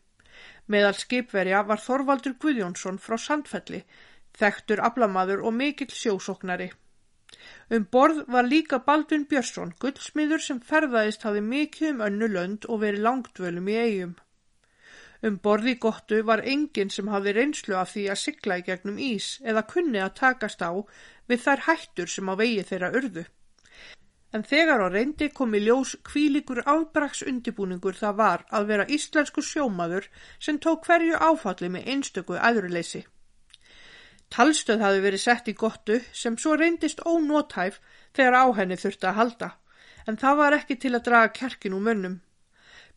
[0.67, 3.81] Meðal skipverja var Þorvaldur Guðjónsson frá Sandfelli,
[4.37, 6.69] þekktur aflamaður og mikill sjósóknari.
[7.71, 12.85] Um borð var líka Baldvin Björnsson, guldsmiður sem ferðaðist hafi mikið um önnu lönd og
[12.85, 14.15] verið langdvölum í eigum.
[15.25, 19.29] Um borði gottu var enginn sem hafi reynslu af því að sigla í gegnum ís
[19.53, 20.73] eða kunni að takast á
[21.31, 23.25] við þær hættur sem á vegi þeirra urðu.
[24.37, 29.45] En þegar á reyndi kom í ljós kvílikur afbraks undibúningur það var að vera íslensku
[29.47, 30.11] sjómaður
[30.47, 33.05] sem tók hverju áfalli með einstöku aðurleysi.
[34.35, 37.81] Talstöð hafi verið sett í gottu sem svo reyndist ónótæf
[38.13, 39.51] þegar á henni þurfti að halda,
[40.09, 42.21] en það var ekki til að draga kerkin úr mönnum.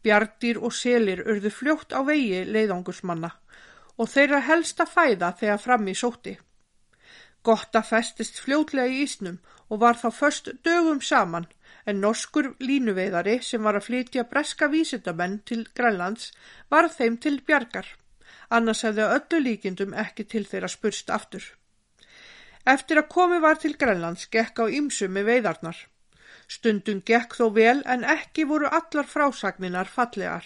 [0.06, 3.32] Bjardýr og selir urðu fljótt á vegi leiðangusmanna
[3.98, 6.38] og þeirra helsta fæða þegar fram í sóti.
[7.44, 9.38] Gotta festist fljótlega í ísnum
[9.70, 11.48] og var þá först dögum saman
[11.86, 16.34] en norskur línuveiðari sem var að flytja breska vísindamenn til Grænlands
[16.70, 17.96] var þeim til bjargar
[18.50, 21.44] annars hefði öllu líkindum ekki til þeirra spurst aftur.
[22.68, 25.78] Eftir að komi var til Grænlands gekk á ýmsum með veiðarnar.
[26.48, 30.46] Stundum gekk þó vel en ekki voru allar frásagninar fallegar.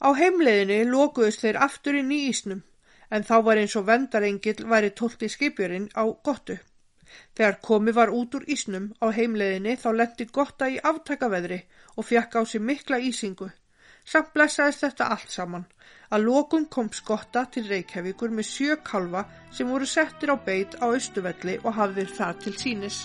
[0.00, 2.62] Á heimleiðinni lókuðust þeir aftur inn í ísnum
[3.10, 6.56] en þá var eins og vendarengil væri tólti skipjurinn á gottu.
[7.36, 11.60] Þegar komi var út úr ísnum á heimleiðinni þá lendi gotta í aftakaveðri
[11.96, 13.48] og fjekk á sig mikla ísingu.
[14.06, 15.66] Samt blessaðist þetta allt saman.
[16.14, 20.86] Að lokum kom skotta til Reykjavíkur með sjö kalva sem voru settir á beit á
[20.94, 23.04] Östuvelli og hafðir það til sínis.